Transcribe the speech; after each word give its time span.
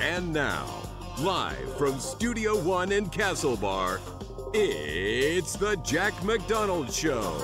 And 0.00 0.32
now, 0.32 0.66
live 1.18 1.76
from 1.76 2.00
Studio 2.00 2.58
One 2.58 2.90
in 2.90 3.10
Castlebar, 3.10 4.00
it's 4.54 5.56
the 5.56 5.76
Jack 5.84 6.24
McDonald 6.24 6.90
Show. 6.90 7.36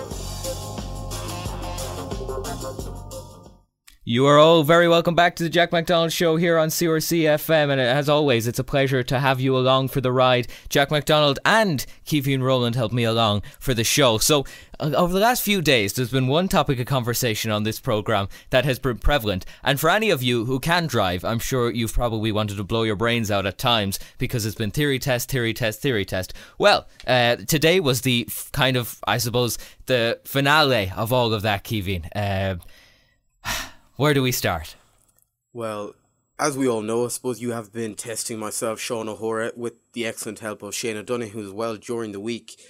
You 4.09 4.27
are 4.27 4.39
all 4.39 4.63
very 4.63 4.87
welcome 4.87 5.17
back 5.17 5.35
to 5.35 5.43
the 5.43 5.49
Jack 5.49 5.73
McDonald 5.73 6.13
Show 6.13 6.37
here 6.37 6.59
on 6.59 6.69
CRC 6.69 7.23
FM, 7.23 7.73
and 7.73 7.81
as 7.81 8.09
always, 8.09 8.47
it's 8.47 8.61
a 8.61 8.63
pleasure 8.63 9.03
to 9.03 9.19
have 9.19 9.41
you 9.41 9.57
along 9.57 9.89
for 9.89 10.01
the 10.01 10.13
ride. 10.13 10.47
Jack 10.69 10.93
McDonald 10.93 11.41
and 11.45 11.85
Kevin 12.05 12.41
Rowland 12.41 12.77
helped 12.77 12.95
me 12.95 13.03
along 13.03 13.43
for 13.59 13.75
the 13.75 13.83
show. 13.83 14.19
So, 14.19 14.45
uh, 14.79 14.93
over 14.95 15.13
the 15.13 15.19
last 15.19 15.43
few 15.43 15.61
days, 15.61 15.93
there's 15.95 16.13
been 16.13 16.29
one 16.29 16.47
topic 16.47 16.79
of 16.79 16.87
conversation 16.87 17.51
on 17.51 17.65
this 17.65 17.81
program 17.81 18.29
that 18.51 18.65
has 18.65 18.79
been 18.79 18.99
prevalent, 18.99 19.45
and 19.65 19.81
for 19.81 19.91
any 19.91 20.11
of 20.11 20.23
you 20.23 20.45
who 20.45 20.61
can 20.61 20.87
drive, 20.87 21.25
I'm 21.25 21.41
sure 21.41 21.69
you've 21.73 21.93
probably 21.93 22.31
wanted 22.31 22.59
to 22.59 22.63
blow 22.63 22.85
your 22.85 22.95
brains 22.95 23.33
out 23.33 23.45
at 23.45 23.59
times 23.59 23.99
because 24.19 24.47
it's 24.47 24.55
been 24.55 24.71
theory 24.71 25.01
test, 25.01 25.33
theory 25.33 25.53
test, 25.53 25.83
theory 25.83 26.05
test. 26.05 26.33
Well, 26.59 26.87
uh, 27.09 27.35
today 27.35 27.81
was 27.81 28.03
the 28.03 28.27
f- 28.29 28.53
kind 28.53 28.77
of, 28.77 29.01
I 29.05 29.19
suppose, 29.19 29.59
the 29.87 30.21
finale 30.25 30.93
of 30.95 31.13
all 31.13 31.35
of 31.35 31.43
that, 31.43 31.65
Kevin. 31.65 32.05
Uh, 32.15 32.55
where 33.97 34.15
do 34.15 34.23
we 34.23 34.33
start? 34.33 34.77
Well, 35.53 35.95
as 36.39 36.57
we 36.57 36.69
all 36.69 36.83
know, 36.83 37.07
I 37.07 37.09
suppose 37.09 37.41
you 37.41 37.53
have 37.53 37.73
been 37.73 37.95
testing 37.95 38.39
myself, 38.39 38.79
Sean 38.79 39.09
O'Hora, 39.09 39.53
with 39.57 39.93
the 39.93 40.07
excellent 40.07 40.41
help 40.41 40.63
of 40.63 40.75
Shane 40.75 40.97
O'Donoghue 40.97 41.45
as 41.45 41.51
well 41.51 41.77
during 41.77 42.13
the 42.13 42.21
week. 42.21 42.61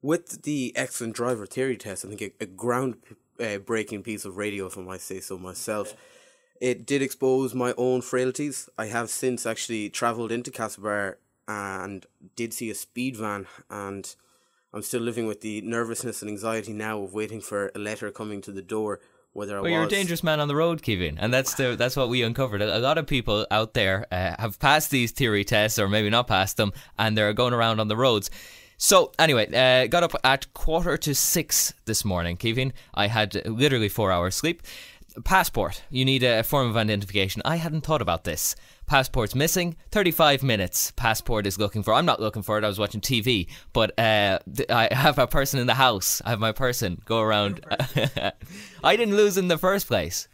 With 0.00 0.42
the 0.42 0.72
excellent 0.76 1.14
driver 1.14 1.46
theory 1.46 1.76
test, 1.76 2.04
I 2.04 2.08
think 2.08 2.22
a, 2.22 2.32
a 2.40 2.46
ground 2.46 2.96
uh, 3.38 3.58
piece 4.02 4.24
of 4.24 4.36
radio, 4.36 4.66
if 4.66 4.78
I 4.78 4.80
might 4.80 5.00
say 5.00 5.20
so 5.20 5.36
myself. 5.38 5.94
It 6.60 6.86
did 6.86 7.02
expose 7.02 7.54
my 7.54 7.74
own 7.76 8.00
frailties. 8.00 8.68
I 8.78 8.86
have 8.86 9.10
since 9.10 9.44
actually 9.44 9.90
travelled 9.90 10.32
into 10.32 10.50
Castlebar 10.50 11.16
and 11.46 12.06
did 12.34 12.54
see 12.54 12.70
a 12.70 12.74
speed 12.74 13.16
van, 13.16 13.46
and 13.68 14.14
I'm 14.72 14.82
still 14.82 15.02
living 15.02 15.26
with 15.26 15.42
the 15.42 15.60
nervousness 15.60 16.22
and 16.22 16.30
anxiety 16.30 16.72
now 16.72 17.02
of 17.02 17.12
waiting 17.12 17.42
for 17.42 17.70
a 17.74 17.78
letter 17.78 18.10
coming 18.10 18.40
to 18.42 18.52
the 18.52 18.62
door 18.62 19.00
whether 19.36 19.58
I 19.58 19.60
well, 19.60 19.70
you're 19.70 19.84
a 19.84 19.88
dangerous 19.88 20.24
man 20.24 20.40
on 20.40 20.48
the 20.48 20.56
road, 20.56 20.82
Kevin, 20.82 21.18
and 21.18 21.32
that's 21.32 21.54
the 21.54 21.76
that's 21.76 21.94
what 21.94 22.08
we 22.08 22.22
uncovered. 22.22 22.62
A, 22.62 22.78
lot 22.78 22.98
of 22.98 23.06
people 23.06 23.46
out 23.50 23.74
there 23.74 24.06
uh, 24.10 24.34
have 24.38 24.58
passed 24.58 24.90
these 24.90 25.12
theory 25.12 25.44
tests, 25.44 25.78
or 25.78 25.88
maybe 25.88 26.08
not 26.10 26.26
passed 26.26 26.56
them, 26.56 26.72
and 26.98 27.16
they're 27.16 27.32
going 27.34 27.52
around 27.52 27.78
on 27.78 27.88
the 27.88 27.96
roads. 27.96 28.30
So 28.78 29.12
anyway, 29.18 29.46
uh, 29.54 29.86
got 29.88 30.02
up 30.02 30.14
at 30.24 30.52
quarter 30.54 30.96
to 30.96 31.14
six 31.14 31.74
this 31.84 32.04
morning, 32.04 32.36
Kevin. 32.36 32.72
I 32.94 33.08
had 33.08 33.46
literally 33.46 33.88
four 33.88 34.10
hours 34.10 34.34
sleep. 34.34 34.62
Passport. 35.24 35.82
You 35.90 36.04
need 36.04 36.22
a 36.22 36.42
form 36.42 36.68
of 36.68 36.76
identification. 36.76 37.42
I 37.44 37.56
hadn't 37.56 37.82
thought 37.82 38.02
about 38.02 38.24
this. 38.24 38.54
Passport's 38.86 39.34
missing. 39.34 39.76
35 39.90 40.42
minutes. 40.42 40.92
Passport 40.92 41.46
is 41.46 41.58
looking 41.58 41.82
for. 41.82 41.94
I'm 41.94 42.06
not 42.06 42.20
looking 42.20 42.42
for 42.42 42.58
it. 42.58 42.64
I 42.64 42.68
was 42.68 42.78
watching 42.78 43.00
TV. 43.00 43.48
But 43.72 43.98
uh, 43.98 44.38
I 44.70 44.88
have 44.92 45.18
a 45.18 45.26
person 45.26 45.60
in 45.60 45.66
the 45.66 45.74
house. 45.74 46.22
I 46.24 46.30
have 46.30 46.40
my 46.40 46.52
person 46.52 47.02
go 47.04 47.20
around. 47.20 47.64
I 48.84 48.96
didn't 48.96 49.16
lose 49.16 49.36
in 49.36 49.48
the 49.48 49.58
first 49.58 49.86
place. 49.86 50.28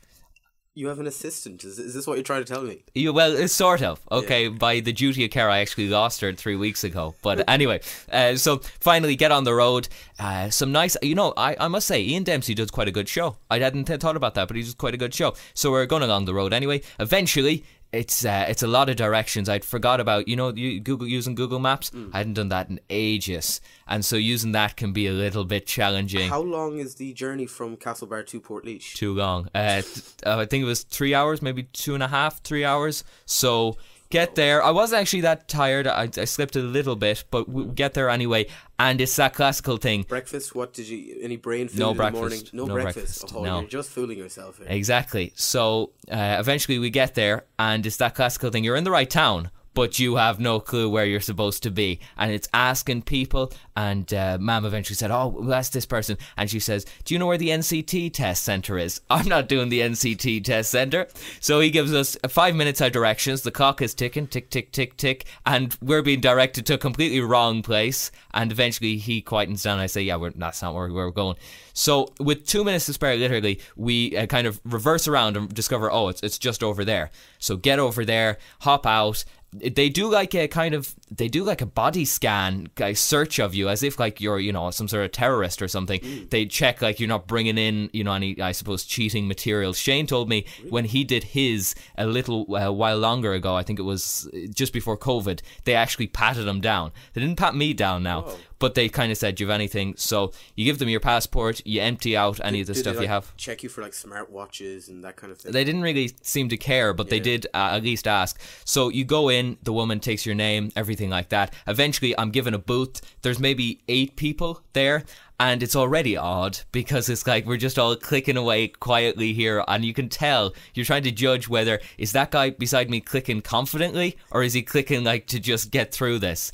You 0.75 0.89
have 0.89 0.99
an 1.01 1.07
assistant. 1.07 1.65
Is, 1.65 1.79
is 1.79 1.93
this 1.93 2.07
what 2.07 2.15
you're 2.15 2.25
trying 2.25 2.45
to 2.45 2.51
tell 2.51 2.63
me? 2.63 2.83
You, 2.95 3.13
well, 3.13 3.37
it's 3.37 3.53
sort 3.53 3.83
of. 3.83 4.01
Okay, 4.11 4.45
yeah. 4.45 4.57
by 4.57 4.81
the 4.81 4.93
duty 4.93 5.27
of 5.27 5.31
care, 5.31 5.51
I 5.51 5.59
actually 5.59 5.89
lost 5.89 6.23
her 6.23 6.33
three 6.33 6.57
weeks 6.57 6.83
ago. 6.83 7.15
But 7.21 7.45
anyway, 7.49 7.83
uh, 8.11 8.37
so 8.37 8.59
finally 8.81 9.15
get 9.15 9.33
on 9.33 9.45
the 9.45 9.53
road. 9.53 9.89
Uh, 10.19 10.49
some 10.49 10.73
nice, 10.73 10.97
you 11.03 11.15
know, 11.15 11.35
I, 11.37 11.57
I 11.61 11.69
must 11.69 11.87
say, 11.87 12.03
Ian 12.03 12.23
Dempsey 12.23 12.55
does 12.55 12.71
quite 12.71 12.89
a 12.89 12.91
good 12.91 13.07
show. 13.07 13.37
I 13.51 13.59
hadn't 13.59 13.85
thought 13.85 14.17
about 14.17 14.33
that, 14.35 14.49
but 14.49 14.57
he 14.57 14.63
does 14.63 14.75
quite 14.75 14.95
a 14.95 14.97
good 14.97 15.13
show. 15.13 15.35
So 15.53 15.71
we're 15.71 15.85
going 15.85 16.05
along 16.05 16.25
the 16.25 16.33
road 16.33 16.55
anyway. 16.55 16.81
Eventually, 16.99 17.65
it's 17.93 18.25
uh, 18.25 18.47
it's 18.49 18.63
a 18.63 18.67
lot 18.67 18.89
of 18.89 18.97
directions. 18.97 19.49
I'd 19.49 19.65
forgot 19.65 20.01
about 20.01 20.27
you 20.27 20.35
know 20.35 20.49
you 20.49 20.81
Google 20.81 21.07
using 21.07 21.35
Google 21.35 21.59
Maps. 21.59 21.91
Mm. 21.91 22.11
I 22.13 22.19
hadn't 22.19 22.35
done 22.35 22.49
that 22.49 22.71
in 22.71 22.81
ages, 22.89 23.61
and 23.87 24.05
so 24.05 24.17
using 24.17 24.53
that 24.53 24.77
can 24.77 24.93
be 24.93 25.07
a 25.07 25.13
little 25.13 25.45
bit 25.45 25.67
challenging. 25.67 26.31
How 26.31 26.41
long 26.41 26.79
is 26.79 26.95
the 26.95 27.13
journey 27.13 27.47
from 27.47 27.77
Castlebar 27.77 28.27
to 28.29 28.41
Portlaoise? 28.41 28.95
Too 28.95 29.15
long. 29.15 29.49
Uh, 29.55 29.83
I 30.25 30.47
think 30.47 30.63
it 30.63 30.65
was 30.65 30.85
three 30.85 31.15
hours, 31.15 31.43
maybe 31.43 31.65
two 31.65 31.95
and 31.95 32.03
a 32.03 32.09
half, 32.09 32.43
three 32.43 32.65
hours. 32.65 33.05
So 33.27 33.77
get 34.13 34.35
there. 34.37 34.63
I 34.63 34.71
wasn't 34.71 35.01
actually 35.01 35.23
that 35.23 35.49
tired. 35.49 35.87
I, 35.87 36.09
I 36.17 36.25
slept 36.27 36.55
a 36.55 36.61
little 36.61 36.95
bit, 36.95 37.25
but 37.31 37.49
we 37.49 37.65
get 37.65 37.95
there 37.95 38.09
anyway. 38.09 38.47
And 38.79 39.01
it's 39.01 39.17
that 39.17 39.35
classical 39.35 39.79
thing. 39.79 40.03
Breakfast? 40.03 40.55
What 40.55 40.73
did 40.75 40.89
you? 40.89 41.19
Any 41.21 41.37
brain 41.37 41.69
food 41.69 41.79
no 41.79 41.91
in 41.91 41.97
breakfast, 41.97 42.15
the 42.15 42.21
morning? 42.21 42.41
No, 42.53 42.65
no 42.67 42.75
breakfast. 42.75 43.21
breakfast. 43.21 43.35
Oh, 43.37 43.45
no. 43.45 43.61
You're 43.61 43.69
just 43.69 43.91
fooling 43.91 44.19
yourself. 44.19 44.59
Here. 44.59 44.67
Exactly. 44.69 45.33
So 45.35 45.91
uh, 46.11 46.37
eventually 46.39 46.79
we 46.79 46.91
get 46.91 47.15
there, 47.15 47.45
and 47.59 47.85
it's 47.87 47.97
that 47.97 48.15
classical 48.15 48.51
thing. 48.51 48.65
You're 48.65 48.77
in 48.77 48.85
the 48.85 48.91
right 48.91 49.11
town, 49.11 49.51
but 49.75 49.99
you 49.99 50.17
have 50.17 50.41
no 50.41 50.61
clue 50.61 50.89
where 50.89 51.05
you're 51.05 51.21
supposed 51.21 51.63
to 51.63 51.71
be. 51.71 52.01
And 52.17 52.33
it's 52.33 52.49
asking 52.53 53.03
people. 53.03 53.53
And 53.75 54.13
uh, 54.13 54.39
Mam 54.41 54.65
eventually 54.65 54.97
said, 54.97 55.11
Oh, 55.11 55.29
well, 55.29 55.45
that's 55.45 55.71
this 55.71 55.87
person. 55.87 56.19
And 56.37 56.51
she 56.51 56.61
says, 56.61 56.85
Do 57.05 57.15
you 57.15 57.19
know 57.19 57.27
where 57.27 57.39
the 57.39 57.49
NCT 57.49 58.13
test 58.13 58.43
center 58.43 58.79
is? 58.79 59.01
I'm 59.11 59.29
not 59.29 59.49
doing 59.49 59.69
the 59.69 59.81
NCT 59.81 60.45
test 60.45 60.71
center. 60.71 61.09
So 61.41 61.61
he 61.61 61.71
gives 61.71 61.95
us 61.95 62.17
five 62.29 62.55
minutes 62.55 62.81
of 62.81 62.93
directions. 62.93 63.43
The 63.43 63.51
clock 63.51 63.81
is 63.81 63.95
ticking, 63.95 64.27
tick, 64.27 64.51
tick, 64.51 64.73
tick, 64.73 64.97
tick. 64.97 65.27
And 65.47 65.77
we're 65.81 66.03
being 66.03 66.21
directed 66.21 66.67
to 66.67 66.75
a 66.75 66.79
completely 66.79 67.21
wrong 67.21 67.63
place. 67.63 68.11
And 68.35 68.53
eventually 68.53 68.97
he 68.97 69.23
quietens 69.23 69.63
down. 69.63 69.79
I 69.79 69.87
say, 69.87 70.03
Yeah, 70.03 70.17
we're, 70.17 70.31
that's 70.31 70.63
not 70.63 70.75
where 70.75 70.93
we're 70.93 71.11
going. 71.11 71.37
So 71.75 72.09
with 72.21 72.47
two 72.47 72.65
minutes 72.65 72.87
to 72.87 72.93
spare, 72.93 73.17
literally, 73.17 73.61
we 73.77 74.17
uh, 74.17 74.27
kind 74.27 74.47
of 74.47 74.61
reverse 74.65 75.09
around 75.09 75.37
and 75.37 75.53
discover, 75.53 75.91
Oh, 75.91 76.09
it's, 76.09 76.23
it's 76.23 76.39
just 76.39 76.63
over 76.63 76.85
there. 76.85 77.11
So 77.39 77.57
get 77.57 77.79
over 77.79 78.05
there, 78.05 78.39
hop 78.61 78.87
out 78.87 79.25
they 79.53 79.91
do 79.91 80.11
like 80.11 80.35
a 80.35 80.49
kind 80.49 80.75
of 80.75 80.95
they 81.11 81.29
do 81.29 81.45
like 81.45 81.61
a 81.61 81.67
body 81.67 82.07
scan 82.07 82.71
a 82.79 82.95
search 82.95 83.39
of 83.39 83.55
you 83.55 83.69
as 83.69 83.83
if 83.83 84.01
like 84.01 84.21
you're 84.21 84.39
you 84.39 84.51
know 84.51 84.71
some 84.71 84.89
sort 84.89 85.05
of 85.05 85.13
terrorist 85.13 85.61
or 85.61 85.69
something. 85.69 86.01
Mm. 86.01 86.31
they 86.31 86.47
check 86.47 86.81
like 86.81 86.99
you're 86.99 87.09
not 87.09 87.27
bringing 87.27 87.59
in 87.59 87.91
you 87.93 88.03
know 88.03 88.13
any 88.15 88.41
i 88.41 88.53
suppose 88.53 88.85
cheating 88.85 89.29
material 89.29 89.75
shane 89.75 90.07
told 90.07 90.29
me 90.29 90.47
when 90.71 90.87
he 90.87 91.05
did 91.05 91.23
his 91.23 91.75
a 91.99 92.07
little 92.07 92.55
uh, 92.55 92.73
while 92.73 92.97
longer 92.97 93.35
ago 93.35 93.55
i 93.55 93.63
think 93.63 93.79
it 93.79 93.83
was 93.83 94.29
uh, 94.33 94.39
just 94.55 94.73
before 94.73 94.97
covid 94.97 95.41
they 95.65 95.75
actually 95.75 96.07
patted 96.07 96.47
him 96.47 96.61
down. 96.61 96.93
They 97.13 97.21
didn't 97.21 97.39
pat 97.39 97.55
me 97.55 97.75
down 97.75 98.03
now. 98.03 98.23
Whoa 98.23 98.37
but 98.63 98.77
they 98.77 98.89
kind 98.89 99.11
of 99.11 99.19
said, 99.19 99.35
"Do 99.35 99.43
you 99.43 99.51
have 99.51 99.57
anything?" 99.57 99.95
So 99.97 100.31
you 100.55 100.65
give 100.65 100.79
them 100.79 100.89
your 100.89 101.01
passport, 101.01 101.61
you 101.67 101.81
empty 101.81 102.17
out 102.17 102.39
any 102.45 102.59
did, 102.59 102.61
of 102.61 102.67
the 102.69 102.75
stuff 102.77 102.95
like, 102.95 103.03
you 103.03 103.09
have. 103.09 103.37
Check 103.37 103.65
you 103.65 103.69
for 103.69 103.83
like 103.83 103.93
smart 103.93 104.31
watches 104.31 104.89
and 104.89 105.03
that 105.03 105.17
kind 105.17 105.33
of 105.33 105.39
thing. 105.39 105.51
They 105.51 105.65
didn't 105.65 105.83
really 105.83 106.13
seem 106.23 106.49
to 106.49 106.57
care, 106.57 106.95
but 106.95 107.09
yeah. 107.09 107.11
they 107.11 107.21
did 107.21 107.47
uh, 107.47 107.73
at 107.73 107.83
least 107.83 108.07
ask. 108.07 108.41
So 108.65 108.89
you 108.89 109.05
go 109.05 109.31
in, 109.31 109.57
the 109.65 109.73
woman 109.73 109.99
takes 109.99 110.25
your 110.25 110.37
name, 110.37 110.71
everything 110.77 111.11
like 111.11 111.31
that. 111.31 111.53
Eventually, 111.67 112.17
I'm 112.17 112.31
given 112.31 112.55
a 112.55 112.59
booth. 112.59 113.01
There's 113.23 113.41
maybe 113.41 113.83
eight 113.89 114.15
people 114.15 114.61
there, 114.75 115.03
and 115.41 115.61
it's 115.61 115.75
already 115.75 116.17
odd 116.17 116.61
because 116.71 117.09
it's 117.09 117.27
like 117.27 117.45
we're 117.47 117.57
just 117.57 117.81
all 117.81 117.97
clicking 117.97 118.37
away 118.37 118.69
quietly 118.69 119.33
here 119.33 119.65
and 119.67 119.85
you 119.85 119.93
can 119.93 120.09
tell 120.09 120.55
you're 120.73 120.87
trying 120.87 121.03
to 121.03 121.11
judge 121.11 121.49
whether 121.49 121.81
is 121.99 122.13
that 122.13 122.31
guy 122.31 122.51
beside 122.51 122.89
me 122.89 123.01
clicking 123.01 123.41
confidently 123.41 124.17
or 124.31 124.45
is 124.45 124.53
he 124.53 124.63
clicking 124.63 125.03
like 125.03 125.27
to 125.27 125.41
just 125.41 125.73
get 125.73 125.91
through 125.93 126.21
this 126.21 126.53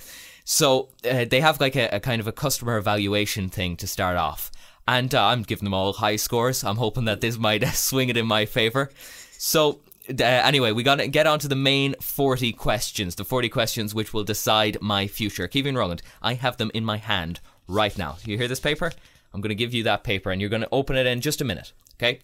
so 0.51 0.89
uh, 1.05 1.27
they 1.27 1.43
have 1.43 1.61
like 1.61 1.77
a, 1.77 1.89
a, 1.97 2.01
kind 2.01 2.23
of 2.23 2.27
a 2.27 2.33
customer 2.33 2.79
evaluation 2.79 3.51
thing 3.51 3.77
to 3.77 3.87
start 3.87 4.17
off. 4.17 4.51
And 4.87 5.15
uh, 5.15 5.27
I'm 5.27 5.43
giving 5.43 5.65
them 5.65 5.75
all 5.75 5.93
high 5.93 6.17
scores. 6.17 6.65
I'm 6.65 6.79
hoping 6.79 7.05
that 7.05 7.21
this 7.21 7.37
might 7.37 7.67
swing 7.75 8.09
it 8.09 8.17
in 8.17 8.27
my 8.27 8.47
favor. 8.47 8.91
So 9.33 9.81
uh, 10.09 10.25
anyway, 10.25 10.73
we 10.73 10.83
got 10.83 11.01
to 11.01 11.07
get 11.07 11.27
on 11.27 11.39
to 11.41 11.49
the 11.49 11.55
main 11.55 11.97
40 12.01 12.55
questions, 12.55 13.17
the 13.17 13.27
40 13.27 13.51
questions 13.51 13.95
which 13.95 14.15
will 14.15 14.25
decide 14.25 14.79
my 14.81 15.07
future. 15.07 15.49
Kevin 15.49 15.77
Roland, 15.77 16.01
I 16.23 16.33
have 16.33 16.57
them 16.57 16.71
in 16.73 16.83
my 16.83 16.97
hand 16.97 17.41
right 17.67 17.97
now. 17.99 18.17
You 18.25 18.39
hear 18.39 18.49
this 18.49 18.59
paper? 18.59 18.91
I'm 19.35 19.43
going 19.43 19.51
to 19.51 19.55
give 19.55 19.75
you 19.75 19.83
that 19.83 20.03
paper 20.03 20.31
and 20.31 20.41
you're 20.41 20.49
going 20.49 20.63
to 20.63 20.69
open 20.73 20.97
it 20.97 21.05
in 21.05 21.21
just 21.21 21.43
a 21.43 21.45
minute. 21.45 21.75
Okay? 21.97 22.21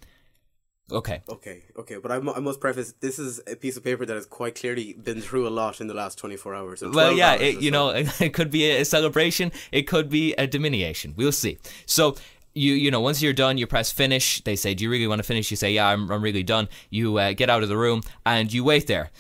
Okay. 0.93 1.23
Okay. 1.29 1.63
Okay. 1.79 1.97
But 1.97 2.13
I, 2.13 2.17
I 2.17 2.41
must 2.41 2.61
preface 2.61 2.93
this 3.01 3.19
is 3.19 3.41
a 3.47 3.57
piece 3.57 3.77
of 3.77 3.85
paper 3.85 4.05
that 4.05 4.15
has 4.15 4.27
quite 4.27 4.55
clearly 4.55 4.93
been 4.93 5.21
through 5.21 5.49
a 5.49 5.51
lot 5.51 5.81
in 5.81 5.87
the 5.87 5.95
last 5.95 6.19
24 6.19 6.55
hours. 6.55 6.83
Well, 6.83 7.13
yeah, 7.13 7.35
it, 7.35 7.61
you 7.61 7.71
so. 7.71 7.93
know, 7.93 8.05
it 8.21 8.35
could 8.35 8.51
be 8.51 8.71
a 8.71 8.85
celebration, 8.85 9.51
it 9.73 9.83
could 9.83 10.11
be 10.11 10.35
a 10.35 10.47
diminution. 10.47 11.15
We'll 11.17 11.33
see. 11.33 11.59
So, 11.87 12.17
you 12.55 12.73
you 12.73 12.91
know 12.91 13.01
once 13.01 13.21
you're 13.21 13.33
done 13.33 13.59
you 13.59 13.67
press 13.67 13.91
finish 13.91 14.41
they 14.45 14.55
say 14.55 14.75
do 14.75 14.85
you 14.85 14.91
really 14.91 15.09
want 15.09 15.19
to 15.19 15.25
finish 15.25 15.51
you 15.51 15.57
say 15.57 15.73
yeah 15.73 15.89
i'm, 15.89 16.09
I'm 16.11 16.23
really 16.23 16.45
done 16.45 16.69
you 16.89 17.19
uh, 17.19 17.33
get 17.33 17.51
out 17.51 17.65
of 17.65 17.69
the 17.69 17.77
room 17.77 18.03
and 18.25 18.53
you 18.53 18.63
wait 18.63 18.87
there 18.87 19.11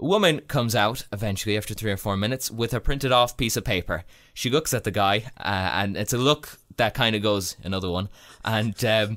a 0.00 0.04
woman 0.04 0.40
comes 0.40 0.74
out 0.74 1.06
eventually 1.12 1.56
after 1.56 1.72
three 1.72 1.92
or 1.92 1.96
four 1.96 2.16
minutes 2.16 2.50
with 2.50 2.74
a 2.74 2.80
printed 2.80 3.12
off 3.12 3.36
piece 3.36 3.56
of 3.56 3.64
paper 3.64 4.02
she 4.34 4.50
looks 4.50 4.74
at 4.74 4.82
the 4.82 4.90
guy 4.90 5.24
uh, 5.38 5.70
and 5.72 5.96
it's 5.96 6.12
a 6.12 6.18
look 6.18 6.58
that 6.78 6.94
kind 6.94 7.14
of 7.14 7.22
goes 7.22 7.56
another 7.62 7.88
one 7.88 8.08
and 8.44 8.84
um, 8.84 9.16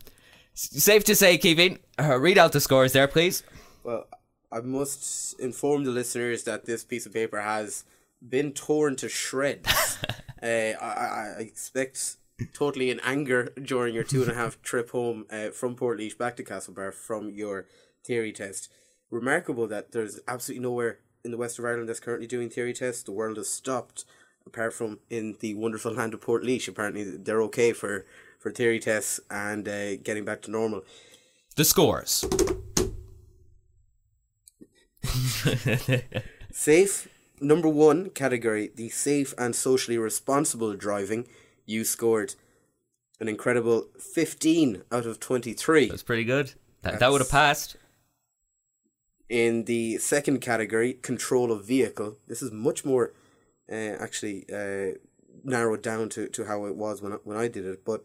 Safe 0.53 1.03
to 1.05 1.15
say, 1.15 1.37
Kevin, 1.37 1.79
uh, 1.99 2.17
read 2.19 2.37
out 2.37 2.51
the 2.51 2.61
scores 2.61 2.93
there, 2.93 3.07
please. 3.07 3.43
Well, 3.83 4.07
I 4.51 4.61
must 4.61 5.39
inform 5.39 5.83
the 5.83 5.91
listeners 5.91 6.43
that 6.43 6.65
this 6.65 6.83
piece 6.83 7.05
of 7.05 7.13
paper 7.13 7.41
has 7.41 7.85
been 8.27 8.51
torn 8.53 8.95
to 8.97 9.09
shreds. 9.09 9.97
uh, 10.43 10.45
I, 10.45 10.75
I 10.79 11.35
expect 11.39 12.17
totally 12.53 12.89
in 12.89 12.99
anger 13.01 13.51
during 13.61 13.93
your 13.93 14.03
two 14.03 14.21
and 14.21 14.31
a 14.31 14.35
half 14.35 14.61
trip 14.63 14.91
home 14.91 15.25
uh, 15.31 15.49
from 15.49 15.75
Portlaoise 15.75 16.17
back 16.17 16.35
to 16.37 16.43
Castlebar 16.43 16.93
from 16.93 17.31
your 17.31 17.65
theory 18.03 18.31
test. 18.31 18.69
Remarkable 19.09 19.67
that 19.67 19.91
there's 19.91 20.19
absolutely 20.27 20.63
nowhere 20.63 20.99
in 21.23 21.31
the 21.31 21.37
west 21.37 21.59
of 21.59 21.65
Ireland 21.65 21.89
that's 21.89 21.99
currently 21.99 22.27
doing 22.27 22.49
theory 22.49 22.73
tests. 22.73 23.03
The 23.03 23.11
world 23.11 23.37
has 23.37 23.49
stopped, 23.49 24.05
apart 24.45 24.73
from 24.73 24.99
in 25.09 25.37
the 25.39 25.53
wonderful 25.53 25.93
land 25.93 26.13
of 26.13 26.21
Port 26.21 26.43
Apparently, 26.43 27.03
they're 27.03 27.41
okay 27.43 27.73
for, 27.73 28.05
for 28.43 28.51
theory 28.51 28.77
tests 28.77 29.21
and 29.31 29.67
uh, 29.67 29.95
getting 29.95 30.25
back 30.25 30.41
to 30.41 30.51
normal. 30.51 30.83
The 31.55 31.63
scores. 31.63 32.25
safe 36.51 37.07
number 37.39 37.69
one 37.69 38.09
category, 38.09 38.69
the 38.75 38.89
safe 38.89 39.33
and 39.37 39.55
socially 39.55 39.97
responsible 39.97 40.73
driving. 40.75 41.27
You 41.65 41.85
scored 41.85 42.35
an 43.19 43.29
incredible 43.29 43.87
fifteen 43.97 44.83
out 44.91 45.05
of 45.05 45.19
twenty 45.19 45.53
three. 45.53 45.87
That's 45.87 46.03
pretty 46.03 46.25
good. 46.25 46.53
That, 46.81 46.99
that 46.99 47.11
would 47.11 47.21
have 47.21 47.31
passed. 47.31 47.77
In 49.29 49.63
the 49.63 49.97
second 49.99 50.41
category, 50.41 50.93
control 50.93 51.51
of 51.51 51.65
vehicle. 51.65 52.17
This 52.27 52.41
is 52.41 52.51
much 52.51 52.83
more 52.83 53.13
uh, 53.71 53.75
actually 53.75 54.45
uh, 54.53 54.97
narrowed 55.45 55.81
down 55.81 56.09
to, 56.09 56.27
to 56.27 56.45
how 56.45 56.65
it 56.65 56.75
was 56.75 57.01
when 57.01 57.13
I, 57.13 57.15
when 57.23 57.37
I 57.37 57.47
did 57.47 57.65
it. 57.65 57.85
But 57.85 58.03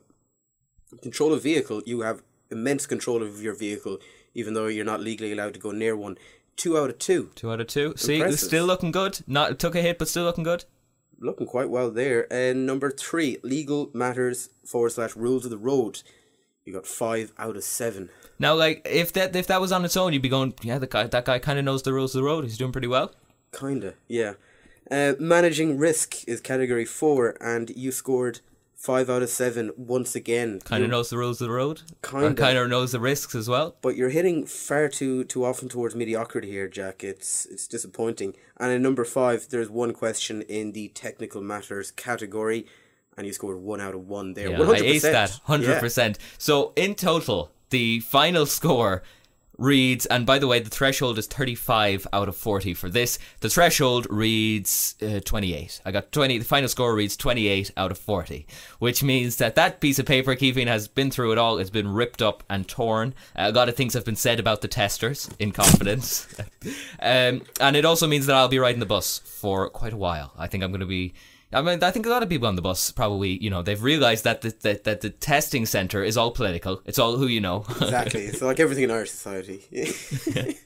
control 1.03 1.33
a 1.33 1.39
vehicle, 1.39 1.83
you 1.87 2.01
have 2.01 2.23
immense 2.51 2.87
control 2.87 3.23
of 3.23 3.43
your 3.43 3.55
vehicle, 3.55 3.99
even 4.35 4.55
though 4.55 4.67
you're 4.67 4.85
not 4.85 5.01
legally 5.01 5.33
allowed 5.33 5.55
to 5.55 5.61
go 5.61 5.71
near 5.71 5.97
one. 5.97 6.19
Two 6.57 6.77
out 6.77 6.91
of 6.91 6.99
two. 6.99 7.31
Two 7.35 7.53
out 7.53 7.61
of 7.61 7.69
two. 7.69 7.95
See, 7.97 8.21
it's 8.21 8.43
still 8.43 8.67
looking 8.67 8.91
good. 8.91 9.21
Not 9.27 9.59
took 9.59 9.77
a 9.77 9.83
hit, 9.83 9.99
but 9.99 10.09
still 10.09 10.25
looking 10.25 10.45
good. 10.45 10.65
Looking 11.21 11.47
quite 11.47 11.71
well 11.71 11.91
there. 11.91 12.33
And 12.33 12.67
number 12.67 12.91
three, 12.91 13.39
legal 13.43 13.91
matters 13.93 14.51
forward 14.65 14.91
slash 14.91 15.15
rules 15.15 15.45
of 15.45 15.51
the 15.51 15.59
road. 15.59 16.03
You 16.65 16.73
got 16.73 16.87
five 16.87 17.33
out 17.39 17.57
of 17.57 17.65
seven. 17.65 18.11
Now, 18.39 18.55
like 18.55 18.83
if 18.85 19.13
that 19.15 19.35
if 19.35 19.47
that 19.47 19.61
was 19.61 19.73
on 19.73 19.85
its 19.85 19.97
own, 19.97 20.13
you'd 20.13 20.23
be 20.23 20.29
going, 20.29 20.55
yeah, 20.63 20.79
that 20.79 20.91
guy 20.91 21.07
that 21.07 21.25
guy 21.25 21.39
kind 21.39 21.59
of 21.59 21.65
knows 21.65 21.83
the 21.83 21.93
rules 21.93 22.15
of 22.15 22.21
the 22.21 22.27
road. 22.27 22.45
He's 22.45 22.59
doing 22.59 22.73
pretty 22.73 22.89
well. 22.89 23.13
Kinda, 23.53 23.95
yeah. 24.07 24.35
Uh, 24.91 25.15
managing 25.19 25.79
risk 25.79 26.27
is 26.29 26.41
category 26.41 26.85
four, 26.85 27.37
and 27.41 27.71
you 27.71 27.91
scored 27.93 28.41
five 28.79 29.11
out 29.11 29.23
of 29.23 29.29
seven 29.29 29.73
once 29.77 30.15
again. 30.15 30.61
Kind 30.61 30.85
of 30.85 30.91
knows 30.91 31.11
the 31.11 31.19
rules 31.19 31.41
of 31.41 31.49
the 31.49 31.55
road. 31.55 31.83
Kind 32.01 32.37
kind 32.37 32.57
of 32.57 32.71
knows 32.71 32.93
the 32.93 33.01
risks 33.01 33.35
as 33.35 33.49
well. 33.49 33.77
But 33.83 33.97
you're 33.97 34.09
hitting 34.09 34.47
far 34.47 34.89
too 34.89 35.25
too 35.25 35.45
often 35.45 35.69
towards 35.69 35.95
mediocrity 35.95 36.51
here, 36.51 36.69
Jack. 36.69 37.05
It's 37.05 37.45
it's 37.47 37.67
disappointing. 37.67 38.35
And 38.57 38.73
in 38.73 38.81
number 38.81 39.05
five, 39.05 39.49
there's 39.51 39.69
one 39.69 39.93
question 39.93 40.43
in 40.43 40.73
the 40.73 40.89
technical 40.89 41.43
matters 41.43 41.91
category, 41.91 42.67
and 43.17 43.27
you 43.27 43.33
scored 43.33 43.59
one 43.59 43.81
out 43.81 43.95
of 43.95 44.09
one 44.09 44.35
there. 44.35 44.51
Yeah, 44.51 44.59
100%. 44.59 44.75
I 44.75 44.81
aced 44.81 45.03
that 45.03 45.41
hundred 45.45 45.73
yeah. 45.73 45.81
percent. 45.81 46.19
So 46.39 46.73
in 46.77 46.95
total, 46.95 47.51
the 47.71 48.01
final 48.01 48.47
score 48.47 49.03
reads, 49.59 50.07
and 50.07 50.25
by 50.25 50.39
the 50.39 50.47
way, 50.47 50.61
the 50.61 50.71
threshold 50.71 51.19
is 51.19 51.27
35 51.27 52.07
out 52.13 52.29
of 52.29 52.37
40 52.37 52.75
for 52.75 52.89
this. 52.89 53.19
The 53.41 53.51
threshold 53.51 54.07
reads 54.09 54.95
uh, 55.03 55.21
28. 55.25 55.83
I 55.85 55.91
got 55.91 56.13
20. 56.13 56.39
The 56.39 56.45
final 56.45 56.69
score 56.69 56.95
reads 56.95 57.17
28 57.17 57.73
out 57.77 57.91
of 57.91 57.99
40, 57.99 58.47
which 58.79 59.03
means 59.03 59.37
that 59.37 59.57
that 59.57 59.81
piece 59.81 59.99
of 59.99 60.07
paper, 60.07 60.35
Kevin, 60.37 60.69
has 60.69 60.89
been 60.89 61.11
through 61.11 61.33
it 61.33 61.39
all. 61.39 61.59
It's 61.59 61.71
been 61.71 61.93
ripped 61.93 62.23
up 62.23 62.45
and 62.49 62.67
torn. 62.69 63.15
Uh, 63.37 63.47
a 63.49 63.53
lot 63.53 63.69
of 63.69 63.77
things 63.77 63.95
have 63.95 64.05
been 64.05 64.17
said 64.17 64.39
about 64.39 64.61
the 64.61 64.69
testers 64.69 65.29
in 65.39 65.53
confidence. 65.53 66.27
um, 67.01 67.43
and 67.61 67.77
it 67.77 67.85
also 67.85 68.07
means 68.07 68.27
that 68.27 68.37
I'll 68.37 68.49
be 68.49 68.59
riding 68.59 68.81
the 68.81 68.87
bus 68.87 69.19
for 69.19 69.69
quite 69.69 69.93
a 69.93 69.97
while. 69.97 70.33
I 70.39 70.47
think 70.47 70.63
I'm 70.63 70.71
going 70.71 70.81
to 70.81 70.87
be 70.87 71.15
I 71.51 71.63
mean, 71.63 71.83
I 71.83 71.91
think 71.91 72.05
a 72.05 72.11
lot 72.11 72.23
of 72.23 72.29
people 72.29 72.47
on 72.47 72.57
the 72.57 72.63
bus 72.63 72.91
probably, 72.91 73.43
you 73.43 73.49
know, 73.49 73.63
they've 73.63 73.83
realised 73.83 74.25
that 74.25 74.43
the, 74.43 74.55
that, 74.61 74.85
that 74.85 75.01
the 75.01 75.09
testing 75.09 75.65
centre 75.65 76.05
is 76.05 76.19
all 76.19 76.31
political. 76.31 76.83
It's 76.85 76.99
all 76.99 77.17
who 77.17 77.27
you 77.27 77.41
know. 77.41 77.65
exactly. 77.81 78.27
It's 78.27 78.43
like 78.43 78.61
everything 78.61 78.85
in 78.85 78.91
our 78.91 79.07
society. 79.07 79.65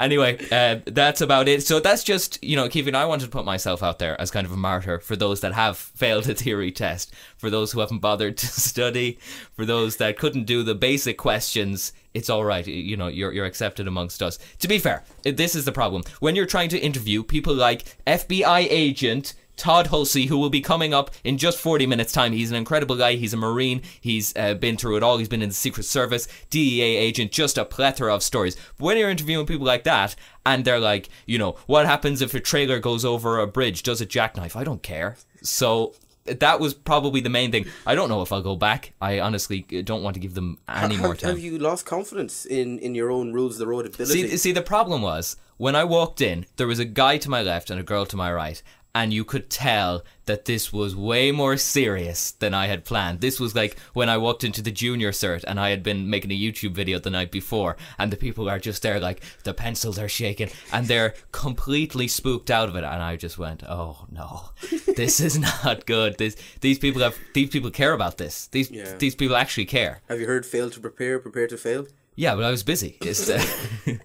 anyway, 0.00 0.38
uh, 0.50 0.80
that's 0.86 1.20
about 1.20 1.46
it. 1.46 1.62
So 1.62 1.78
that's 1.78 2.02
just, 2.02 2.42
you 2.42 2.56
know, 2.56 2.70
Kevin, 2.70 2.94
I 2.94 3.04
wanted 3.04 3.26
to 3.26 3.30
put 3.30 3.44
myself 3.44 3.82
out 3.82 3.98
there 3.98 4.18
as 4.18 4.30
kind 4.30 4.46
of 4.46 4.52
a 4.52 4.56
martyr 4.56 4.98
for 4.98 5.14
those 5.14 5.40
that 5.40 5.52
have 5.52 5.76
failed 5.94 6.26
a 6.26 6.34
theory 6.34 6.72
test, 6.72 7.12
for 7.36 7.50
those 7.50 7.72
who 7.72 7.80
haven't 7.80 7.98
bothered 7.98 8.38
to 8.38 8.46
study, 8.46 9.18
for 9.52 9.66
those 9.66 9.96
that 9.96 10.18
couldn't 10.18 10.44
do 10.44 10.62
the 10.62 10.74
basic 10.74 11.18
questions 11.18 11.92
it's 12.14 12.30
all 12.30 12.44
right. 12.44 12.64
You 12.64 12.96
know, 12.96 13.08
you're 13.08 13.32
you're 13.32 13.44
accepted 13.44 13.88
amongst 13.88 14.22
us. 14.22 14.38
To 14.60 14.68
be 14.68 14.78
fair, 14.78 15.02
this 15.24 15.56
is 15.56 15.64
the 15.64 15.72
problem. 15.72 16.04
When 16.20 16.36
you're 16.36 16.46
trying 16.46 16.68
to 16.68 16.78
interview 16.78 17.24
people 17.24 17.54
like 17.54 17.96
FBI 18.06 18.68
agent 18.70 19.34
Todd 19.56 19.88
Hulsey, 19.88 20.28
who 20.28 20.38
will 20.38 20.50
be 20.50 20.60
coming 20.60 20.92
up 20.92 21.10
in 21.22 21.38
just 21.38 21.58
40 21.58 21.86
minutes' 21.86 22.12
time. 22.12 22.32
He's 22.32 22.50
an 22.50 22.56
incredible 22.56 22.96
guy. 22.96 23.14
He's 23.14 23.32
a 23.32 23.36
Marine. 23.36 23.82
He's 24.00 24.34
uh, 24.36 24.54
been 24.54 24.76
through 24.76 24.96
it 24.96 25.02
all. 25.02 25.18
He's 25.18 25.28
been 25.28 25.42
in 25.42 25.50
the 25.50 25.54
Secret 25.54 25.84
Service, 25.84 26.28
DEA 26.50 26.96
agent, 26.96 27.32
just 27.32 27.58
a 27.58 27.64
plethora 27.64 28.14
of 28.14 28.22
stories. 28.22 28.56
But 28.78 28.84
when 28.84 28.98
you're 28.98 29.10
interviewing 29.10 29.46
people 29.46 29.66
like 29.66 29.84
that, 29.84 30.16
and 30.46 30.64
they're 30.64 30.80
like, 30.80 31.08
you 31.26 31.38
know, 31.38 31.56
what 31.66 31.86
happens 31.86 32.20
if 32.20 32.34
a 32.34 32.40
trailer 32.40 32.78
goes 32.78 33.04
over 33.04 33.38
a 33.38 33.46
bridge? 33.46 33.82
Does 33.82 34.00
it 34.00 34.10
jackknife? 34.10 34.56
I 34.56 34.64
don't 34.64 34.82
care. 34.82 35.16
So 35.42 35.94
that 36.24 36.58
was 36.58 36.74
probably 36.74 37.20
the 37.20 37.30
main 37.30 37.50
thing. 37.50 37.66
I 37.86 37.94
don't 37.94 38.08
know 38.08 38.22
if 38.22 38.32
I'll 38.32 38.42
go 38.42 38.56
back. 38.56 38.92
I 39.00 39.20
honestly 39.20 39.60
don't 39.62 40.02
want 40.02 40.14
to 40.14 40.20
give 40.20 40.34
them 40.34 40.58
any 40.68 40.96
more 40.96 41.14
time. 41.14 41.30
Have 41.30 41.38
you 41.38 41.58
lost 41.58 41.86
confidence 41.86 42.46
in, 42.46 42.78
in 42.78 42.94
your 42.94 43.10
own 43.10 43.32
rules 43.32 43.54
of 43.54 43.58
the 43.60 43.66
road 43.66 43.86
ability? 43.86 44.28
See, 44.28 44.36
see, 44.36 44.52
the 44.52 44.62
problem 44.62 45.02
was 45.02 45.36
when 45.56 45.76
I 45.76 45.84
walked 45.84 46.20
in, 46.20 46.46
there 46.56 46.66
was 46.66 46.78
a 46.78 46.84
guy 46.84 47.18
to 47.18 47.30
my 47.30 47.42
left 47.42 47.70
and 47.70 47.78
a 47.78 47.82
girl 47.82 48.06
to 48.06 48.16
my 48.16 48.32
right, 48.32 48.62
and 48.94 49.12
you 49.12 49.24
could 49.24 49.50
tell 49.50 50.04
that 50.26 50.44
this 50.44 50.72
was 50.72 50.96
way 50.96 51.30
more 51.30 51.56
serious 51.56 52.30
than 52.30 52.54
I 52.54 52.66
had 52.66 52.84
planned. 52.84 53.20
This 53.20 53.40
was 53.40 53.54
like 53.54 53.78
when 53.92 54.08
I 54.08 54.16
walked 54.16 54.44
into 54.44 54.62
the 54.62 54.70
junior 54.70 55.10
cert 55.10 55.44
and 55.46 55.60
I 55.60 55.70
had 55.70 55.82
been 55.82 56.08
making 56.08 56.30
a 56.30 56.40
YouTube 56.40 56.72
video 56.72 56.98
the 56.98 57.10
night 57.10 57.30
before, 57.30 57.76
and 57.98 58.10
the 58.10 58.16
people 58.16 58.48
are 58.48 58.58
just 58.58 58.82
there, 58.82 59.00
like 59.00 59.22
the 59.42 59.52
pencils 59.52 59.98
are 59.98 60.08
shaking, 60.08 60.50
and 60.72 60.86
they're 60.86 61.14
completely 61.32 62.08
spooked 62.08 62.50
out 62.50 62.68
of 62.68 62.76
it. 62.76 62.84
And 62.84 63.02
I 63.02 63.16
just 63.16 63.36
went, 63.38 63.62
"Oh 63.64 64.06
no, 64.10 64.50
this 64.96 65.20
is 65.20 65.38
not 65.38 65.86
good. 65.86 66.16
This 66.18 66.36
these 66.60 66.78
people 66.78 67.02
have 67.02 67.18
these 67.34 67.50
people 67.50 67.70
care 67.70 67.92
about 67.92 68.18
this. 68.18 68.46
These 68.48 68.70
yeah. 68.70 68.94
these 68.96 69.14
people 69.14 69.36
actually 69.36 69.66
care." 69.66 70.00
Have 70.08 70.20
you 70.20 70.26
heard 70.26 70.46
"fail 70.46 70.70
to 70.70 70.80
prepare, 70.80 71.18
prepare 71.18 71.48
to 71.48 71.56
fail"? 71.56 71.86
Yeah, 72.16 72.34
but 72.34 72.44
I 72.44 72.50
was 72.50 72.62
busy. 72.62 72.98
Uh, 73.04 73.44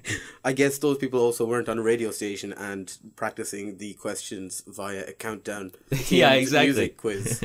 I 0.45 0.53
guess 0.53 0.77
those 0.77 0.97
people 0.97 1.19
also 1.19 1.45
weren't 1.45 1.67
on 1.67 1.77
a 1.77 1.81
radio 1.81 2.11
station 2.11 2.53
and 2.53 2.95
practicing 3.15 3.77
the 3.77 3.93
questions 3.95 4.63
via 4.65 5.03
a 5.05 5.11
countdown. 5.11 5.73
yeah, 6.07 6.33
exactly. 6.33 6.67
Music 6.67 6.97
quiz. 6.97 7.43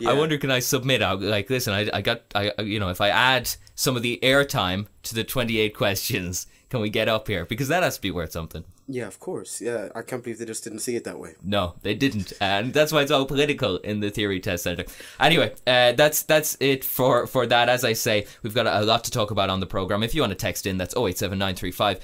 Yeah. 0.00 0.10
I 0.10 0.14
wonder, 0.14 0.36
can 0.38 0.50
I 0.50 0.58
submit? 0.58 1.02
I, 1.02 1.12
like, 1.12 1.48
listen, 1.48 1.72
I, 1.72 1.88
I 1.92 2.00
got, 2.00 2.22
I, 2.34 2.52
you 2.62 2.80
know, 2.80 2.88
if 2.88 3.00
I 3.00 3.10
add 3.10 3.50
some 3.74 3.94
of 3.96 4.02
the 4.02 4.18
airtime 4.22 4.86
to 5.04 5.14
the 5.14 5.22
twenty-eight 5.22 5.76
questions, 5.76 6.46
can 6.72 6.80
we 6.80 6.88
get 6.88 7.06
up 7.06 7.28
here? 7.28 7.44
Because 7.44 7.68
that 7.68 7.82
has 7.82 7.96
to 7.96 8.00
be 8.00 8.10
worth 8.10 8.32
something. 8.32 8.64
Yeah, 8.88 9.06
of 9.06 9.20
course. 9.20 9.60
Yeah, 9.60 9.90
I 9.94 10.00
can't 10.00 10.24
believe 10.24 10.38
they 10.38 10.46
just 10.46 10.64
didn't 10.64 10.78
see 10.78 10.96
it 10.96 11.04
that 11.04 11.18
way. 11.18 11.34
No, 11.42 11.74
they 11.82 11.94
didn't, 11.94 12.32
and 12.40 12.72
that's 12.72 12.90
why 12.92 13.02
it's 13.02 13.10
all 13.10 13.26
political 13.26 13.76
in 13.76 14.00
the 14.00 14.08
theory 14.08 14.40
test 14.40 14.64
center. 14.64 14.84
Anyway, 15.20 15.52
uh, 15.66 15.92
that's 15.92 16.22
that's 16.22 16.56
it 16.60 16.82
for 16.82 17.26
for 17.26 17.46
that. 17.46 17.68
As 17.68 17.84
I 17.84 17.92
say, 17.92 18.26
we've 18.42 18.54
got 18.54 18.66
a, 18.66 18.86
lot 18.86 19.04
to 19.04 19.10
talk 19.10 19.30
about 19.30 19.50
on 19.50 19.60
the 19.60 19.66
program. 19.66 20.02
If 20.02 20.14
you 20.14 20.22
want 20.22 20.30
to 20.30 20.34
text 20.34 20.66
in, 20.66 20.78
that's 20.78 20.96
087935 20.96 22.00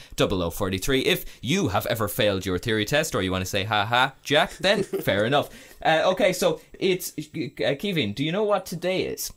0043. 0.54 1.00
If 1.00 1.24
you 1.40 1.68
have 1.68 1.86
ever 1.86 2.06
failed 2.06 2.44
your 2.44 2.58
theory 2.58 2.84
test, 2.84 3.14
or 3.14 3.22
you 3.22 3.32
want 3.32 3.42
to 3.42 3.50
say 3.50 3.64
ha 3.64 3.86
ha, 3.86 4.12
Jack, 4.22 4.52
then 4.58 4.82
fair 5.08 5.24
enough. 5.24 5.48
Uh, 5.82 6.02
okay, 6.12 6.34
so 6.34 6.60
it's 6.78 7.14
uh, 7.18 7.74
Kevin. 7.78 8.12
Do 8.12 8.22
you 8.22 8.32
know 8.32 8.44
what 8.44 8.66
today 8.66 9.04
is? 9.04 9.32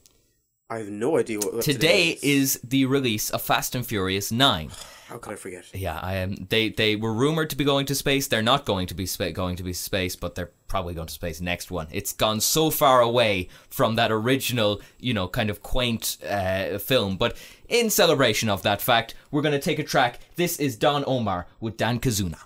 I 0.69 0.79
have 0.79 0.89
no 0.89 1.17
idea 1.17 1.37
what, 1.39 1.53
what 1.53 1.63
today, 1.63 1.77
today 1.79 2.09
is. 2.21 2.55
is 2.55 2.61
the 2.63 2.85
release 2.85 3.29
of 3.29 3.41
Fast 3.41 3.75
and 3.75 3.85
Furious 3.85 4.29
Nine. 4.29 4.71
How 5.11 5.17
could 5.17 5.33
I 5.33 5.35
forget? 5.35 5.65
Yeah, 5.73 5.99
I 6.01 6.15
am. 6.15 6.29
Um, 6.29 6.47
they 6.47 6.69
they 6.69 6.95
were 6.95 7.11
rumored 7.11 7.49
to 7.49 7.57
be 7.57 7.65
going 7.65 7.85
to 7.87 7.95
space. 7.95 8.27
They're 8.27 8.41
not 8.41 8.63
going 8.63 8.87
to 8.87 8.93
be 8.93 9.05
spa- 9.05 9.31
going 9.31 9.57
to 9.57 9.63
be 9.63 9.73
space, 9.73 10.15
but 10.15 10.35
they're 10.35 10.51
probably 10.69 10.93
going 10.93 11.07
to 11.07 11.13
space 11.13 11.41
next 11.41 11.69
one. 11.69 11.87
It's 11.91 12.13
gone 12.13 12.39
so 12.39 12.69
far 12.69 13.01
away 13.01 13.49
from 13.69 13.95
that 13.95 14.09
original, 14.09 14.81
you 15.01 15.13
know, 15.13 15.27
kind 15.27 15.49
of 15.49 15.61
quaint 15.61 16.15
uh, 16.25 16.77
film. 16.77 17.17
But 17.17 17.35
in 17.67 17.89
celebration 17.89 18.47
of 18.47 18.63
that 18.63 18.81
fact, 18.81 19.13
we're 19.31 19.41
going 19.41 19.51
to 19.51 19.59
take 19.59 19.79
a 19.79 19.83
track. 19.83 20.19
This 20.37 20.57
is 20.61 20.77
Don 20.77 21.03
Omar 21.05 21.45
with 21.59 21.75
Danza 21.75 22.07
Kuduro. 22.07 22.39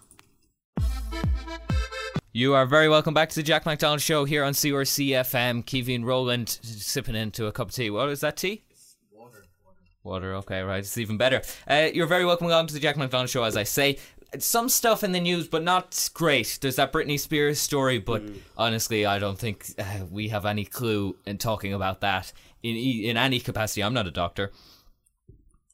You 2.34 2.56
are 2.56 2.66
very 2.66 2.90
welcome 2.90 3.14
back 3.14 3.30
to 3.30 3.36
the 3.36 3.44
Jack 3.44 3.68
McDonald 3.68 4.02
Show 4.02 4.26
here 4.26 4.44
on 4.44 4.54
CRC 4.54 5.10
FM. 5.10 5.64
Kevin 5.68 6.04
Roland 6.04 6.50
sipping 6.50 7.16
into 7.16 7.46
a 7.46 7.52
cup 7.52 7.70
of 7.70 7.76
tea. 7.76 7.92
What 7.92 8.10
is 8.10 8.22
that 8.22 8.38
tea? 8.38 8.64
Water, 10.06 10.36
okay, 10.36 10.62
right. 10.62 10.80
It's 10.80 10.98
even 10.98 11.18
better. 11.18 11.42
Uh, 11.68 11.90
you're 11.94 12.08
very 12.08 12.26
welcome 12.26 12.48
along 12.48 12.68
to 12.68 12.74
the 12.74 12.80
Jack 12.80 12.96
McDonald 12.96 13.30
Show, 13.30 13.44
as 13.44 13.58
I 13.58 13.64
say. 13.64 13.98
Some 14.38 14.70
stuff 14.70 15.04
in 15.04 15.12
the 15.12 15.20
news, 15.20 15.48
but 15.48 15.64
not 15.64 16.10
great. 16.14 16.60
There's 16.62 16.76
that 16.76 16.94
Britney 16.94 17.20
Spears 17.20 17.60
story, 17.60 18.00
but 18.00 18.26
mm. 18.26 18.38
honestly, 18.58 19.06
I 19.06 19.20
don't 19.20 19.38
think 19.38 19.66
uh, 19.78 20.06
we 20.12 20.30
have 20.30 20.46
any 20.46 20.66
clue 20.66 21.16
in 21.26 21.38
talking 21.38 21.74
about 21.74 22.02
that 22.02 22.32
in 22.62 22.76
in 22.76 23.18
any 23.18 23.40
capacity. 23.40 23.84
I'm 23.84 23.94
not 23.94 24.08
a 24.08 24.12
doctor 24.12 24.52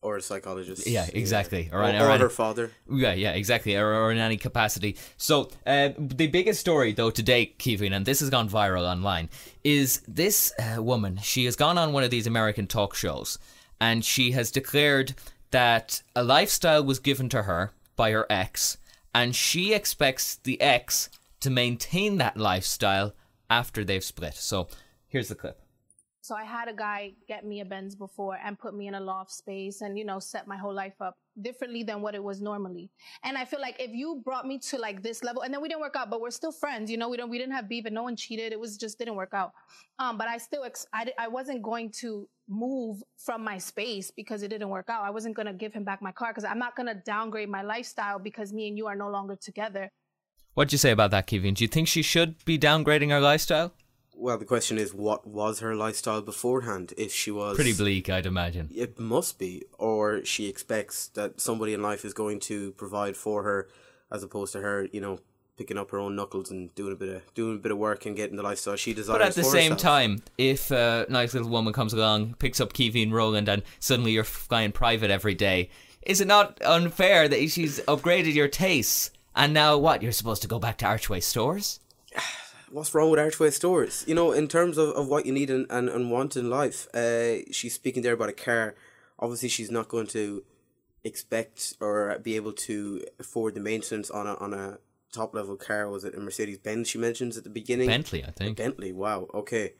or 0.01 0.17
a 0.17 0.21
psychologist. 0.21 0.87
Yeah, 0.87 1.07
exactly. 1.13 1.69
Yeah. 1.71 1.75
Or, 1.75 2.09
or, 2.09 2.15
or, 2.15 2.17
her 2.17 2.29
father. 2.29 2.71
Yeah, 2.89 3.13
yeah, 3.13 3.33
exactly. 3.33 3.75
Or, 3.75 3.93
or 3.93 4.11
in 4.11 4.17
any 4.17 4.37
capacity. 4.37 4.97
So 5.17 5.49
uh, 5.65 5.89
the 5.97 6.27
biggest 6.27 6.59
story, 6.59 6.93
though, 6.93 7.11
today, 7.11 7.45
Kevin, 7.45 7.93
and 7.93 8.05
this 8.05 8.19
has 8.19 8.29
gone 8.29 8.49
viral 8.49 8.89
online, 8.89 9.29
is 9.63 10.01
this 10.07 10.53
uh, 10.59 10.81
woman. 10.81 11.19
She 11.21 11.45
has 11.45 11.55
gone 11.55 11.77
on 11.77 11.93
one 11.93 12.03
of 12.03 12.09
these 12.09 12.27
American 12.27 12.67
talk 12.67 12.95
shows, 12.95 13.37
and 13.81 14.05
she 14.05 14.31
has 14.31 14.51
declared 14.51 15.15
that 15.49 16.03
a 16.15 16.23
lifestyle 16.23 16.83
was 16.83 16.99
given 16.99 17.27
to 17.27 17.43
her 17.43 17.71
by 17.97 18.11
her 18.11 18.25
ex 18.29 18.77
and 19.13 19.35
she 19.35 19.73
expects 19.73 20.35
the 20.35 20.61
ex 20.61 21.09
to 21.41 21.49
maintain 21.49 22.17
that 22.17 22.37
lifestyle 22.37 23.13
after 23.49 23.83
they've 23.83 24.03
split. 24.03 24.35
So 24.35 24.69
here's 25.07 25.27
the 25.27 25.35
clip. 25.35 25.59
So 26.21 26.35
I 26.35 26.43
had 26.43 26.69
a 26.69 26.73
guy 26.73 27.13
get 27.27 27.45
me 27.45 27.59
a 27.61 27.65
Benz 27.65 27.95
before 27.95 28.37
and 28.41 28.57
put 28.57 28.75
me 28.75 28.87
in 28.87 28.93
a 28.93 29.01
loft 29.01 29.31
space 29.31 29.81
and, 29.81 29.97
you 29.97 30.05
know, 30.05 30.19
set 30.19 30.47
my 30.47 30.55
whole 30.55 30.73
life 30.73 31.01
up 31.01 31.17
differently 31.39 31.83
than 31.83 32.01
what 32.01 32.15
it 32.15 32.23
was 32.23 32.41
normally. 32.41 32.89
And 33.23 33.37
I 33.37 33.45
feel 33.45 33.61
like 33.61 33.77
if 33.79 33.91
you 33.91 34.21
brought 34.23 34.45
me 34.45 34.59
to 34.59 34.77
like 34.77 35.01
this 35.01 35.23
level 35.23 35.43
and 35.43 35.53
then 35.53 35.61
we 35.61 35.67
didn't 35.67 35.81
work 35.81 35.95
out, 35.95 36.09
but 36.09 36.21
we're 36.21 36.31
still 36.31 36.51
friends, 36.51 36.89
you 36.89 36.97
know, 36.97 37.09
we 37.09 37.17
don't, 37.17 37.29
we 37.29 37.37
didn't 37.37 37.53
have 37.53 37.69
beef 37.69 37.85
and 37.85 37.95
no 37.95 38.03
one 38.03 38.15
cheated. 38.15 38.51
It 38.51 38.59
was 38.59 38.77
just 38.77 38.97
didn't 38.99 39.15
work 39.15 39.33
out. 39.33 39.51
Um, 39.99 40.17
but 40.17 40.27
I 40.27 40.37
still, 40.37 40.63
ex- 40.63 40.87
I, 40.93 41.11
I 41.17 41.27
wasn't 41.27 41.61
going 41.61 41.91
to 41.99 42.27
move 42.49 43.01
from 43.17 43.43
my 43.43 43.57
space 43.57 44.11
because 44.11 44.43
it 44.43 44.49
didn't 44.49 44.69
work 44.69 44.89
out. 44.89 45.03
I 45.03 45.09
wasn't 45.09 45.35
going 45.35 45.47
to 45.47 45.53
give 45.53 45.73
him 45.73 45.83
back 45.83 46.01
my 46.01 46.11
car 46.11 46.31
because 46.31 46.43
I'm 46.43 46.59
not 46.59 46.75
going 46.75 46.87
to 46.87 46.95
downgrade 46.95 47.49
my 47.49 47.61
lifestyle 47.61 48.19
because 48.19 48.51
me 48.51 48.67
and 48.67 48.77
you 48.77 48.87
are 48.87 48.95
no 48.95 49.09
longer 49.09 49.35
together. 49.35 49.91
What'd 50.53 50.73
you 50.73 50.77
say 50.77 50.91
about 50.91 51.11
that, 51.11 51.27
Kevin? 51.27 51.53
Do 51.53 51.63
you 51.63 51.69
think 51.69 51.87
she 51.87 52.01
should 52.01 52.43
be 52.43 52.59
downgrading 52.59 53.09
her 53.09 53.21
lifestyle? 53.21 53.73
Well, 54.21 54.37
the 54.37 54.45
question 54.45 54.77
is, 54.77 54.93
what 54.93 55.25
was 55.25 55.61
her 55.61 55.73
lifestyle 55.73 56.21
beforehand? 56.21 56.93
If 56.95 57.11
she 57.11 57.31
was 57.31 57.55
Pretty 57.55 57.73
bleak, 57.73 58.07
I'd 58.07 58.27
imagine. 58.27 58.69
it 58.71 58.99
must 58.99 59.39
be, 59.39 59.63
or 59.79 60.23
she 60.23 60.47
expects 60.47 61.07
that 61.15 61.41
somebody 61.41 61.73
in 61.73 61.81
life 61.81 62.05
is 62.05 62.13
going 62.13 62.39
to 62.41 62.71
provide 62.73 63.17
for 63.17 63.41
her, 63.41 63.67
as 64.11 64.21
opposed 64.21 64.53
to 64.53 64.61
her, 64.61 64.87
you 64.91 65.01
know, 65.01 65.17
picking 65.57 65.75
up 65.75 65.89
her 65.89 65.97
own 65.97 66.15
knuckles 66.15 66.51
and 66.51 66.73
doing 66.75 66.93
a 66.93 66.95
bit 66.95 67.09
of 67.09 67.33
doing 67.33 67.55
a 67.55 67.59
bit 67.59 67.71
of 67.71 67.79
work 67.79 68.05
and 68.05 68.15
getting 68.15 68.35
the 68.37 68.43
lifestyle 68.43 68.75
she 68.75 68.93
desires. 68.93 69.17
But 69.17 69.27
at 69.27 69.33
the 69.33 69.43
same 69.43 69.71
herself. 69.71 69.81
time, 69.81 70.21
if 70.37 70.69
a 70.69 71.07
nice 71.09 71.33
little 71.33 71.49
woman 71.49 71.73
comes 71.73 71.91
along, 71.91 72.35
picks 72.35 72.61
up 72.61 72.73
Kevin 72.73 73.11
Rowland, 73.11 73.49
and 73.49 73.63
suddenly 73.79 74.11
you're 74.11 74.23
flying 74.23 74.71
private 74.71 75.09
every 75.09 75.33
day, 75.33 75.71
is 76.03 76.21
it 76.21 76.27
not 76.27 76.61
unfair 76.63 77.27
that 77.27 77.39
she's 77.49 77.79
upgraded 77.87 78.35
your 78.35 78.47
tastes? 78.47 79.09
And 79.35 79.51
now 79.51 79.79
what? 79.79 80.03
You're 80.03 80.11
supposed 80.11 80.43
to 80.43 80.47
go 80.47 80.59
back 80.59 80.77
to 80.77 80.85
Archway 80.85 81.21
stores? 81.21 81.79
what's 82.71 82.93
wrong 82.95 83.09
with 83.09 83.19
Archway 83.19 83.51
stores? 83.51 84.03
You 84.07 84.15
know, 84.15 84.31
in 84.31 84.47
terms 84.47 84.77
of, 84.77 84.89
of 84.89 85.07
what 85.07 85.25
you 85.25 85.31
need 85.31 85.49
and, 85.49 85.65
and, 85.69 85.89
and 85.89 86.11
want 86.11 86.35
in 86.35 86.49
life, 86.49 86.87
uh, 86.93 87.51
she's 87.51 87.73
speaking 87.73 88.03
there 88.03 88.13
about 88.13 88.29
a 88.29 88.33
car. 88.33 88.75
Obviously, 89.19 89.49
she's 89.49 89.71
not 89.71 89.87
going 89.87 90.07
to 90.07 90.43
expect 91.03 91.75
or 91.79 92.17
be 92.21 92.35
able 92.35 92.53
to 92.53 93.03
afford 93.19 93.55
the 93.55 93.59
maintenance 93.59 94.09
on 94.09 94.27
a 94.27 94.35
on 94.35 94.53
a 94.53 94.77
top 95.11 95.35
level 95.35 95.55
car. 95.55 95.89
Was 95.89 96.03
it 96.03 96.15
a 96.15 96.19
Mercedes 96.19 96.57
Benz 96.57 96.89
she 96.89 96.97
mentions 96.97 97.37
at 97.37 97.43
the 97.43 97.49
beginning? 97.49 97.87
Bentley, 97.87 98.23
I 98.23 98.31
think. 98.31 98.57
Bentley. 98.57 98.91
Wow. 98.91 99.27
Okay. 99.33 99.73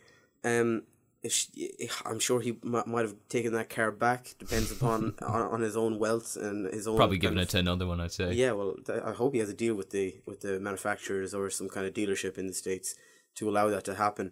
Um, 0.43 0.83
if 1.23 1.31
she, 1.33 1.89
I'm 2.05 2.19
sure 2.19 2.41
he 2.41 2.57
m- 2.63 2.83
might 2.87 3.01
have 3.05 3.15
taken 3.29 3.53
that 3.53 3.69
car 3.69 3.91
back. 3.91 4.33
Depends 4.39 4.71
upon 4.75 5.13
on, 5.21 5.41
on 5.41 5.61
his 5.61 5.77
own 5.77 5.99
wealth 5.99 6.35
and 6.35 6.65
his 6.73 6.87
own. 6.87 6.97
Probably 6.97 7.17
giving 7.17 7.37
of- 7.37 7.43
it 7.43 7.49
to 7.49 7.59
another 7.59 7.85
one, 7.85 8.01
I'd 8.01 8.11
say. 8.11 8.33
yeah, 8.33 8.51
well, 8.53 8.75
th- 8.85 9.01
I 9.03 9.11
hope 9.13 9.33
he 9.33 9.39
has 9.39 9.49
a 9.49 9.53
deal 9.53 9.75
with 9.75 9.91
the 9.91 10.15
with 10.25 10.41
the 10.41 10.59
manufacturers 10.59 11.33
or 11.33 11.49
some 11.49 11.69
kind 11.69 11.85
of 11.85 11.93
dealership 11.93 12.37
in 12.37 12.47
the 12.47 12.53
states 12.53 12.95
to 13.35 13.49
allow 13.49 13.69
that 13.69 13.83
to 13.85 13.95
happen. 13.95 14.31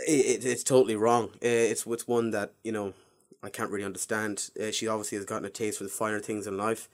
It, 0.00 0.42
it 0.42 0.44
it's 0.46 0.64
totally 0.64 0.96
wrong. 0.96 1.30
It's 1.40 1.86
it's 1.86 2.08
one 2.08 2.30
that 2.32 2.54
you 2.64 2.72
know 2.72 2.94
I 3.42 3.48
can't 3.50 3.70
really 3.70 3.84
understand. 3.84 4.50
Uh, 4.60 4.70
she 4.70 4.88
obviously 4.88 5.16
has 5.16 5.24
gotten 5.26 5.44
a 5.44 5.50
taste 5.50 5.78
for 5.78 5.84
the 5.84 5.90
finer 5.90 6.20
things 6.20 6.46
in 6.46 6.56
life, 6.56 6.88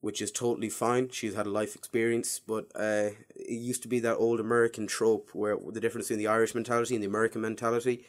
which 0.00 0.22
is 0.22 0.30
totally 0.30 0.70
fine. 0.70 1.10
She's 1.10 1.34
had 1.34 1.46
a 1.46 1.50
life 1.50 1.74
experience, 1.76 2.40
but 2.46 2.66
uh, 2.74 3.10
it 3.34 3.50
used 3.70 3.82
to 3.82 3.88
be 3.88 4.00
that 4.00 4.16
old 4.16 4.40
American 4.40 4.86
trope 4.86 5.30
where 5.34 5.56
the 5.72 5.80
difference 5.80 6.06
between 6.08 6.24
the 6.24 6.30
Irish 6.30 6.54
mentality 6.54 6.94
and 6.94 7.02
the 7.04 7.08
American 7.08 7.40
mentality. 7.42 8.04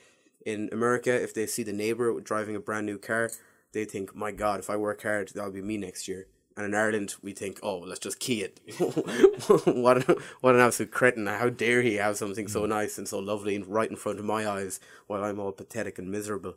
In 0.48 0.70
America, 0.72 1.12
if 1.12 1.34
they 1.34 1.46
see 1.46 1.64
the 1.64 1.74
neighbor 1.74 2.22
driving 2.22 2.56
a 2.56 2.62
brand 2.62 2.86
new 2.86 2.98
car, 2.98 3.30
they 3.74 3.84
think, 3.84 4.16
"My 4.16 4.32
God, 4.32 4.62
if 4.62 4.70
I 4.70 4.78
work 4.78 5.04
hard, 5.04 5.28
that'll 5.36 5.52
be 5.52 5.62
me 5.62 5.76
next 5.76 6.08
year." 6.08 6.28
And 6.56 6.66
in 6.66 6.74
Ireland, 6.74 7.16
we 7.22 7.34
think, 7.34 7.60
"Oh, 7.62 7.80
let's 7.80 8.00
just 8.00 8.20
key 8.20 8.44
it." 8.44 8.62
what, 9.66 10.08
an, 10.08 10.16
what 10.40 10.56
an 10.56 10.62
absolute 10.62 10.94
cretin! 10.94 11.28
How 11.28 11.50
dare 11.50 11.82
he 11.82 11.96
have 11.96 12.16
something 12.16 12.48
so 12.48 12.62
mm. 12.62 12.70
nice 12.70 12.98
and 12.98 13.10
so 13.10 13.20
lovely 13.20 13.58
and 13.58 13.68
right 13.68 13.90
in 13.90 13.98
front 13.98 14.20
of 14.20 14.26
my 14.26 14.48
eyes, 14.48 14.80
while 15.08 15.22
I'm 15.22 15.38
all 15.38 15.52
pathetic 15.52 16.00
and 16.00 16.10
miserable. 16.10 16.56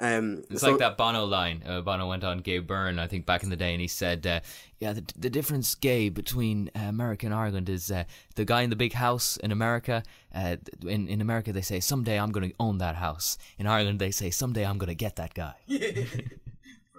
Um, 0.00 0.44
It's 0.50 0.62
so- 0.62 0.70
like 0.70 0.78
that 0.78 0.96
Bono 0.96 1.24
line. 1.26 1.62
Uh, 1.66 1.82
Bono 1.82 2.08
went 2.08 2.24
on 2.24 2.38
Gay 2.38 2.58
Byrne, 2.58 2.98
I 2.98 3.06
think, 3.06 3.26
back 3.26 3.42
in 3.42 3.50
the 3.50 3.56
day, 3.56 3.72
and 3.72 3.80
he 3.80 3.86
said, 3.88 4.26
uh, 4.26 4.40
"Yeah, 4.78 4.94
the, 4.94 5.04
the 5.16 5.30
difference, 5.30 5.74
Gabe, 5.74 6.14
between 6.14 6.70
uh, 6.74 6.80
America 6.88 7.26
and 7.26 7.34
Ireland 7.34 7.68
is 7.68 7.90
uh, 7.90 8.04
the 8.34 8.44
guy 8.44 8.62
in 8.62 8.70
the 8.70 8.76
big 8.76 8.94
house 8.94 9.36
in 9.36 9.52
America. 9.52 10.02
Uh, 10.34 10.56
in 10.86 11.06
in 11.08 11.20
America, 11.20 11.52
they 11.52 11.60
say 11.62 11.80
someday 11.80 12.18
I'm 12.18 12.32
going 12.32 12.48
to 12.50 12.56
own 12.58 12.78
that 12.78 12.96
house. 12.96 13.36
In 13.58 13.66
Ireland, 13.66 13.98
they 13.98 14.10
say 14.10 14.30
someday 14.30 14.64
I'm 14.64 14.78
going 14.78 14.88
to 14.88 14.94
get 15.04 15.16
that 15.16 15.34
guy. 15.34 15.54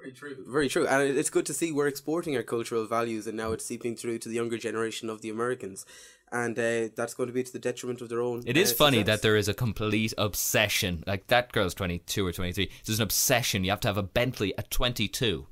Very 0.01 0.13
true. 0.13 0.35
Very 0.47 0.67
true. 0.69 0.87
And 0.87 1.17
it's 1.17 1.29
good 1.29 1.45
to 1.45 1.53
see 1.53 1.71
we're 1.71 1.87
exporting 1.87 2.35
our 2.35 2.41
cultural 2.43 2.85
values 2.87 3.27
and 3.27 3.37
now 3.37 3.51
it's 3.51 3.63
seeping 3.65 3.95
through 3.95 4.17
to 4.19 4.29
the 4.29 4.35
younger 4.35 4.57
generation 4.57 5.11
of 5.11 5.21
the 5.21 5.29
Americans. 5.29 5.85
And 6.31 6.57
uh, 6.57 6.89
that's 6.95 7.13
going 7.13 7.27
to 7.27 7.33
be 7.33 7.43
to 7.43 7.51
the 7.51 7.59
detriment 7.59 8.01
of 8.01 8.07
their 8.07 8.21
own. 8.21 8.43
It 8.45 8.55
is 8.55 8.71
uh, 8.71 8.75
funny 8.75 8.99
success. 8.99 9.17
that 9.17 9.21
there 9.21 9.35
is 9.35 9.49
a 9.49 9.53
complete 9.53 10.13
obsession. 10.17 11.03
Like 11.05 11.27
that 11.27 11.51
girl's 11.51 11.73
22 11.73 12.25
or 12.25 12.31
23. 12.31 12.71
There's 12.85 12.99
an 12.99 13.03
obsession. 13.03 13.65
You 13.65 13.71
have 13.71 13.81
to 13.81 13.89
have 13.89 13.97
a 13.97 14.03
Bentley 14.03 14.57
at 14.57 14.71
22. 14.71 15.11
Yeah, 15.19 15.35
well, 15.35 15.50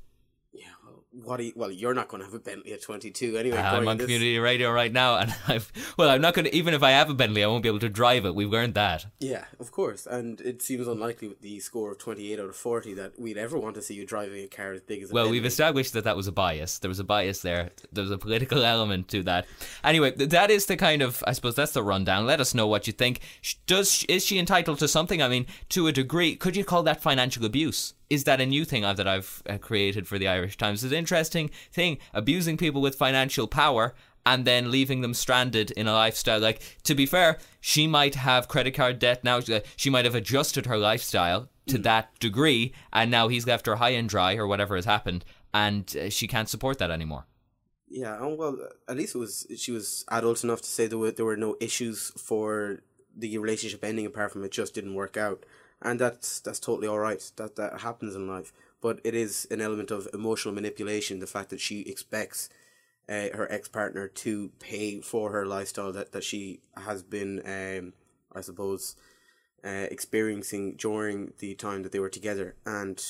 what 1.12 1.38
do 1.38 1.44
you, 1.44 1.52
well, 1.56 1.70
you're 1.70 1.94
not 1.94 2.08
going 2.08 2.20
to 2.20 2.24
have 2.24 2.34
a 2.34 2.38
Bentley 2.38 2.72
at 2.72 2.82
22 2.82 3.36
anyway. 3.36 3.56
I'm 3.58 3.86
on 3.88 3.96
this. 3.96 4.04
community 4.06 4.38
radio 4.38 4.70
right 4.70 4.92
now, 4.92 5.16
and 5.18 5.34
I've 5.48 5.72
well, 5.96 6.08
I'm 6.08 6.20
not 6.20 6.34
going 6.34 6.44
to. 6.44 6.54
Even 6.54 6.72
if 6.72 6.82
I 6.82 6.90
have 6.92 7.10
a 7.10 7.14
Bentley, 7.14 7.42
I 7.42 7.46
won't 7.48 7.62
be 7.62 7.68
able 7.68 7.80
to 7.80 7.88
drive 7.88 8.24
it. 8.24 8.34
We've 8.34 8.48
learned 8.48 8.74
that. 8.74 9.06
Yeah, 9.18 9.44
of 9.58 9.72
course. 9.72 10.06
And 10.06 10.40
it 10.40 10.62
seems 10.62 10.86
unlikely 10.86 11.28
with 11.28 11.40
the 11.40 11.58
score 11.60 11.92
of 11.92 11.98
28 11.98 12.38
out 12.38 12.48
of 12.48 12.56
40 12.56 12.94
that 12.94 13.18
we'd 13.18 13.38
ever 13.38 13.58
want 13.58 13.74
to 13.74 13.82
see 13.82 13.94
you 13.94 14.06
driving 14.06 14.44
a 14.44 14.48
car 14.48 14.72
as 14.72 14.82
big 14.82 15.02
as 15.02 15.10
a 15.10 15.14
Well, 15.14 15.24
Bentley. 15.24 15.38
we've 15.38 15.46
established 15.46 15.92
that 15.94 16.04
that 16.04 16.16
was 16.16 16.26
a 16.28 16.32
bias. 16.32 16.78
There 16.78 16.88
was 16.88 17.00
a 17.00 17.04
bias 17.04 17.42
there. 17.42 17.70
There 17.92 18.02
was 18.02 18.10
a 18.12 18.18
political 18.18 18.64
element 18.64 19.08
to 19.08 19.22
that. 19.24 19.46
Anyway, 19.82 20.12
that 20.12 20.50
is 20.50 20.66
the 20.66 20.76
kind 20.76 21.02
of, 21.02 21.24
I 21.26 21.32
suppose, 21.32 21.56
that's 21.56 21.72
the 21.72 21.82
rundown. 21.82 22.26
Let 22.26 22.40
us 22.40 22.54
know 22.54 22.66
what 22.66 22.86
you 22.86 22.92
think. 22.92 23.20
Does 23.66 24.04
is 24.08 24.24
she 24.24 24.38
entitled 24.38 24.78
to 24.78 24.88
something? 24.88 25.20
I 25.20 25.28
mean, 25.28 25.46
to 25.70 25.86
a 25.88 25.92
degree, 25.92 26.36
could 26.36 26.56
you 26.56 26.64
call 26.64 26.82
that 26.84 27.02
financial 27.02 27.44
abuse? 27.44 27.94
Is 28.10 28.24
that 28.24 28.40
a 28.40 28.46
new 28.46 28.64
thing 28.64 28.82
that 28.82 29.06
I've 29.06 29.42
uh, 29.48 29.56
created 29.58 30.06
for 30.08 30.18
the 30.18 30.26
Irish 30.28 30.56
Times? 30.56 30.82
It's 30.82 30.92
an 30.92 30.98
interesting 30.98 31.50
thing, 31.72 31.98
abusing 32.12 32.56
people 32.56 32.82
with 32.82 32.96
financial 32.96 33.46
power 33.46 33.94
and 34.26 34.44
then 34.44 34.70
leaving 34.70 35.00
them 35.00 35.14
stranded 35.14 35.70
in 35.70 35.86
a 35.86 35.92
lifestyle. 35.94 36.40
Like, 36.40 36.60
to 36.82 36.94
be 36.94 37.06
fair, 37.06 37.38
she 37.60 37.86
might 37.86 38.16
have 38.16 38.48
credit 38.48 38.72
card 38.72 38.98
debt 38.98 39.22
now. 39.24 39.40
She- 39.40 39.62
She 39.76 39.88
might 39.90 40.04
have 40.04 40.14
adjusted 40.16 40.66
her 40.66 40.76
lifestyle 40.76 41.48
to 41.68 41.78
that 41.78 42.18
degree, 42.18 42.74
and 42.92 43.10
now 43.10 43.28
he's 43.28 43.46
left 43.46 43.66
her 43.66 43.76
high 43.76 43.90
and 43.90 44.08
dry, 44.08 44.34
or 44.34 44.46
whatever 44.46 44.74
has 44.74 44.84
happened, 44.84 45.24
and 45.54 45.96
uh, 45.96 46.10
she 46.10 46.26
can't 46.26 46.48
support 46.48 46.78
that 46.78 46.90
anymore. 46.90 47.26
Yeah, 47.88 48.18
oh, 48.20 48.34
well, 48.34 48.58
at 48.88 48.96
least 48.96 49.14
it 49.14 49.18
was 49.18 49.46
she 49.56 49.70
was 49.72 50.04
adult 50.10 50.42
enough 50.44 50.60
to 50.62 50.68
say 50.68 50.86
there 50.88 50.98
were 50.98 51.12
there 51.12 51.24
were 51.24 51.36
no 51.36 51.56
issues 51.60 52.12
for 52.16 52.82
the 53.16 53.38
relationship 53.38 53.84
ending 53.84 54.04
apart 54.06 54.32
from 54.32 54.44
it 54.44 54.50
just 54.52 54.74
didn't 54.74 54.94
work 54.94 55.16
out, 55.16 55.44
and 55.82 55.98
that's 55.98 56.40
that's 56.40 56.60
totally 56.60 56.88
all 56.88 56.98
right. 56.98 57.30
That 57.36 57.56
that 57.56 57.80
happens 57.80 58.14
in 58.14 58.28
life, 58.28 58.52
but 58.80 59.00
it 59.04 59.14
is 59.14 59.46
an 59.50 59.60
element 59.60 59.90
of 59.90 60.08
emotional 60.12 60.54
manipulation. 60.54 61.20
The 61.20 61.26
fact 61.26 61.50
that 61.50 61.60
she 61.60 61.80
expects 61.82 62.48
uh, 63.08 63.28
her 63.34 63.50
ex 63.50 63.68
partner 63.68 64.08
to 64.08 64.50
pay 64.60 65.00
for 65.00 65.30
her 65.32 65.46
lifestyle 65.46 65.92
that 65.92 66.12
that 66.12 66.24
she 66.24 66.60
has 66.76 67.02
been, 67.02 67.40
um, 67.46 67.92
I 68.34 68.40
suppose, 68.40 68.96
uh, 69.64 69.86
experiencing 69.90 70.76
during 70.76 71.32
the 71.38 71.54
time 71.54 71.82
that 71.82 71.92
they 71.92 72.00
were 72.00 72.08
together, 72.08 72.54
and 72.64 73.02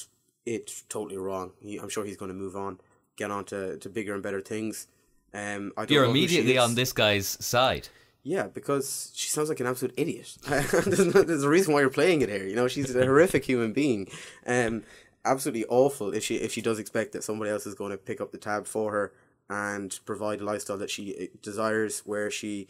it's 0.46 0.82
totally 0.88 1.18
wrong. 1.18 1.52
He, 1.60 1.78
I'm 1.78 1.88
sure 1.88 2.04
he's 2.04 2.16
going 2.16 2.30
to 2.30 2.34
move 2.34 2.56
on, 2.56 2.80
get 3.16 3.30
on 3.30 3.44
to, 3.46 3.78
to 3.78 3.88
bigger 3.88 4.14
and 4.14 4.22
better 4.22 4.40
things. 4.40 4.86
Um, 5.32 5.72
I 5.76 5.82
don't 5.82 5.90
You're 5.90 6.04
immediately 6.04 6.58
on 6.58 6.74
this 6.74 6.92
guy's 6.92 7.28
side. 7.28 7.88
Yeah, 8.22 8.48
because 8.48 9.12
she 9.14 9.30
sounds 9.30 9.48
like 9.48 9.60
an 9.60 9.66
absolute 9.66 9.94
idiot. 9.96 10.36
there's, 10.46 11.14
no, 11.14 11.22
there's 11.22 11.42
a 11.42 11.48
reason 11.48 11.72
why 11.72 11.80
you're 11.80 11.90
playing 11.90 12.20
it 12.20 12.28
here. 12.28 12.46
You 12.46 12.54
know, 12.54 12.68
she's 12.68 12.94
a 12.94 13.04
horrific 13.04 13.44
human 13.44 13.72
being. 13.72 14.08
Um, 14.46 14.82
absolutely 15.24 15.64
awful 15.68 16.12
if 16.12 16.24
she 16.24 16.36
if 16.36 16.52
she 16.52 16.62
does 16.62 16.78
expect 16.78 17.12
that 17.12 17.24
somebody 17.24 17.50
else 17.50 17.66
is 17.66 17.74
going 17.74 17.90
to 17.90 17.96
pick 17.98 18.20
up 18.20 18.32
the 18.32 18.38
tab 18.38 18.66
for 18.66 18.92
her 18.92 19.12
and 19.48 19.98
provide 20.04 20.40
a 20.40 20.44
lifestyle 20.44 20.78
that 20.78 20.90
she 20.90 21.14
uh, 21.16 21.36
desires, 21.42 22.02
where 22.04 22.30
she 22.30 22.68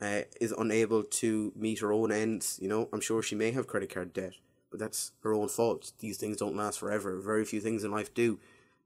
uh, 0.00 0.22
is 0.40 0.52
unable 0.52 1.02
to 1.02 1.52
meet 1.54 1.80
her 1.80 1.92
own 1.92 2.10
ends. 2.10 2.58
You 2.62 2.68
know, 2.68 2.88
I'm 2.92 3.00
sure 3.00 3.22
she 3.22 3.34
may 3.34 3.50
have 3.50 3.66
credit 3.66 3.92
card 3.92 4.12
debt, 4.12 4.34
but 4.70 4.80
that's 4.80 5.12
her 5.22 5.34
own 5.34 5.48
fault. 5.48 5.92
These 5.98 6.16
things 6.16 6.38
don't 6.38 6.56
last 6.56 6.78
forever. 6.78 7.20
Very 7.20 7.44
few 7.44 7.60
things 7.60 7.84
in 7.84 7.90
life 7.90 8.14
do. 8.14 8.38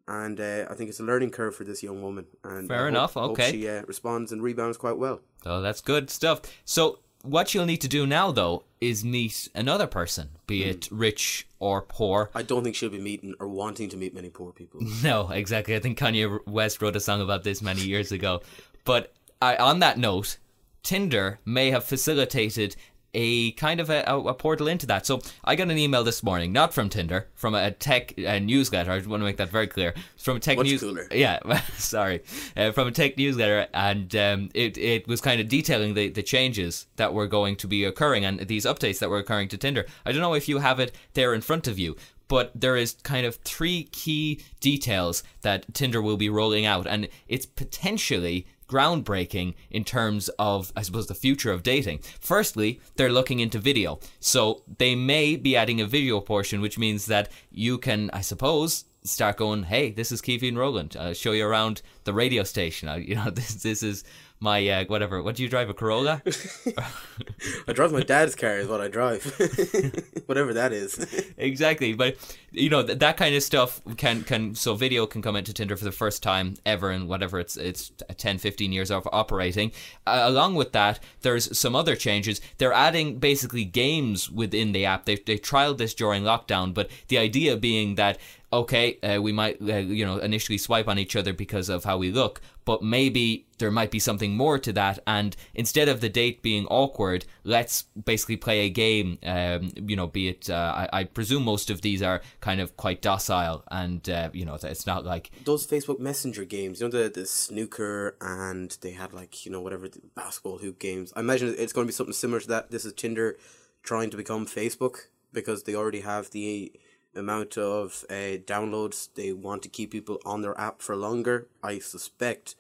And 0.08 0.38
uh, 0.40 0.66
I 0.70 0.74
think 0.74 0.88
it's 0.88 1.00
a 1.00 1.04
learning 1.04 1.30
curve 1.30 1.56
for 1.56 1.64
this 1.64 1.82
young 1.82 2.00
woman. 2.02 2.26
And 2.44 2.68
Fair 2.68 2.84
I 2.86 2.88
enough, 2.88 3.14
hope 3.14 3.32
okay. 3.32 3.50
she 3.50 3.68
uh, 3.68 3.82
responds 3.86 4.30
and 4.32 4.42
rebounds 4.42 4.76
quite 4.76 4.96
well. 4.98 5.20
Oh, 5.44 5.60
that's 5.60 5.80
good 5.80 6.10
stuff. 6.10 6.42
So 6.64 7.00
what 7.22 7.54
you'll 7.54 7.66
need 7.66 7.80
to 7.80 7.88
do 7.88 8.06
now, 8.06 8.30
though, 8.30 8.62
is 8.80 9.04
meet 9.04 9.48
another 9.54 9.88
person, 9.88 10.28
be 10.46 10.62
Hmm. 10.62 10.68
it 10.70 10.88
rich 10.92 11.48
or 11.58 11.82
poor. 11.82 12.30
I 12.36 12.42
don't 12.42 12.62
think 12.62 12.76
she'll 12.76 12.88
be 12.90 13.00
meeting 13.00 13.34
or 13.40 13.48
wanting 13.48 13.88
to 13.88 13.96
meet 13.96 14.14
many 14.14 14.30
poor 14.30 14.52
people. 14.52 14.80
No, 15.02 15.28
exactly. 15.30 15.74
I 15.74 15.80
think 15.80 15.98
Kanye 15.98 16.38
West 16.46 16.80
wrote 16.80 16.94
a 16.94 17.00
song 17.00 17.20
about 17.20 17.42
this 17.42 17.60
many 17.60 17.80
years 17.82 18.12
ago. 18.12 18.42
But 18.84 19.12
I, 19.42 19.56
on 19.56 19.80
that 19.80 19.98
note, 19.98 20.38
Tinder 20.84 21.40
may 21.44 21.72
have 21.72 21.82
facilitated 21.84 22.76
a 23.16 23.52
kind 23.52 23.80
of 23.80 23.88
a, 23.88 24.04
a, 24.06 24.34
portal 24.34 24.68
into 24.68 24.86
that. 24.86 25.06
So 25.06 25.20
I 25.42 25.56
got 25.56 25.70
an 25.70 25.78
email 25.78 26.04
this 26.04 26.22
morning, 26.22 26.52
not 26.52 26.74
from 26.74 26.90
Tinder, 26.90 27.26
from 27.34 27.54
a 27.54 27.70
tech 27.70 28.12
a 28.18 28.38
newsletter. 28.38 28.92
I 28.92 28.96
want 28.98 29.22
to 29.22 29.24
make 29.24 29.38
that 29.38 29.48
very 29.48 29.66
clear. 29.66 29.94
It's 30.14 30.22
from 30.22 30.36
a 30.36 30.40
tech 30.40 30.58
Much 30.58 30.66
news. 30.66 30.82
cooler. 30.82 31.08
Yeah, 31.10 31.40
sorry, 31.78 32.22
uh, 32.56 32.72
from 32.72 32.88
a 32.88 32.92
tech 32.92 33.16
newsletter, 33.16 33.68
and 33.72 34.14
um, 34.14 34.50
it 34.54 34.76
it 34.76 35.08
was 35.08 35.22
kind 35.22 35.40
of 35.40 35.48
detailing 35.48 35.94
the 35.94 36.10
the 36.10 36.22
changes 36.22 36.86
that 36.96 37.14
were 37.14 37.26
going 37.26 37.56
to 37.56 37.66
be 37.66 37.84
occurring 37.84 38.26
and 38.26 38.40
these 38.40 38.66
updates 38.66 38.98
that 38.98 39.08
were 39.08 39.18
occurring 39.18 39.48
to 39.48 39.56
Tinder. 39.56 39.86
I 40.04 40.12
don't 40.12 40.20
know 40.20 40.34
if 40.34 40.46
you 40.46 40.58
have 40.58 40.78
it 40.78 40.94
there 41.14 41.32
in 41.32 41.40
front 41.40 41.66
of 41.66 41.78
you, 41.78 41.96
but 42.28 42.52
there 42.54 42.76
is 42.76 42.96
kind 43.02 43.24
of 43.24 43.36
three 43.36 43.84
key 43.84 44.42
details 44.60 45.22
that 45.40 45.72
Tinder 45.74 46.02
will 46.02 46.18
be 46.18 46.28
rolling 46.28 46.66
out, 46.66 46.86
and 46.86 47.08
it's 47.28 47.46
potentially 47.46 48.46
groundbreaking 48.68 49.54
in 49.70 49.84
terms 49.84 50.28
of, 50.38 50.72
I 50.76 50.82
suppose, 50.82 51.06
the 51.06 51.14
future 51.14 51.52
of 51.52 51.62
dating. 51.62 52.00
Firstly, 52.20 52.80
they're 52.96 53.12
looking 53.12 53.40
into 53.40 53.58
video. 53.58 54.00
So 54.20 54.62
they 54.78 54.94
may 54.94 55.36
be 55.36 55.56
adding 55.56 55.80
a 55.80 55.86
video 55.86 56.20
portion, 56.20 56.60
which 56.60 56.78
means 56.78 57.06
that 57.06 57.30
you 57.50 57.78
can, 57.78 58.10
I 58.12 58.20
suppose, 58.20 58.84
start 59.04 59.36
going, 59.36 59.64
hey, 59.64 59.90
this 59.90 60.10
is 60.10 60.20
Keith 60.20 60.42
Roland. 60.42 60.96
I'll 60.98 61.10
uh, 61.10 61.14
show 61.14 61.32
you 61.32 61.46
around 61.46 61.82
the 62.04 62.12
radio 62.12 62.42
station. 62.42 62.88
I, 62.88 62.94
uh, 62.94 62.96
you 63.08 63.14
know, 63.14 63.30
this, 63.30 63.54
this 63.54 63.82
is 63.82 64.04
my 64.40 64.66
uh, 64.68 64.84
whatever. 64.86 65.22
What 65.22 65.36
do 65.36 65.42
you 65.42 65.48
drive? 65.48 65.70
A 65.70 65.74
Corolla? 65.74 66.22
I 67.68 67.72
drive 67.72 67.92
my 67.92 68.02
dad's 68.02 68.34
car 68.34 68.58
is 68.58 68.68
what 68.68 68.80
I 68.80 68.88
drive. 68.88 69.24
Whatever 70.26 70.52
that 70.54 70.72
is. 70.72 71.06
exactly, 71.36 71.94
but 71.94 72.16
you 72.50 72.68
know 72.68 72.82
th- 72.82 72.98
that 72.98 73.16
kind 73.16 73.34
of 73.34 73.42
stuff 73.42 73.80
can 73.96 74.22
can 74.24 74.54
so 74.54 74.74
video 74.74 75.06
can 75.06 75.22
come 75.22 75.36
into 75.36 75.52
Tinder 75.52 75.76
for 75.76 75.84
the 75.84 75.92
first 75.92 76.22
time 76.22 76.56
ever 76.66 76.90
and 76.90 77.08
whatever 77.08 77.38
it's 77.38 77.56
it's 77.56 77.92
10 78.16 78.38
15 78.38 78.72
years 78.72 78.90
of 78.90 79.08
operating. 79.12 79.72
Uh, 80.06 80.22
along 80.24 80.54
with 80.54 80.72
that, 80.72 80.98
there's 81.22 81.56
some 81.56 81.74
other 81.74 81.96
changes. 81.96 82.40
They're 82.58 82.72
adding 82.72 83.18
basically 83.18 83.64
games 83.64 84.30
within 84.30 84.72
the 84.72 84.84
app. 84.84 85.04
They 85.06 85.16
they 85.16 85.38
trialed 85.38 85.78
this 85.78 85.94
during 85.94 86.24
lockdown, 86.24 86.74
but 86.74 86.90
the 87.08 87.18
idea 87.18 87.56
being 87.56 87.94
that 87.94 88.18
okay, 88.52 88.98
uh, 89.00 89.20
we 89.20 89.32
might, 89.32 89.60
uh, 89.60 89.76
you 89.76 90.04
know, 90.04 90.18
initially 90.18 90.58
swipe 90.58 90.88
on 90.88 90.98
each 90.98 91.16
other 91.16 91.32
because 91.32 91.68
of 91.68 91.84
how 91.84 91.98
we 91.98 92.10
look, 92.12 92.40
but 92.64 92.82
maybe 92.82 93.46
there 93.58 93.70
might 93.70 93.90
be 93.90 93.98
something 93.98 94.36
more 94.36 94.58
to 94.58 94.72
that. 94.72 94.98
And 95.06 95.36
instead 95.54 95.88
of 95.88 96.00
the 96.00 96.08
date 96.08 96.42
being 96.42 96.66
awkward, 96.66 97.24
let's 97.44 97.82
basically 97.82 98.36
play 98.36 98.60
a 98.60 98.70
game. 98.70 99.18
Um, 99.24 99.70
you 99.76 99.96
know, 99.96 100.06
be 100.06 100.28
it, 100.28 100.48
uh, 100.48 100.86
I, 100.92 101.00
I, 101.00 101.04
presume 101.04 101.44
most 101.44 101.70
of 101.70 101.82
these 101.82 102.02
are 102.02 102.22
kind 102.40 102.60
of 102.60 102.76
quite 102.76 103.02
docile, 103.02 103.64
and 103.70 104.08
uh, 104.08 104.30
you 104.32 104.44
know, 104.44 104.56
it's 104.62 104.86
not 104.86 105.04
like 105.04 105.30
those 105.44 105.66
Facebook 105.66 105.98
Messenger 105.98 106.44
games. 106.44 106.80
You 106.80 106.88
know, 106.88 107.02
the 107.02 107.08
the 107.08 107.26
snooker, 107.26 108.16
and 108.20 108.76
they 108.80 108.92
had 108.92 109.12
like 109.12 109.44
you 109.44 109.52
know 109.52 109.60
whatever 109.60 109.88
basketball 110.14 110.58
hoop 110.58 110.78
games. 110.78 111.12
I 111.16 111.20
imagine 111.20 111.54
it's 111.58 111.72
going 111.72 111.86
to 111.86 111.88
be 111.88 111.94
something 111.94 112.12
similar 112.12 112.40
to 112.40 112.48
that. 112.48 112.70
This 112.70 112.84
is 112.84 112.92
Tinder 112.92 113.36
trying 113.82 114.10
to 114.10 114.16
become 114.16 114.46
Facebook 114.46 115.06
because 115.32 115.62
they 115.62 115.74
already 115.74 116.00
have 116.00 116.30
the 116.30 116.72
amount 117.16 117.58
of 117.58 118.04
uh, 118.10 118.38
downloads. 118.44 119.08
They 119.14 119.32
want 119.32 119.62
to 119.62 119.68
keep 119.68 119.90
people 119.90 120.20
on 120.24 120.42
their 120.42 120.58
app 120.60 120.82
for 120.82 120.96
longer, 120.96 121.48
I 121.62 121.78
suspect. 121.78 122.54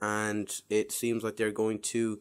And 0.00 0.48
it 0.70 0.92
seems 0.92 1.24
like 1.24 1.36
they're 1.36 1.50
going 1.50 1.80
to 1.80 2.20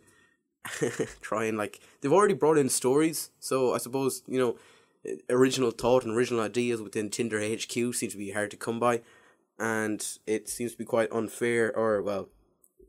try 1.21 1.45
and 1.45 1.57
like 1.57 1.79
they've 2.01 2.13
already 2.13 2.33
brought 2.33 2.57
in 2.57 2.69
stories. 2.69 3.29
So 3.39 3.73
I 3.73 3.77
suppose 3.77 4.23
you 4.27 4.39
know 4.39 4.55
original 5.29 5.71
thought 5.71 6.03
and 6.03 6.15
original 6.15 6.41
ideas 6.41 6.81
within 6.81 7.09
Tinder 7.09 7.39
HQ 7.39 7.71
seems 7.71 8.13
to 8.13 8.17
be 8.17 8.31
hard 8.31 8.51
to 8.51 8.57
come 8.57 8.79
by, 8.79 9.01
and 9.59 10.05
it 10.25 10.49
seems 10.49 10.73
to 10.73 10.77
be 10.77 10.85
quite 10.85 11.11
unfair 11.11 11.75
or 11.75 12.01
well, 12.01 12.29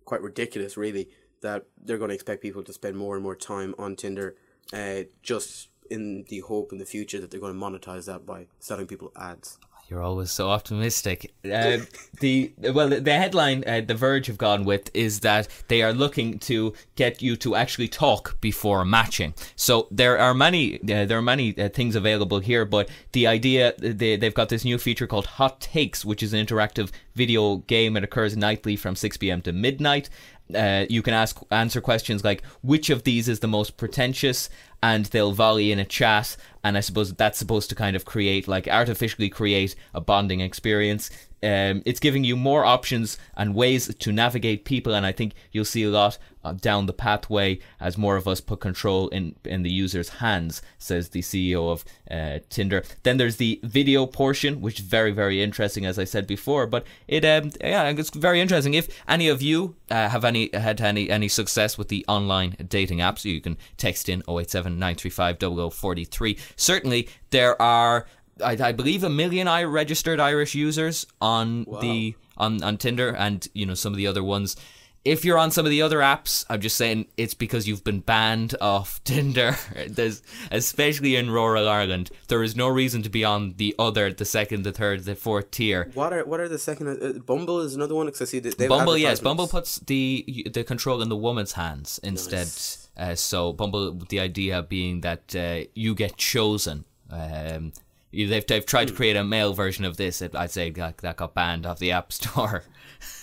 quite 0.04 0.23
ridiculous 0.23 0.76
really 0.76 1.09
that 1.40 1.66
they're 1.83 1.99
going 1.99 2.09
to 2.09 2.14
expect 2.14 2.42
people 2.42 2.64
to 2.64 2.73
spend 2.73 2.97
more 2.97 3.14
and 3.14 3.23
more 3.23 3.37
time 3.37 3.75
on 3.78 3.95
Tinder, 3.95 4.35
uh, 4.73 5.02
just 5.23 5.68
in 5.90 6.25
the 6.28 6.40
hope 6.40 6.73
in 6.73 6.78
the 6.78 6.85
future 6.85 7.21
that 7.21 7.30
they're 7.30 7.40
going 7.40 7.59
to 7.59 7.59
monetize 7.59 8.07
that 8.07 8.26
by 8.26 8.47
selling 8.59 8.87
people 8.87 9.12
ads. 9.16 9.59
You're 9.88 10.02
always 10.02 10.30
so 10.30 10.50
optimistic. 10.50 11.33
Uh, 11.42 11.78
the 12.21 12.52
well, 12.59 12.90
the 12.90 13.12
headline 13.12 13.64
uh, 13.66 13.80
The 13.80 13.95
Verge 13.95 14.26
have 14.26 14.37
gone 14.37 14.64
with 14.66 14.90
is 14.92 15.21
that 15.21 15.49
they 15.68 15.83
are 15.83 15.95
looking 15.95 16.38
to 16.40 16.75
get 16.94 17.22
you 17.22 17.37
to 17.37 17.55
actually 17.55 17.88
talk 17.88 18.38
before 18.42 18.85
matching. 18.85 19.33
So 19.57 19.88
there 19.90 20.18
are 20.18 20.35
many 20.35 20.77
uh, 20.77 21.07
there 21.07 21.16
are 21.16 21.22
many 21.22 21.57
uh, 21.57 21.70
things 21.70 21.96
available 21.96 22.40
here, 22.40 22.66
but 22.66 22.90
the 23.12 23.27
idea 23.27 23.72
they 23.79 24.16
they've 24.16 24.35
got 24.35 24.51
this 24.51 24.64
new 24.64 24.77
feature 24.77 25.07
called 25.07 25.24
Hot 25.24 25.59
Takes, 25.59 26.05
which 26.05 26.22
is 26.22 26.35
an 26.35 26.44
interactive 26.44 26.90
video 27.14 27.57
game. 27.57 27.96
It 27.96 28.05
occurs 28.05 28.37
nightly 28.37 28.77
from 28.77 28.94
6 28.94 29.16
p.m. 29.16 29.40
to 29.42 29.53
midnight, 29.53 30.11
uh, 30.54 30.87
you 30.88 31.02
can 31.02 31.14
ask 31.14 31.38
answer 31.50 31.80
questions 31.80 32.24
like 32.24 32.42
which 32.62 32.90
of 32.90 33.04
these 33.04 33.28
is 33.28 33.40
the 33.40 33.48
most 33.48 33.76
pretentious? 33.76 34.48
And 34.82 35.06
they'll 35.06 35.32
volley 35.32 35.72
in 35.72 35.78
a 35.78 35.84
chat. 35.84 36.37
And 36.64 36.76
i 36.76 36.80
suppose 36.80 37.14
that's 37.14 37.38
supposed 37.38 37.68
to 37.70 37.74
kind 37.74 37.96
of 37.96 38.04
create 38.04 38.46
like 38.48 38.68
artificially 38.68 39.28
create 39.28 39.74
a 39.94 40.00
bonding 40.00 40.40
experience 40.40 41.11
um, 41.42 41.83
it's 41.87 42.01
giving 42.01 42.24
you 42.24 42.37
more 42.37 42.64
options 42.64 43.18
and 43.37 43.55
ways 43.55 43.94
to 43.94 44.12
navigate 44.12 44.64
people, 44.64 44.94
and 44.94 45.07
I 45.07 45.12
think 45.12 45.35
you'll 45.53 45.64
see 45.64 45.85
a 45.85 45.90
lot 45.90 46.18
uh, 46.44 46.53
down 46.53 46.87
the 46.87 46.92
pathway 46.92 47.59
as 47.81 47.98
more 47.98 48.16
of 48.16 48.27
us 48.27 48.40
put 48.40 48.61
control 48.61 49.09
in 49.09 49.37
in 49.44 49.62
the 49.62 49.70
user's 49.70 50.09
hands. 50.09 50.62
Says 50.79 51.11
the 51.11 51.20
CEO 51.20 51.70
of 51.70 51.85
uh, 52.11 52.40
Tinder. 52.48 52.83
Then 53.03 53.16
there's 53.18 53.37
the 53.37 53.61
video 53.62 54.07
portion, 54.07 54.61
which 54.61 54.81
is 54.81 54.87
very 54.87 55.12
very 55.12 55.42
interesting, 55.42 55.87
as 55.87 55.98
I 55.98 56.05
said 56.05 56.27
before. 56.27 56.66
But 56.66 56.87
it 57.07 57.24
um 57.24 57.53
yeah, 57.61 57.88
it's 57.88 58.11
very 58.11 58.40
interesting. 58.40 58.74
If 58.74 58.88
any 59.07 59.29
of 59.29 59.42
you 59.42 59.77
uh, 59.90 60.09
have 60.09 60.24
any 60.24 60.51
had 60.53 60.81
any 60.81 61.11
any 61.11 61.29
success 61.29 61.79
with 61.79 61.88
the 61.88 62.05
online 62.09 62.57
dating 62.68 62.98
apps, 62.98 63.24
you 63.24 63.40
can 63.40 63.57
text 63.77 64.09
in 64.09 64.22
087 64.29 64.79
935 64.79 65.38
0043. 65.72 66.38
Certainly 66.57 67.09
there 67.31 67.61
are 67.61 68.07
I, 68.42 68.57
I 68.61 68.72
believe 68.72 69.05
a 69.05 69.11
million 69.11 69.48
I 69.48 69.64
registered 69.64 70.20
Irish 70.20 70.55
users 70.55 71.07
on 71.20 71.64
wow. 71.64 71.81
the 71.81 72.14
on 72.37 72.62
on 72.62 72.77
Tinder 72.77 73.14
and 73.14 73.46
you 73.55 73.66
know 73.66 73.74
some 73.74 73.92
of 73.92 73.96
the 73.96 74.07
other 74.07 74.22
ones. 74.22 74.57
If 75.05 75.24
you're 75.24 75.38
on 75.38 75.51
some 75.51 75.64
of 75.64 75.70
the 75.70 75.81
other 75.81 76.01
apps, 76.01 76.44
I'm 76.51 76.61
just 76.61 76.77
saying 76.77 77.07
it's 77.16 77.33
because 77.33 77.66
you've 77.66 77.85
been 77.85 78.01
banned 78.01 78.55
off 78.61 79.03
Tinder. 79.05 79.57
There's 79.88 80.22
especially 80.51 81.16
in 81.16 81.31
rural 81.31 81.68
Ireland, 81.68 82.11
there 82.27 82.42
is 82.42 82.57
no 82.57 82.68
reason 82.68 83.03
to 83.05 83.09
be 83.09 83.24
on 83.24 83.55
the 83.57 83.74
other, 83.79 84.12
the 84.12 84.24
second, 84.24 84.64
the 84.64 84.72
third, 84.72 85.05
the 85.05 85.14
fourth 85.14 85.51
tier. 85.51 85.90
What 85.94 86.12
are 86.12 86.24
what 86.24 86.40
are 86.40 86.48
the 86.48 86.59
second? 86.59 86.88
Uh, 87.03 87.18
Bumble 87.20 87.61
is 87.61 87.74
another 87.74 87.94
one 87.94 88.07
because 88.07 88.22
I 88.22 88.24
see 88.27 88.40
that 88.40 88.68
Bumble. 88.68 88.98
Yes, 88.98 89.20
Bumble 89.20 89.48
puts 89.48 89.79
the 89.79 90.51
the 90.53 90.64
control 90.64 91.01
in 91.01 91.09
the 91.09 91.16
woman's 91.16 91.53
hands 91.53 92.01
instead. 92.03 92.46
Nice. 92.46 92.90
Uh, 92.96 93.14
so 93.14 93.53
Bumble, 93.53 93.92
the 93.92 94.18
idea 94.18 94.62
being 94.62 95.03
that 95.03 95.35
uh, 95.37 95.68
you 95.74 95.94
get 95.94 96.16
chosen. 96.16 96.85
Um, 97.11 97.72
They've, 98.12 98.47
they've 98.47 98.64
tried 98.64 98.88
to 98.88 98.94
create 98.94 99.16
a 99.16 99.25
male 99.25 99.53
version 99.53 99.85
of 99.85 99.97
this. 99.97 100.23
I'd 100.23 100.51
say 100.51 100.71
that, 100.71 100.99
that 100.99 101.16
got 101.16 101.35
banned 101.35 101.66
off 101.66 101.79
the 101.79 101.92
App 101.92 102.12
Store. 102.18 102.64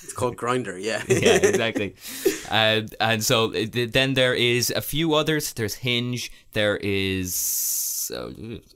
It's 0.03 0.13
called 0.13 0.37
Grindr, 0.37 0.81
yeah. 0.81 1.03
yeah, 1.07 1.35
exactly. 1.35 1.95
Uh, 2.45 2.83
and 2.99 3.23
so 3.23 3.47
then 3.47 4.13
there 4.13 4.35
is 4.35 4.69
a 4.69 4.79
few 4.79 5.15
others. 5.15 5.51
There's 5.53 5.73
Hinge. 5.73 6.31
There 6.53 6.77
is. 6.77 8.11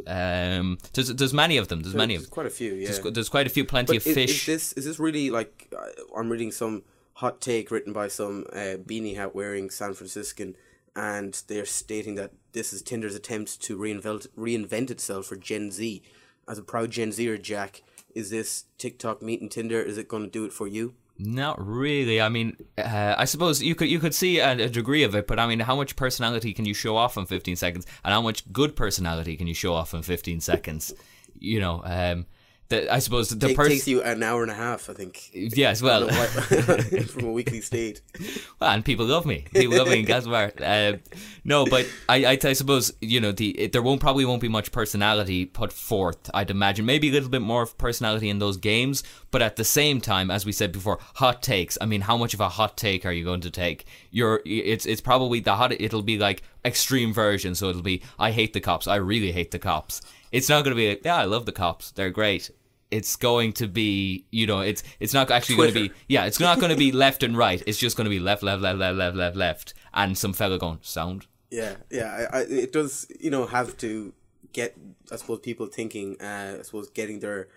um, 0.07 0.79
there's 0.93 1.09
there's 1.09 1.35
many 1.35 1.57
of 1.57 1.67
them. 1.67 1.81
There's, 1.81 1.93
many 1.93 2.15
of 2.15 2.23
them. 2.23 2.31
Quite 2.31 2.47
a 2.47 2.49
few, 2.49 2.73
yeah. 2.73 2.89
There's, 2.89 3.13
there's 3.13 3.29
quite 3.29 3.45
a 3.45 3.49
few, 3.51 3.63
plenty 3.63 3.93
but 3.93 3.97
of 3.97 4.07
is, 4.07 4.15
fish. 4.15 4.39
Is 4.39 4.45
this 4.47 4.73
is 4.73 4.85
this 4.85 4.97
really 4.97 5.29
like 5.29 5.71
uh, 5.77 5.85
I'm 6.17 6.31
reading 6.31 6.51
some 6.51 6.81
hot 7.13 7.41
take 7.41 7.69
written 7.69 7.93
by 7.93 8.07
some 8.07 8.45
uh, 8.51 8.81
beanie 8.83 9.15
hat 9.15 9.35
wearing 9.35 9.69
San 9.69 9.93
Franciscan 9.93 10.55
and 10.95 11.41
they're 11.47 11.65
stating 11.65 12.15
that 12.15 12.31
this 12.53 12.73
is 12.73 12.81
Tinder's 12.81 13.15
attempt 13.15 13.61
to 13.61 13.77
reinvent 13.77 14.27
reinvent 14.37 14.91
itself 14.91 15.27
for 15.27 15.35
Gen 15.35 15.71
Z. 15.71 16.01
As 16.47 16.57
a 16.57 16.63
proud 16.63 16.91
Gen 16.91 17.11
Zer, 17.11 17.37
Jack, 17.37 17.83
is 18.15 18.31
this 18.31 18.65
TikTok 18.77 19.21
meeting 19.21 19.49
Tinder? 19.49 19.81
Is 19.81 19.97
it 19.97 20.07
going 20.07 20.23
to 20.23 20.29
do 20.29 20.45
it 20.45 20.53
for 20.53 20.67
you? 20.67 20.95
Not 21.21 21.63
really. 21.63 22.21
I 22.21 22.29
mean, 22.29 22.55
uh, 22.77 23.15
I 23.17 23.25
suppose 23.25 23.61
you 23.61 23.75
could 23.75 23.89
you 23.89 23.99
could 23.99 24.15
see 24.15 24.39
a, 24.39 24.51
a, 24.51 24.69
degree 24.69 25.03
of 25.03 25.15
it, 25.15 25.27
but 25.27 25.37
I 25.37 25.47
mean, 25.47 25.59
how 25.59 25.75
much 25.75 25.97
personality 25.97 26.53
can 26.53 26.63
you 26.63 26.73
show 26.73 26.95
off 26.95 27.17
in 27.17 27.25
15 27.25 27.57
seconds, 27.57 27.85
and 28.05 28.13
how 28.13 28.21
much 28.21 28.51
good 28.53 28.75
personality 28.75 29.35
can 29.35 29.45
you 29.45 29.53
show 29.53 29.73
off 29.73 29.93
in 29.93 30.01
15 30.01 30.39
seconds? 30.39 30.93
You 31.37 31.59
know, 31.59 31.81
um, 31.83 32.25
the, 32.69 32.93
I 32.93 32.99
suppose 32.99 33.29
the 33.29 33.47
Take, 33.47 33.55
person 33.55 33.71
takes 33.73 33.87
you 33.87 34.03
an 34.03 34.21
hour 34.21 34.43
and 34.43 34.51
a 34.51 34.55
half. 34.55 34.89
I 34.89 34.93
think. 34.93 35.31
Yes, 35.33 35.81
well, 35.81 36.07
from 37.07 37.25
a 37.25 37.31
weekly 37.31 37.61
state. 37.61 38.01
Well, 38.59 38.71
and 38.71 38.83
people 38.83 39.05
love 39.05 39.25
me. 39.25 39.45
People 39.53 39.77
love 39.77 39.87
me 39.87 40.01
in 40.01 40.05
Castlebar. 40.05 40.51
Uh, 40.61 40.97
no, 41.45 41.65
but 41.65 41.87
I, 42.09 42.25
I, 42.25 42.37
I, 42.43 42.53
suppose 42.53 42.91
you 42.99 43.21
know 43.21 43.31
the 43.31 43.51
it, 43.57 43.71
there 43.71 43.81
won't 43.81 44.01
probably 44.01 44.25
won't 44.25 44.41
be 44.41 44.49
much 44.49 44.73
personality 44.73 45.45
put 45.45 45.71
forth. 45.71 46.29
I'd 46.33 46.51
imagine 46.51 46.85
maybe 46.85 47.07
a 47.07 47.11
little 47.13 47.29
bit 47.29 47.41
more 47.41 47.61
of 47.61 47.77
personality 47.77 48.29
in 48.29 48.39
those 48.39 48.57
games, 48.57 49.01
but 49.31 49.41
at 49.41 49.55
the 49.55 49.63
same 49.63 50.01
time, 50.01 50.29
as 50.29 50.45
we 50.45 50.51
said 50.51 50.73
before, 50.73 50.99
hot 51.15 51.41
takes. 51.41 51.77
I 51.79 51.85
mean, 51.85 52.01
how 52.01 52.17
much 52.17 52.33
of 52.33 52.41
a 52.41 52.49
hot 52.49 52.75
take 52.75 53.05
are 53.05 53.13
you 53.13 53.23
going 53.23 53.41
to 53.41 53.51
take? 53.51 53.85
You're 54.11 54.41
it's 54.45 54.85
it's 54.85 55.01
probably 55.01 55.39
the 55.39 55.55
hot. 55.55 55.71
It'll 55.71 56.01
be 56.01 56.17
like 56.17 56.43
extreme 56.65 57.13
version. 57.13 57.55
So 57.55 57.69
it'll 57.69 57.81
be 57.81 58.01
I 58.19 58.31
hate 58.31 58.51
the 58.51 58.59
cops. 58.59 58.87
I 58.87 58.95
really 58.95 59.31
hate 59.31 59.51
the 59.51 59.59
cops. 59.59 60.01
It's 60.31 60.49
not 60.49 60.63
going 60.63 60.75
to 60.75 60.79
be 60.79 60.89
like, 60.89 61.01
yeah, 61.03 61.15
I 61.15 61.23
love 61.23 61.45
the 61.45 61.51
cops. 61.51 61.91
They're 61.91 62.11
great 62.11 62.51
it's 62.91 63.15
going 63.15 63.53
to 63.53 63.67
be 63.67 64.25
you 64.31 64.47
know 64.47 64.61
it's 64.61 64.81
it's 64.99 65.13
not 65.13 65.29
actually 65.29 65.55
going 65.55 65.71
to 65.71 65.87
be 65.87 65.91
yeah 66.07 66.25
it's 66.25 66.39
not 66.39 66.59
going 66.59 66.71
to 66.71 66.77
be 66.77 66.91
left 66.91 67.21
and 67.21 67.37
right 67.37 67.61
it's 67.67 67.77
just 67.77 67.95
going 67.95 68.05
to 68.05 68.09
be 68.09 68.19
left 68.19 68.41
left 68.41 68.61
left 68.61 68.79
left 68.79 68.97
left 68.97 69.15
left 69.15 69.35
left 69.35 69.73
and 69.93 70.17
some 70.17 70.33
fella 70.33 70.57
going 70.57 70.79
sound 70.81 71.27
Yeah, 71.51 71.75
yeah. 71.89 72.27
I, 72.31 72.39
I, 72.39 72.41
it 72.41 72.71
does, 72.71 73.07
you 73.19 73.31
know, 73.31 73.45
have 73.47 73.75
to 73.77 74.13
get, 74.53 74.77
I 75.11 75.15
suppose, 75.15 75.39
people 75.39 75.67
thinking, 75.67 76.21
uh, 76.21 76.57
I 76.59 76.61
suppose, 76.61 76.89
getting 76.89 77.19
their 77.19 77.47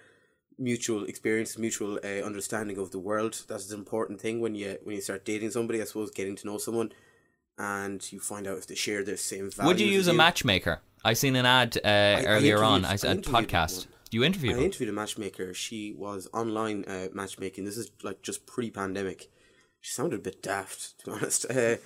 mutual 0.59 1.05
experience, 1.05 1.59
mutual 1.59 1.99
uh, 2.03 2.25
understanding 2.25 2.79
of 2.79 2.91
the 2.91 2.99
world. 2.99 3.45
That's 3.49 3.71
an 3.71 3.79
important 3.79 4.21
thing 4.21 4.41
when 4.41 4.55
you 4.55 4.79
when 4.83 4.97
you 4.97 5.03
start 5.03 5.25
dating 5.25 5.51
somebody. 5.51 5.81
I 5.81 5.85
suppose 5.85 6.11
getting 6.11 6.37
to 6.37 6.47
know 6.47 6.59
someone, 6.59 6.93
and 7.59 8.01
you 8.13 8.21
find 8.21 8.47
out 8.47 8.59
if 8.59 8.67
they 8.67 8.75
share 8.75 9.05
the 9.05 9.17
same 9.17 9.51
values. 9.51 9.67
Would 9.67 9.81
you 9.81 9.89
use 9.89 10.09
a 10.09 10.15
matchmaker? 10.15 10.81
I 11.05 11.15
seen 11.15 11.37
an 11.37 11.47
ad 11.47 11.77
uh, 11.85 12.23
earlier 12.27 12.63
on. 12.63 12.85
I, 12.85 12.93
I 12.93 12.93
a 12.93 13.11
interviewed 13.11 13.25
podcast. 13.25 13.87
one. 13.87 13.95
You 14.13 14.25
interviewed 14.25 14.55
I 14.55 14.59
her? 14.59 14.65
interviewed 14.65 14.91
a 14.91 14.93
matchmaker. 14.93 15.55
She 15.55 15.93
was 15.93 16.29
online 16.33 16.85
uh, 16.87 17.09
matchmaking. 17.13 17.65
This 17.65 17.77
is 17.77 17.91
like 18.03 18.23
just 18.23 18.47
pre-pandemic. 18.47 19.31
She 19.81 19.93
sounded 19.93 20.21
a 20.21 20.23
bit 20.23 20.43
daft, 20.43 20.99
to 21.01 21.07
be 21.07 21.11
honest. 21.17 21.47
Uh, 21.51 21.77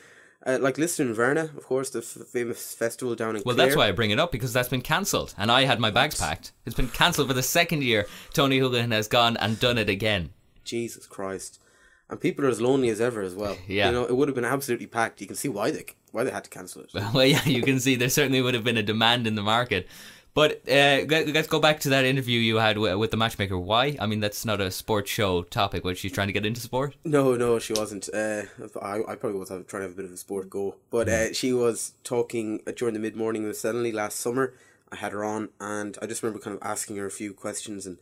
uh, 0.44 0.58
like 0.60 0.76
Lisdoonvarna, 0.76 1.56
of 1.56 1.64
course, 1.64 1.90
the 1.90 2.00
f- 2.00 2.28
famous 2.28 2.74
festival 2.74 3.14
down 3.14 3.36
in. 3.36 3.42
Well, 3.44 3.54
Clare. 3.54 3.66
that's 3.68 3.76
why 3.76 3.88
I 3.88 3.92
bring 3.92 4.10
it 4.10 4.18
up 4.20 4.30
because 4.32 4.52
that's 4.52 4.68
been 4.68 4.82
cancelled, 4.82 5.34
and 5.38 5.50
I 5.50 5.64
had 5.64 5.80
my 5.80 5.90
bags 5.90 6.20
packed. 6.20 6.52
It's 6.66 6.76
been 6.76 6.88
cancelled 6.88 7.28
for 7.28 7.34
the 7.34 7.42
second 7.42 7.82
year. 7.82 8.06
Tony 8.34 8.60
Holohan 8.60 8.92
has 8.92 9.08
gone 9.08 9.36
and 9.38 9.58
done 9.58 9.78
it 9.78 9.88
again. 9.88 10.30
Jesus 10.64 11.06
Christ. 11.06 11.60
And 12.08 12.20
people 12.20 12.44
are 12.44 12.48
as 12.48 12.60
lonely 12.60 12.88
as 12.90 13.00
ever 13.00 13.20
as 13.22 13.34
well. 13.34 13.56
Yeah. 13.66 13.86
You 13.86 13.92
know, 13.92 14.04
it 14.04 14.14
would 14.16 14.28
have 14.28 14.36
been 14.36 14.44
absolutely 14.44 14.86
packed. 14.86 15.20
You 15.20 15.26
can 15.26 15.34
see 15.34 15.48
why 15.48 15.72
they 15.72 15.84
why 16.12 16.22
they 16.22 16.30
had 16.30 16.44
to 16.44 16.50
cancel 16.50 16.82
it. 16.82 16.90
Well, 17.14 17.24
yeah, 17.26 17.44
you 17.44 17.62
can 17.62 17.80
see 17.80 17.96
there 17.96 18.08
certainly 18.08 18.40
would 18.40 18.54
have 18.54 18.62
been 18.64 18.76
a 18.76 18.82
demand 18.82 19.26
in 19.26 19.34
the 19.34 19.42
market. 19.42 19.88
But 20.36 20.60
uh, 20.68 21.08
let- 21.08 21.28
let's 21.28 21.48
go 21.48 21.58
back 21.58 21.80
to 21.80 21.88
that 21.88 22.04
interview 22.04 22.38
you 22.38 22.56
had 22.56 22.76
with, 22.76 23.10
the 23.10 23.16
matchmaker. 23.16 23.58
Why? 23.58 23.96
I 23.98 24.04
mean, 24.04 24.20
that's 24.20 24.44
not 24.44 24.60
a 24.60 24.70
sports 24.70 25.10
show 25.10 25.44
topic. 25.44 25.82
Was 25.82 25.96
she 25.96 26.10
trying 26.10 26.26
to 26.26 26.32
get 26.34 26.44
into 26.44 26.60
sport? 26.60 26.94
No, 27.06 27.36
no, 27.36 27.58
she 27.58 27.72
wasn't. 27.72 28.10
Uh, 28.12 28.42
I, 28.82 28.98
I 29.08 29.14
probably 29.14 29.38
was 29.38 29.48
trying 29.48 29.64
to 29.64 29.80
have 29.80 29.92
a 29.92 29.94
bit 29.94 30.04
of 30.04 30.12
a 30.12 30.16
sport 30.18 30.50
go. 30.50 30.74
But 30.90 31.08
uh, 31.08 31.32
she 31.32 31.54
was 31.54 31.94
talking 32.04 32.60
uh, 32.66 32.72
during 32.76 32.92
the 32.92 33.00
mid 33.00 33.16
morning 33.16 33.44
with 33.44 33.56
Suddenly 33.56 33.92
last 33.92 34.20
summer. 34.20 34.52
I 34.92 34.96
had 34.96 35.12
her 35.12 35.24
on, 35.24 35.48
and 35.58 35.96
I 36.02 36.06
just 36.06 36.22
remember 36.22 36.38
kind 36.44 36.54
of 36.54 36.62
asking 36.62 36.96
her 36.96 37.06
a 37.06 37.10
few 37.10 37.32
questions 37.32 37.86
and 37.86 37.96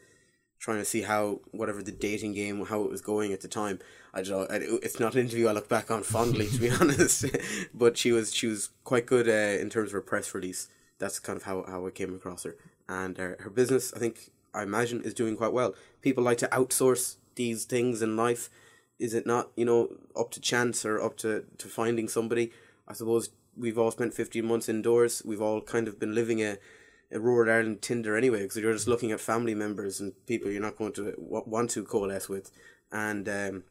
trying 0.58 0.78
to 0.78 0.84
see 0.84 1.02
how 1.02 1.38
whatever 1.52 1.84
the 1.84 1.92
dating 1.92 2.34
game 2.34 2.64
how 2.66 2.82
it 2.82 2.90
was 2.90 3.00
going 3.00 3.32
at 3.32 3.42
the 3.42 3.48
time. 3.48 3.78
I 4.12 4.22
don't 4.22 4.50
know. 4.50 4.78
It's 4.82 4.98
not 4.98 5.14
an 5.14 5.20
interview 5.20 5.46
I 5.46 5.52
look 5.52 5.68
back 5.68 5.88
on 5.88 6.02
fondly, 6.02 6.48
to 6.48 6.58
be 6.58 6.70
honest. 6.80 7.26
but 7.74 7.96
she 7.96 8.10
was 8.10 8.34
she 8.34 8.48
was 8.48 8.70
quite 8.82 9.06
good 9.06 9.28
uh, 9.28 9.62
in 9.62 9.70
terms 9.70 9.90
of 9.90 9.92
her 9.92 10.00
press 10.00 10.34
release. 10.34 10.66
That's 11.04 11.18
kind 11.18 11.36
of 11.36 11.42
how, 11.42 11.64
how 11.68 11.86
I 11.86 11.90
came 11.90 12.14
across 12.14 12.44
her. 12.44 12.56
And 12.88 13.20
uh, 13.20 13.36
her 13.40 13.50
business, 13.50 13.92
I 13.92 13.98
think, 13.98 14.30
I 14.54 14.62
imagine, 14.62 15.02
is 15.02 15.12
doing 15.12 15.36
quite 15.36 15.52
well. 15.52 15.74
People 16.00 16.24
like 16.24 16.38
to 16.38 16.48
outsource 16.48 17.16
these 17.34 17.66
things 17.66 18.00
in 18.00 18.16
life. 18.16 18.48
Is 18.98 19.12
it 19.12 19.26
not, 19.26 19.50
you 19.54 19.66
know, 19.66 19.98
up 20.16 20.30
to 20.30 20.40
chance 20.40 20.82
or 20.82 21.02
up 21.02 21.18
to, 21.18 21.44
to 21.58 21.68
finding 21.68 22.08
somebody? 22.08 22.52
I 22.88 22.94
suppose 22.94 23.28
we've 23.54 23.76
all 23.76 23.90
spent 23.90 24.14
15 24.14 24.46
months 24.46 24.66
indoors. 24.66 25.20
We've 25.26 25.42
all 25.42 25.60
kind 25.60 25.88
of 25.88 26.00
been 26.00 26.14
living 26.14 26.40
a, 26.40 26.56
a 27.12 27.20
rural 27.20 27.52
Ireland 27.52 27.82
Tinder 27.82 28.16
anyway, 28.16 28.40
because 28.40 28.56
you're 28.56 28.72
just 28.72 28.88
looking 28.88 29.12
at 29.12 29.20
family 29.20 29.54
members 29.54 30.00
and 30.00 30.14
people 30.24 30.50
you're 30.50 30.62
not 30.62 30.78
going 30.78 30.94
to 30.94 31.12
wa- 31.18 31.42
want 31.44 31.68
to 31.72 31.84
coalesce 31.84 32.30
with. 32.30 32.50
And 32.90 33.28
um, 33.28 33.64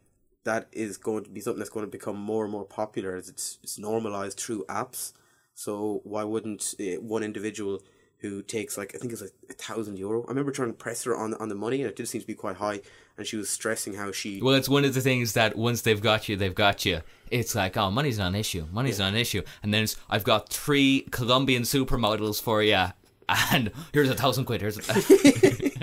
that 0.44 0.68
is 0.72 0.98
going 0.98 1.24
to 1.24 1.32
be 1.32 1.42
something 1.42 1.58
that's 1.58 1.72
going 1.72 1.88
to 1.88 1.92
become 1.92 2.18
more 2.18 2.44
and 2.44 2.52
more 2.52 2.64
popular 2.66 3.16
as 3.16 3.28
it's, 3.28 3.58
it's 3.64 3.80
normalized 3.80 4.40
through 4.40 4.66
apps. 4.66 5.14
So 5.56 6.02
why 6.04 6.24
wouldn't 6.24 6.74
uh, 6.80 7.02
one 7.02 7.24
individual 7.24 7.82
who 8.20 8.42
takes 8.42 8.78
like 8.78 8.96
I 8.96 8.98
think 8.98 9.12
it's 9.12 9.22
like 9.22 9.34
a 9.50 9.54
thousand 9.54 9.98
euro? 9.98 10.24
I 10.26 10.30
remember 10.30 10.52
trying 10.52 10.70
to 10.70 10.74
press 10.74 11.04
her 11.04 11.16
on 11.16 11.34
on 11.36 11.50
the 11.50 11.56
money, 11.56 11.82
and 11.82 11.90
it 11.90 11.96
did 11.96 12.08
seem 12.08 12.22
to 12.22 12.28
be 12.28 12.34
quite 12.34 12.58
high. 12.58 12.82
And 13.16 13.28
she 13.28 13.38
was 13.38 13.48
stressing 13.48 13.94
how 13.94 14.12
she 14.12 14.42
Well, 14.42 14.56
it's 14.56 14.68
one 14.68 14.86
of 14.86 14.96
the 14.96 15.02
things 15.02 15.34
that 15.34 15.56
once 15.56 15.82
they've 15.82 16.02
got 16.02 16.28
you, 16.28 16.36
they've 16.36 16.56
got 16.56 16.84
you. 16.84 17.02
It's 17.30 17.54
like, 17.54 17.78
oh, 17.78 17.92
money's 17.92 18.18
not 18.18 18.30
an 18.30 18.36
issue. 18.36 18.66
Money's 18.72 18.98
not 18.98 19.10
an 19.10 19.20
issue. 19.20 19.44
And 19.62 19.72
then 19.72 19.84
it's, 19.84 19.96
I've 20.10 20.24
got 20.24 20.50
three 20.50 21.06
Colombian 21.12 21.62
supermodels 21.62 22.42
for 22.42 22.64
you, 22.64 22.86
and 23.30 23.72
here's 23.94 24.10
a 24.10 24.16
thousand 24.16 24.46
quid. 24.46 24.62
Here's 24.62 24.80
a... 24.80 24.82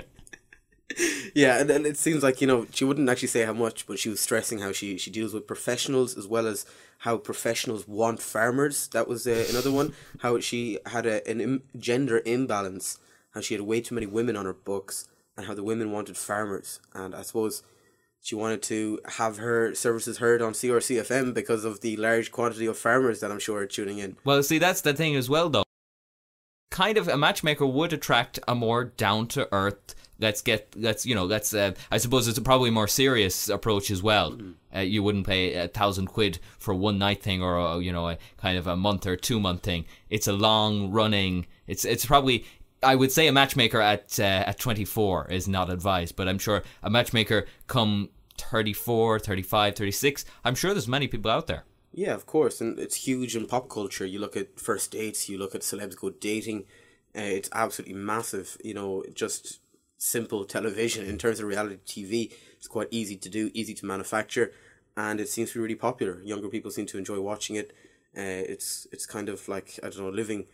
Yeah, 1.33 1.59
and 1.59 1.69
then 1.69 1.85
it 1.85 1.97
seems 1.97 2.23
like 2.23 2.41
you 2.41 2.47
know 2.47 2.67
she 2.73 2.83
wouldn't 2.83 3.09
actually 3.09 3.29
say 3.29 3.45
how 3.45 3.53
much, 3.53 3.87
but 3.87 3.99
she 3.99 4.09
was 4.09 4.19
stressing 4.19 4.59
how 4.59 4.71
she 4.71 4.97
she 4.97 5.11
deals 5.11 5.33
with 5.33 5.47
professionals 5.47 6.17
as 6.17 6.27
well 6.27 6.47
as 6.47 6.65
how 6.99 7.17
professionals 7.17 7.87
want 7.87 8.21
farmers. 8.21 8.87
That 8.89 9.07
was 9.07 9.25
uh, 9.25 9.45
another 9.49 9.71
one. 9.71 9.93
How 10.19 10.39
she 10.39 10.79
had 10.87 11.05
a 11.05 11.27
an 11.29 11.41
Im- 11.41 11.63
gender 11.77 12.21
imbalance. 12.25 12.99
How 13.31 13.41
she 13.41 13.53
had 13.53 13.61
way 13.61 13.81
too 13.81 13.95
many 13.95 14.07
women 14.07 14.35
on 14.35 14.45
her 14.45 14.53
books, 14.53 15.07
and 15.37 15.45
how 15.45 15.53
the 15.53 15.63
women 15.63 15.91
wanted 15.91 16.17
farmers. 16.17 16.79
And 16.93 17.15
I 17.15 17.21
suppose 17.21 17.63
she 18.21 18.35
wanted 18.35 18.61
to 18.63 18.99
have 19.17 19.37
her 19.37 19.73
services 19.73 20.19
heard 20.19 20.41
on 20.41 20.53
CRCFM 20.53 21.33
because 21.33 21.65
of 21.65 21.81
the 21.81 21.97
large 21.97 22.31
quantity 22.31 22.67
of 22.67 22.77
farmers 22.77 23.19
that 23.19 23.31
I'm 23.31 23.39
sure 23.39 23.59
are 23.59 23.65
tuning 23.65 23.97
in. 23.97 24.17
Well, 24.23 24.43
see, 24.43 24.59
that's 24.59 24.81
the 24.81 24.93
thing 24.93 25.15
as 25.15 25.27
well, 25.29 25.49
though. 25.49 25.63
Kind 26.69 26.97
of 26.97 27.07
a 27.07 27.17
matchmaker 27.17 27.65
would 27.65 27.93
attract 27.93 28.39
a 28.47 28.53
more 28.53 28.85
down 28.85 29.27
to 29.29 29.47
earth. 29.51 29.95
Let's 30.21 30.41
get, 30.41 30.73
let's 30.77 31.05
you 31.05 31.15
know, 31.15 31.25
let's. 31.25 31.53
Uh, 31.53 31.73
I 31.91 31.97
suppose 31.97 32.27
it's 32.27 32.37
a 32.37 32.41
probably 32.41 32.69
more 32.69 32.87
serious 32.87 33.49
approach 33.49 33.91
as 33.91 34.01
well. 34.01 34.37
Uh, 34.73 34.79
you 34.79 35.03
wouldn't 35.03 35.27
pay 35.27 35.55
a 35.55 35.67
thousand 35.67 36.07
quid 36.07 36.39
for 36.59 36.73
one 36.73 36.97
night 36.97 37.21
thing 37.21 37.41
or 37.41 37.57
a, 37.57 37.79
you 37.79 37.91
know 37.91 38.07
a 38.07 38.17
kind 38.37 38.57
of 38.57 38.67
a 38.67 38.75
month 38.75 39.05
or 39.05 39.15
two 39.15 39.39
month 39.39 39.63
thing. 39.63 39.85
It's 40.09 40.27
a 40.27 40.33
long 40.33 40.91
running. 40.91 41.47
It's 41.67 41.83
it's 41.85 42.05
probably. 42.05 42.45
I 42.83 42.95
would 42.95 43.11
say 43.11 43.27
a 43.27 43.31
matchmaker 43.31 43.79
at 43.79 44.19
uh, 44.19 44.23
at 44.23 44.57
24 44.57 45.27
is 45.29 45.47
not 45.47 45.69
advised, 45.69 46.15
but 46.15 46.27
I'm 46.27 46.39
sure 46.39 46.63
a 46.81 46.89
matchmaker 46.89 47.45
come 47.67 48.09
34, 48.37 49.19
35, 49.19 49.75
36. 49.75 50.25
I'm 50.43 50.55
sure 50.55 50.73
there's 50.73 50.87
many 50.87 51.07
people 51.07 51.29
out 51.29 51.47
there. 51.47 51.63
Yeah, 51.93 52.13
of 52.13 52.25
course, 52.25 52.61
and 52.61 52.79
it's 52.79 53.07
huge 53.07 53.35
in 53.35 53.47
pop 53.47 53.69
culture. 53.69 54.05
You 54.05 54.19
look 54.19 54.37
at 54.37 54.59
first 54.59 54.91
dates, 54.91 55.27
you 55.27 55.37
look 55.37 55.53
at 55.53 55.61
celebs 55.61 55.97
go 55.97 56.09
dating. 56.09 56.65
Uh, 57.15 57.21
it's 57.21 57.49
absolutely 57.51 57.95
massive. 57.95 58.57
You 58.63 58.73
know, 58.73 59.03
just 59.13 59.59
simple 60.01 60.45
television 60.45 61.05
in 61.05 61.15
terms 61.15 61.39
of 61.39 61.45
reality 61.45 61.77
TV. 61.85 62.33
It's 62.57 62.67
quite 62.67 62.87
easy 62.89 63.15
to 63.17 63.29
do, 63.29 63.51
easy 63.53 63.75
to 63.75 63.85
manufacture, 63.85 64.51
and 64.97 65.19
it 65.19 65.29
seems 65.29 65.51
to 65.51 65.59
be 65.59 65.61
really 65.61 65.75
popular. 65.75 66.21
Younger 66.23 66.49
people 66.49 66.71
seem 66.71 66.87
to 66.87 66.97
enjoy 66.97 67.19
watching 67.21 67.55
it. 67.55 67.71
Uh, 68.17 68.43
it's 68.53 68.87
it's 68.91 69.05
kind 69.05 69.29
of 69.29 69.47
like 69.47 69.79
I 69.83 69.89
don't 69.89 69.99
know, 69.99 70.09
living 70.09 70.47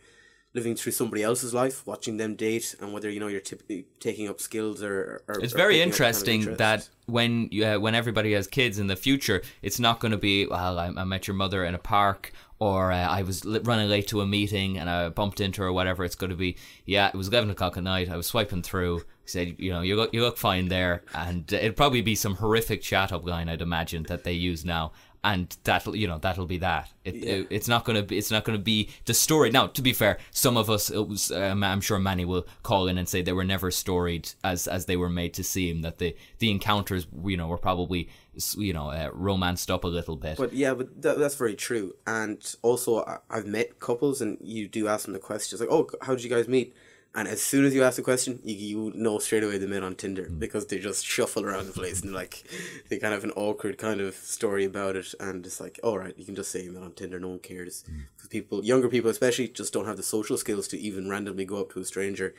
living 0.54 0.74
through 0.74 0.92
somebody 0.92 1.22
else's 1.22 1.52
life, 1.54 1.86
watching 1.86 2.18
them 2.18 2.34
date, 2.34 2.74
and 2.80 2.92
whether 2.92 3.08
you 3.08 3.20
know 3.20 3.26
you're 3.26 3.40
typically 3.40 3.86
taking 4.00 4.28
up 4.28 4.40
skills 4.40 4.82
or. 4.82 5.22
or 5.26 5.40
It's 5.40 5.54
or 5.54 5.56
very 5.56 5.76
up 5.76 5.84
kind 5.84 5.90
of 5.90 5.94
interesting 5.94 6.54
that 6.56 6.88
when 7.06 7.48
you, 7.50 7.64
uh, 7.64 7.78
when 7.78 7.94
everybody 7.94 8.32
has 8.34 8.46
kids 8.46 8.78
in 8.78 8.86
the 8.86 8.96
future, 8.96 9.42
it's 9.62 9.80
not 9.80 9.98
going 9.98 10.12
to 10.12 10.18
be 10.18 10.46
well. 10.46 10.78
I, 10.78 10.88
I 10.88 11.04
met 11.04 11.26
your 11.26 11.34
mother 11.34 11.64
in 11.64 11.74
a 11.74 11.78
park, 11.78 12.32
or 12.58 12.92
uh, 12.92 12.96
I 12.96 13.22
was 13.22 13.44
li- 13.46 13.60
running 13.64 13.88
late 13.88 14.08
to 14.08 14.20
a 14.20 14.26
meeting 14.26 14.78
and 14.78 14.90
I 14.90 15.08
bumped 15.08 15.40
into 15.40 15.62
her, 15.62 15.68
or 15.68 15.72
whatever. 15.72 16.04
It's 16.04 16.16
going 16.16 16.30
to 16.30 16.36
be 16.36 16.56
yeah. 16.84 17.08
It 17.08 17.14
was 17.14 17.28
eleven 17.28 17.50
o'clock 17.50 17.76
at 17.78 17.82
night. 17.82 18.10
I 18.10 18.16
was 18.16 18.26
swiping 18.26 18.62
through. 18.62 19.04
Said 19.28 19.56
you 19.58 19.70
know 19.70 19.82
you 19.82 19.94
look 19.96 20.12
you 20.14 20.22
look 20.22 20.38
fine 20.38 20.68
there, 20.68 21.02
and 21.14 21.50
it'd 21.52 21.76
probably 21.76 22.00
be 22.02 22.14
some 22.14 22.36
horrific 22.36 22.80
chat 22.82 23.12
up 23.12 23.26
line 23.26 23.48
I'd 23.48 23.60
imagine 23.62 24.04
that 24.04 24.24
they 24.24 24.32
use 24.32 24.64
now. 24.64 24.92
And 25.24 25.54
that'll 25.64 25.96
you 25.96 26.06
know 26.06 26.18
that'll 26.18 26.46
be 26.46 26.58
that. 26.58 26.92
It, 27.04 27.16
it- 27.16 27.46
it's 27.50 27.66
not 27.68 27.84
gonna 27.84 28.04
be 28.04 28.16
it's 28.16 28.30
not 28.30 28.44
gonna 28.44 28.56
be 28.56 28.88
the 29.04 29.12
story. 29.12 29.50
Now, 29.50 29.66
to 29.66 29.82
be 29.82 29.92
fair, 29.92 30.18
some 30.30 30.56
of 30.56 30.70
us 30.70 30.90
it 30.90 31.08
was 31.08 31.32
um, 31.32 31.64
I'm 31.64 31.80
sure 31.80 31.98
many 31.98 32.24
will 32.24 32.46
call 32.62 32.86
in 32.86 32.96
and 32.98 33.08
say 33.08 33.20
they 33.20 33.32
were 33.32 33.44
never 33.44 33.70
storied 33.72 34.30
as 34.44 34.68
as 34.68 34.86
they 34.86 34.96
were 34.96 35.10
made 35.10 35.34
to 35.34 35.42
seem. 35.44 35.82
That 35.82 35.98
the 35.98 36.14
the 36.38 36.50
encounters 36.52 37.08
you 37.24 37.36
know 37.36 37.48
were 37.48 37.58
probably 37.58 38.08
you 38.56 38.72
know 38.72 38.90
uh, 38.90 39.10
romanced 39.12 39.70
up 39.72 39.82
a 39.82 39.88
little 39.88 40.16
bit. 40.16 40.38
But 40.38 40.52
yeah, 40.52 40.72
but 40.72 41.02
th- 41.02 41.18
that's 41.18 41.34
very 41.34 41.56
true. 41.56 41.96
And 42.06 42.38
also, 42.62 43.04
I- 43.04 43.18
I've 43.28 43.46
met 43.46 43.80
couples, 43.80 44.20
and 44.20 44.38
you 44.40 44.68
do 44.68 44.86
ask 44.86 45.04
them 45.04 45.14
the 45.14 45.18
questions 45.18 45.60
like, 45.60 45.70
"Oh, 45.70 45.90
how 46.02 46.14
did 46.14 46.22
you 46.22 46.30
guys 46.30 46.46
meet?" 46.46 46.74
And 47.18 47.26
as 47.26 47.42
soon 47.42 47.64
as 47.64 47.74
you 47.74 47.82
ask 47.82 47.96
the 47.96 48.02
question, 48.02 48.38
you, 48.44 48.54
you 48.54 48.92
know 48.94 49.18
straight 49.18 49.42
away 49.42 49.58
the 49.58 49.66
men 49.66 49.82
on 49.82 49.96
Tinder 49.96 50.30
because 50.30 50.66
they 50.66 50.78
just 50.78 51.04
shuffle 51.04 51.44
around 51.44 51.66
the 51.66 51.72
place 51.72 52.00
and 52.00 52.14
like 52.14 52.44
they 52.88 52.96
kind 52.96 53.12
of 53.12 53.22
have 53.22 53.28
an 53.28 53.36
awkward 53.36 53.76
kind 53.76 54.00
of 54.00 54.14
story 54.14 54.64
about 54.64 54.94
it. 54.94 55.12
And 55.18 55.44
it's 55.44 55.60
like, 55.60 55.80
all 55.82 55.98
right, 55.98 56.16
you 56.16 56.24
can 56.24 56.36
just 56.36 56.52
say 56.52 56.68
met 56.68 56.84
on 56.84 56.92
Tinder, 56.92 57.18
no 57.18 57.30
one 57.30 57.40
cares 57.40 57.82
because 58.14 58.28
people, 58.28 58.64
younger 58.64 58.88
people 58.88 59.10
especially, 59.10 59.48
just 59.48 59.72
don't 59.72 59.86
have 59.86 59.96
the 59.96 60.02
social 60.04 60.36
skills 60.36 60.68
to 60.68 60.78
even 60.78 61.10
randomly 61.10 61.44
go 61.44 61.60
up 61.60 61.72
to 61.72 61.80
a 61.80 61.84
stranger, 61.84 62.36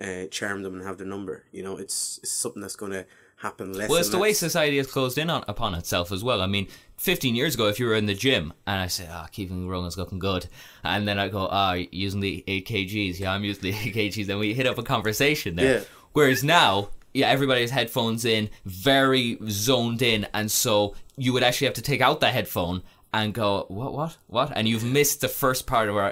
uh, 0.00 0.24
charm 0.30 0.62
them, 0.62 0.76
and 0.76 0.86
have 0.86 0.96
their 0.96 1.06
number. 1.06 1.44
You 1.52 1.62
know, 1.62 1.76
it's, 1.76 2.18
it's 2.22 2.32
something 2.32 2.62
that's 2.62 2.76
going 2.76 2.92
to 2.92 3.04
happen 3.42 3.72
less. 3.72 3.90
Well, 3.90 3.98
it's 3.98 4.08
the 4.08 4.18
way 4.18 4.32
society 4.32 4.76
has 4.78 4.86
closed 4.86 5.18
in 5.18 5.28
on, 5.28 5.44
upon 5.48 5.74
itself 5.74 6.12
as 6.12 6.22
well. 6.24 6.40
I 6.40 6.46
mean, 6.46 6.68
15 6.96 7.34
years 7.34 7.54
ago, 7.54 7.68
if 7.68 7.78
you 7.78 7.86
were 7.86 7.94
in 7.94 8.06
the 8.06 8.14
gym 8.14 8.52
and 8.66 8.80
I 8.80 8.86
said, 8.86 9.08
ah, 9.10 9.26
keeping 9.30 9.68
Rogan's 9.68 9.98
looking 9.98 10.18
good, 10.18 10.46
and 10.84 11.06
then 11.06 11.18
I 11.18 11.28
go, 11.28 11.48
ah, 11.50 11.74
using 11.90 12.20
the 12.20 12.44
8 12.46 12.66
kgs, 12.66 13.18
yeah, 13.18 13.32
I'm 13.32 13.44
using 13.44 13.62
the 13.62 13.76
8 13.88 13.94
kgs, 13.94 14.26
then 14.26 14.38
we 14.38 14.54
hit 14.54 14.66
up 14.66 14.78
a 14.78 14.82
conversation 14.82 15.56
there. 15.56 15.78
Yeah. 15.78 15.84
Whereas 16.12 16.44
now, 16.44 16.90
yeah, 17.12 17.28
everybody 17.28 17.60
has 17.62 17.70
headphones 17.70 18.24
in, 18.24 18.48
very 18.64 19.38
zoned 19.48 20.02
in, 20.02 20.26
and 20.32 20.50
so 20.50 20.94
you 21.16 21.32
would 21.32 21.42
actually 21.42 21.66
have 21.66 21.74
to 21.74 21.82
take 21.82 22.00
out 22.00 22.20
the 22.20 22.30
headphone 22.30 22.82
and 23.14 23.34
go, 23.34 23.66
what, 23.68 23.92
what, 23.92 24.16
what? 24.26 24.52
And 24.56 24.66
you've 24.66 24.84
missed 24.84 25.20
the 25.20 25.28
first 25.28 25.66
part 25.66 25.88
of, 25.90 25.96
our, 25.96 26.10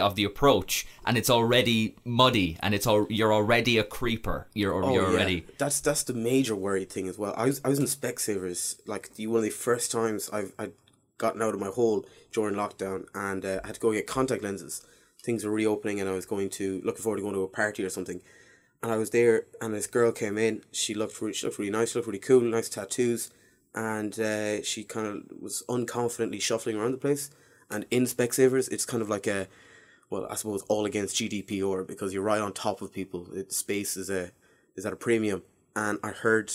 of 0.00 0.14
the 0.16 0.24
approach, 0.24 0.86
and 1.06 1.16
it's 1.16 1.30
already 1.30 1.94
muddy, 2.04 2.58
and 2.60 2.74
it's 2.74 2.86
all, 2.86 3.06
you're 3.08 3.32
already 3.32 3.78
a 3.78 3.84
creeper. 3.84 4.48
You're, 4.52 4.74
Oh, 4.84 4.92
you're 4.92 5.02
yeah. 5.04 5.08
already. 5.08 5.46
That's 5.58 5.80
that's 5.80 6.02
the 6.02 6.14
major 6.14 6.56
worry 6.56 6.84
thing 6.84 7.06
as 7.08 7.16
well. 7.16 7.32
I 7.36 7.46
was 7.46 7.60
I 7.64 7.68
was 7.68 7.78
in 7.78 7.84
Specsavers 7.86 8.80
like 8.86 9.14
the 9.14 9.26
one 9.28 9.38
of 9.38 9.44
the 9.44 9.50
first 9.50 9.92
times 9.92 10.28
I've 10.32 10.52
I'd 10.58 10.72
gotten 11.18 11.42
out 11.42 11.54
of 11.54 11.60
my 11.60 11.68
hole 11.68 12.04
during 12.32 12.56
lockdown, 12.56 13.04
and 13.14 13.44
uh, 13.44 13.60
I 13.62 13.68
had 13.68 13.74
to 13.76 13.80
go 13.80 13.92
get 13.92 14.06
contact 14.08 14.42
lenses. 14.42 14.84
Things 15.22 15.44
were 15.44 15.52
reopening, 15.52 16.00
and 16.00 16.08
I 16.08 16.12
was 16.14 16.26
going 16.26 16.50
to 16.50 16.80
looking 16.84 17.02
forward 17.02 17.18
to 17.18 17.22
going 17.22 17.34
to 17.34 17.42
a 17.42 17.48
party 17.48 17.84
or 17.84 17.90
something. 17.90 18.20
And 18.82 18.90
I 18.90 18.96
was 18.96 19.10
there, 19.10 19.44
and 19.60 19.72
this 19.72 19.86
girl 19.86 20.10
came 20.10 20.36
in. 20.36 20.64
She 20.72 20.92
looked 20.94 21.20
really, 21.20 21.34
she 21.34 21.46
looked 21.46 21.60
really 21.60 21.70
nice. 21.70 21.92
She 21.92 21.98
looked 21.98 22.08
really 22.08 22.18
cool, 22.18 22.40
nice 22.40 22.68
tattoos, 22.68 23.30
and 23.74 24.18
uh, 24.18 24.62
she 24.62 24.84
kind 24.84 25.06
of 25.06 25.22
was 25.40 25.62
unconfidently 25.68 26.40
shuffling 26.40 26.76
around 26.76 26.92
the 26.92 26.98
place. 26.98 27.30
And 27.70 27.86
in 27.90 28.04
Specsavers, 28.04 28.70
it's 28.70 28.84
kind 28.84 29.02
of 29.02 29.08
like 29.08 29.26
a, 29.26 29.48
well, 30.10 30.26
I 30.30 30.34
suppose 30.34 30.62
all 30.68 30.84
against 30.84 31.16
GDPR 31.16 31.86
because 31.86 32.12
you're 32.12 32.22
right 32.22 32.40
on 32.40 32.52
top 32.52 32.82
of 32.82 32.92
people. 32.92 33.28
It, 33.34 33.52
space 33.52 33.96
is 33.96 34.10
a 34.10 34.30
is 34.76 34.86
at 34.86 34.92
a 34.92 34.96
premium. 34.96 35.42
And 35.74 35.98
I 36.02 36.10
heard, 36.10 36.52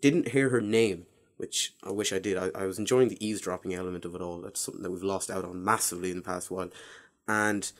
didn't 0.00 0.28
hear 0.28 0.50
her 0.50 0.60
name, 0.60 1.06
which 1.38 1.74
I 1.82 1.90
wish 1.90 2.12
I 2.12 2.18
did. 2.18 2.36
I, 2.36 2.50
I 2.54 2.66
was 2.66 2.78
enjoying 2.78 3.08
the 3.08 3.26
eavesdropping 3.26 3.74
element 3.74 4.04
of 4.04 4.14
it 4.14 4.20
all. 4.20 4.40
That's 4.40 4.60
something 4.60 4.82
that 4.82 4.90
we've 4.90 5.02
lost 5.02 5.30
out 5.30 5.44
on 5.44 5.64
massively 5.64 6.10
in 6.10 6.18
the 6.18 6.22
past 6.22 6.50
while. 6.50 6.70
And 7.26 7.70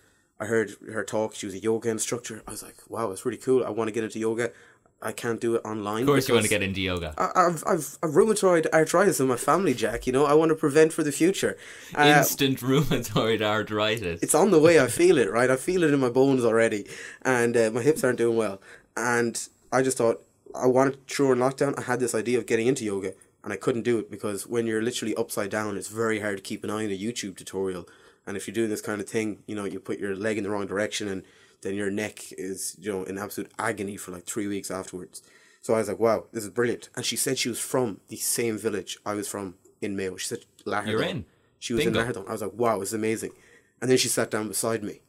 I 0.41 0.47
heard 0.47 0.77
her 0.91 1.05
talk. 1.05 1.35
She 1.35 1.47
was 1.47 1.55
a 1.55 1.61
yoga 1.61 1.91
instructor. 1.91 2.43
I 2.47 2.53
was 2.53 2.63
like, 2.63 2.77
wow, 2.89 3.09
that's 3.09 3.25
really 3.25 3.39
cool. 3.39 3.65
I 3.65 3.71
want 3.71 3.89
to 3.89 3.93
get 3.93 4.05
into 4.05 4.19
yoga. 4.19 4.53
I 5.01 5.13
can't 5.13 5.41
do 5.41 5.55
it 5.55 5.63
online. 5.65 6.03
Of 6.03 6.09
course, 6.09 6.29
you 6.29 6.35
want 6.35 6.45
to 6.45 6.51
get 6.51 6.63
into 6.63 6.81
yoga. 6.81 7.15
I, 7.17 7.43
have 7.43 7.63
I've 7.67 7.99
I've 8.03 8.11
rheumatoid 8.11 8.67
arthritis 8.73 9.21
in 9.21 9.29
my 9.29 9.37
family, 9.37 9.73
Jack. 9.73 10.09
You 10.09 10.13
know, 10.13 10.27
I 10.27 10.35
want 10.35 10.49
to 10.49 10.57
prevent 10.57 10.93
for 10.93 11.05
the 11.05 11.13
future. 11.13 11.57
Uh, 11.97 12.17
Instant 12.19 12.59
rheumatoid 12.61 13.41
arthritis. 13.41 14.21
It's 14.23 14.35
on 14.35 14.51
the 14.51 14.59
way. 14.59 14.81
I 14.81 14.89
feel 14.89 15.19
it. 15.19 15.31
Right, 15.31 15.51
I 15.51 15.57
feel 15.57 15.85
it 15.85 15.95
in 15.95 16.01
my 16.01 16.09
bones 16.09 16.45
already, 16.45 16.85
and 17.23 17.57
uh, 17.57 17.71
my 17.73 17.83
hips 17.83 18.03
aren't 18.03 18.19
doing 18.19 18.37
well. 18.37 18.61
And 18.97 19.49
I 19.71 19.83
just 19.83 19.99
thought 19.99 20.21
I 20.53 20.67
wanted 20.67 21.07
to 21.07 21.15
during 21.15 21.41
lockdown. 21.41 21.79
I 21.79 21.83
had 21.83 22.01
this 22.01 22.15
idea 22.15 22.39
of 22.39 22.47
getting 22.47 22.67
into 22.67 22.85
yoga, 22.85 23.15
and 23.45 23.53
I 23.53 23.57
couldn't 23.57 23.83
do 23.83 24.01
it 24.01 24.11
because 24.11 24.49
when 24.49 24.67
you're 24.67 24.83
literally 24.83 25.15
upside 25.15 25.51
down, 25.51 25.77
it's 25.77 25.89
very 25.89 26.21
hard 26.21 26.39
to 26.39 26.43
keep 26.43 26.65
an 26.65 26.71
eye 26.71 26.85
on 26.85 26.91
a 26.91 26.99
YouTube 26.99 27.37
tutorial. 27.37 27.89
And 28.27 28.37
if 28.37 28.49
you're 28.49 28.55
doing 28.55 28.69
this 28.69 28.83
kind 28.83 29.01
of 29.01 29.09
thing, 29.09 29.45
you 29.47 29.55
know, 29.55 29.65
you 29.65 29.79
put 29.79 30.01
your 30.01 30.17
leg 30.17 30.39
in 30.39 30.45
the 30.45 30.51
wrong 30.51 30.67
direction, 30.67 31.07
and 31.07 31.23
then 31.63 31.75
your 31.75 31.91
neck 31.91 32.33
is, 32.33 32.77
you 32.79 32.91
know, 32.93 33.03
in 33.05 33.19
absolute 33.19 33.51
agony 33.59 33.97
for 33.97 34.13
like 34.13 34.25
three 34.25 34.47
weeks 34.47 34.71
afterwards. 34.71 35.23
So 35.61 35.75
I 35.75 35.79
was 35.79 35.89
like, 35.89 35.99
wow, 35.99 36.25
this 36.33 36.45
is 36.45 36.51
brilliant. 36.51 36.89
And 36.97 37.05
she 37.05 37.17
said 37.17 37.39
she 37.39 37.49
was 37.49 37.59
from 37.59 38.01
the 38.09 38.17
same 38.17 38.57
village 38.59 38.99
I 39.05 39.15
was 39.15 39.29
from 39.29 39.55
in 39.81 39.97
Mayo. 39.97 40.17
She 40.17 40.29
said 40.29 40.45
Lahardane. 40.65 40.91
You're 40.91 41.03
in. 41.03 41.25
She 41.59 41.75
was 41.75 41.85
Bingo. 41.85 42.01
in 42.01 42.07
Lahardane. 42.07 42.29
I 42.29 42.33
was 42.33 42.43
like, 42.43 42.55
wow, 42.55 42.81
it's 42.81 42.93
amazing. 42.93 43.33
And 43.81 43.91
then 43.91 43.99
she 43.99 44.09
sat 44.09 44.31
down 44.31 44.49
beside 44.49 44.83
me, 44.83 45.01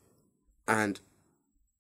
and 0.68 1.00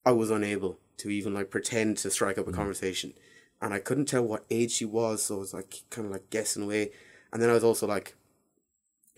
I 0.05 0.11
was 0.11 0.31
unable 0.31 0.79
to 0.97 1.09
even 1.09 1.33
like 1.33 1.49
pretend 1.49 1.97
to 1.97 2.09
strike 2.09 2.37
up 2.37 2.47
a 2.47 2.51
mm. 2.51 2.55
conversation 2.55 3.13
and 3.61 3.73
I 3.73 3.79
couldn't 3.79 4.05
tell 4.05 4.23
what 4.23 4.45
age 4.49 4.71
she 4.71 4.85
was, 4.85 5.23
so 5.23 5.35
I 5.35 5.39
was 5.39 5.53
like 5.53 5.83
kind 5.89 6.05
of 6.05 6.11
like 6.11 6.29
guessing 6.29 6.63
away. 6.63 6.91
And 7.31 7.41
then 7.41 7.49
I 7.49 7.53
was 7.53 7.63
also 7.63 7.87
like, 7.87 8.15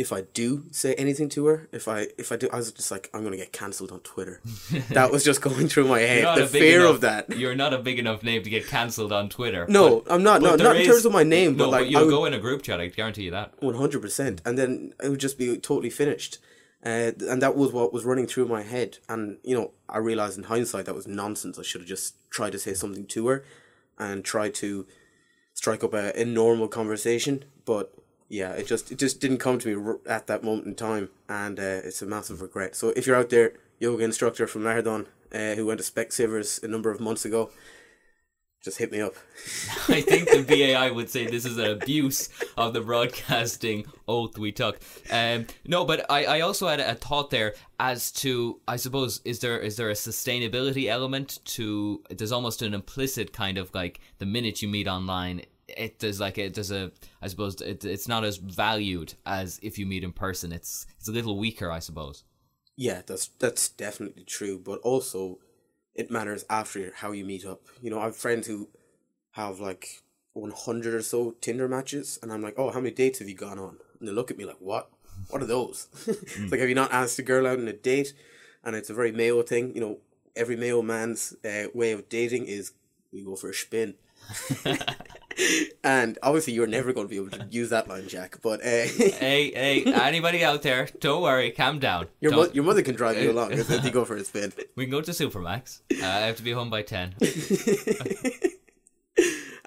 if 0.02 0.12
I 0.12 0.22
do 0.22 0.66
say 0.72 0.96
anything 0.96 1.30
to 1.30 1.46
her, 1.46 1.70
if 1.72 1.88
I 1.88 2.08
if 2.18 2.32
I 2.32 2.36
do, 2.36 2.50
I 2.52 2.58
was 2.58 2.72
just 2.72 2.90
like, 2.90 3.10
I'm 3.14 3.24
gonna 3.24 3.38
get 3.38 3.54
cancelled 3.54 3.92
on 3.92 4.00
Twitter. 4.00 4.42
that 4.90 5.12
was 5.12 5.24
just 5.24 5.42
going 5.42 5.68
through 5.68 5.88
my 5.88 6.00
head. 6.00 6.38
The 6.38 6.48
fear 6.48 6.82
enough, 6.82 6.96
of 6.96 7.02
that. 7.02 7.38
You're 7.38 7.56
not 7.56 7.74
a 7.74 7.78
big 7.78 8.00
enough 8.00 8.24
name 8.24 8.42
to 8.42 8.50
get 8.50 8.68
cancelled 8.68 9.14
on 9.14 9.30
Twitter. 9.30 9.68
No, 9.70 10.04
I'm 10.10 10.24
not. 10.24 10.42
No, 10.42 10.56
not 10.56 10.76
is, 10.76 10.88
in 10.88 10.92
terms 10.92 11.06
of 11.06 11.14
my 11.14 11.24
name, 11.24 11.56
no, 11.56 11.66
but 11.66 11.70
like 11.70 11.82
but 11.84 11.90
you'll 11.92 12.06
would, 12.06 12.12
go 12.12 12.26
in 12.26 12.34
a 12.34 12.40
group 12.40 12.64
chat. 12.64 12.82
I 12.82 12.88
guarantee 12.88 13.24
you 13.24 13.32
that. 13.32 13.54
One 13.62 13.76
hundred 13.76 14.02
percent, 14.02 14.42
and 14.44 14.58
then 14.58 14.94
it 15.02 15.10
would 15.10 15.20
just 15.20 15.38
be 15.38 15.56
totally 15.58 15.92
finished. 15.92 16.40
Uh, 16.84 17.12
and 17.30 17.44
that 17.44 17.56
was 17.56 17.72
what 17.72 17.94
was 17.94 18.04
running 18.04 18.26
through 18.26 18.48
my 18.48 18.64
head. 18.64 18.98
And 19.08 19.38
you 19.44 19.56
know, 19.56 19.72
I 19.88 20.00
realized 20.00 20.40
in 20.40 20.46
hindsight 20.46 20.86
that 20.86 20.96
was 20.96 21.08
nonsense. 21.08 21.60
I 21.60 21.62
should 21.62 21.82
have 21.82 21.88
just 21.88 22.16
tried 22.32 22.54
to 22.54 22.60
say 22.60 22.74
something 22.74 23.06
to 23.06 23.28
her 23.28 23.46
and 24.00 24.26
try 24.26 24.50
to 24.50 24.88
strike 25.54 25.84
up 25.84 25.94
a, 25.94 26.20
a 26.20 26.26
normal 26.26 26.68
conversation. 26.68 27.46
But 27.66 27.94
yeah, 28.32 28.54
it 28.54 28.66
just 28.66 28.92
it 28.92 28.98
just 28.98 29.20
didn't 29.20 29.40
come 29.40 29.60
to 29.60 29.76
me 29.76 29.94
at 30.08 30.28
that 30.28 30.42
moment 30.42 30.66
in 30.66 30.76
time, 30.76 31.10
and 31.28 31.60
uh, 31.60 31.82
it's 31.84 32.02
a 32.02 32.06
massive 32.06 32.42
regret. 32.42 32.76
So 32.78 32.94
if 32.96 33.06
you're 33.06 33.18
out 33.18 33.30
there, 33.30 33.54
yoga 33.78 34.06
instructor 34.06 34.48
from 34.48 34.64
Lahardane, 34.64 35.08
uh, 35.34 35.56
who 35.56 35.66
went 35.66 35.82
to 35.82 35.92
Specsavers 35.92 36.64
a 36.64 36.68
number 36.70 36.90
of 36.90 37.02
months 37.02 37.26
ago, 37.26 37.52
just 38.64 38.78
hit 38.78 38.90
me 38.90 39.02
up. 39.02 39.16
I 39.90 40.00
think 40.00 40.30
the 40.30 40.44
BAI 40.76 40.92
would 40.92 41.10
say 41.10 41.28
this 41.28 41.46
is 41.46 41.58
an 41.58 41.72
abuse 41.72 42.30
of 42.56 42.74
the 42.74 42.80
broadcasting 42.80 43.86
oath 44.08 44.38
we 44.38 44.54
took. 44.54 44.80
Um, 45.10 45.48
no, 45.68 45.84
but 45.84 46.06
I, 46.10 46.24
I 46.26 46.40
also 46.40 46.70
had 46.70 46.80
a 46.80 46.96
thought 46.96 47.32
there 47.32 47.56
as 47.82 48.12
to 48.14 48.62
I 48.66 48.78
suppose 48.78 49.20
is 49.26 49.40
there 49.40 49.60
is 49.60 49.76
there 49.76 49.90
a 49.90 49.94
sustainability 49.94 50.88
element 50.88 51.40
to 51.46 52.02
there's 52.10 52.32
almost 52.32 52.62
an 52.62 52.74
implicit 52.74 53.34
kind 53.34 53.58
of 53.58 53.74
like 53.74 54.00
the 54.20 54.26
minute 54.26 54.62
you 54.62 54.70
meet 54.70 54.88
online 54.88 55.42
it 55.78 56.00
there's 56.00 56.20
like 56.20 56.38
it 56.38 56.54
there's 56.54 56.72
a 56.72 56.92
I 57.22 57.28
suppose 57.28 57.62
it, 57.62 57.86
it's 57.86 58.08
not 58.08 58.24
as 58.24 58.38
valued 58.38 59.14
as 59.26 59.60
if 59.62 59.78
you 59.78 59.86
meet 59.86 60.04
in 60.04 60.12
person. 60.12 60.52
It's 60.52 60.86
it's 60.98 61.08
a 61.08 61.12
little 61.12 61.38
weaker, 61.38 61.72
I 61.72 61.80
suppose. 61.80 62.24
Yeah, 62.78 63.02
that's 63.06 63.28
that's 63.40 63.70
definitely 63.70 64.24
true, 64.24 64.60
but 64.60 64.80
also 64.80 65.40
it 65.94 66.10
matters 66.10 66.46
after 66.50 66.92
how 66.96 67.12
you 67.12 67.26
meet 67.26 67.46
up. 67.46 67.62
You 67.82 67.90
know, 67.90 68.00
I 68.00 68.06
have 68.06 68.16
friends 68.16 68.48
who 68.48 68.70
have 69.32 69.60
like 69.60 70.02
100 70.34 70.94
or 70.94 71.02
so 71.02 71.36
Tinder 71.42 71.68
matches, 71.68 72.18
and 72.22 72.32
I'm 72.32 72.42
like, 72.42 72.56
oh, 72.58 72.72
how 72.72 72.80
many 72.80 72.96
dates 72.96 73.20
have 73.20 73.30
you 73.30 73.36
gone 73.36 73.60
on? 73.60 73.78
And 74.00 74.08
they 74.08 74.14
look 74.14 74.32
at 74.32 74.38
me 74.38 74.46
like, 74.46 74.60
what? 74.60 74.90
What 75.30 75.42
are 75.42 75.46
those? 75.46 75.88
it's 76.08 76.52
like, 76.52 76.60
have 76.60 76.70
you 76.70 76.76
not 76.76 76.94
asked 76.94 77.20
a 77.20 77.24
girl 77.24 77.46
out 77.46 77.60
on 77.60 77.68
a 77.68 77.74
date? 77.74 78.14
And 78.64 78.76
it's 78.76 78.90
a 78.90 78.94
very 78.94 79.12
male 79.12 79.42
thing. 79.42 79.76
You 79.76 79.82
know, 79.82 79.98
every 80.36 80.56
male 80.56 80.82
man's 80.82 81.36
uh, 81.46 81.66
way 81.74 81.92
of 81.92 82.10
dating 82.10 82.46
is 82.46 82.72
we 83.12 83.24
go 83.24 83.36
for 83.36 83.50
a 83.50 83.54
spin. 83.54 83.96
and 85.84 86.20
obviously, 86.22 86.54
you're 86.54 86.68
never 86.68 86.94
going 86.94 87.08
to 87.08 87.10
be 87.10 87.18
able 87.18 87.32
to 87.32 87.48
use 87.52 87.70
that 87.70 87.88
line, 87.88 88.08
Jack. 88.08 88.38
But 88.42 88.62
uh, 88.62 88.64
hey, 88.64 89.52
hey, 89.52 89.84
anybody 89.86 90.44
out 90.44 90.62
there? 90.62 90.88
Don't 91.00 91.24
worry, 91.24 91.52
calm 91.52 91.80
down. 91.80 92.08
Your 92.20 92.34
mo- 92.34 92.52
your 92.54 92.64
mother 92.64 92.84
can 92.84 92.96
drive 92.96 93.22
you 93.22 93.32
along 93.32 93.54
if 93.54 93.70
you 93.84 93.92
go 93.92 94.06
for 94.06 94.16
a 94.16 94.24
spin. 94.24 94.54
We 94.76 94.86
can 94.86 94.92
go 94.92 95.02
to 95.02 95.12
Supermac's. 95.12 95.82
Uh, 95.92 96.06
I 96.06 96.28
have 96.28 96.38
to 96.38 96.44
be 96.44 96.52
home 96.52 96.70
by 96.70 96.84
ten. 96.84 97.16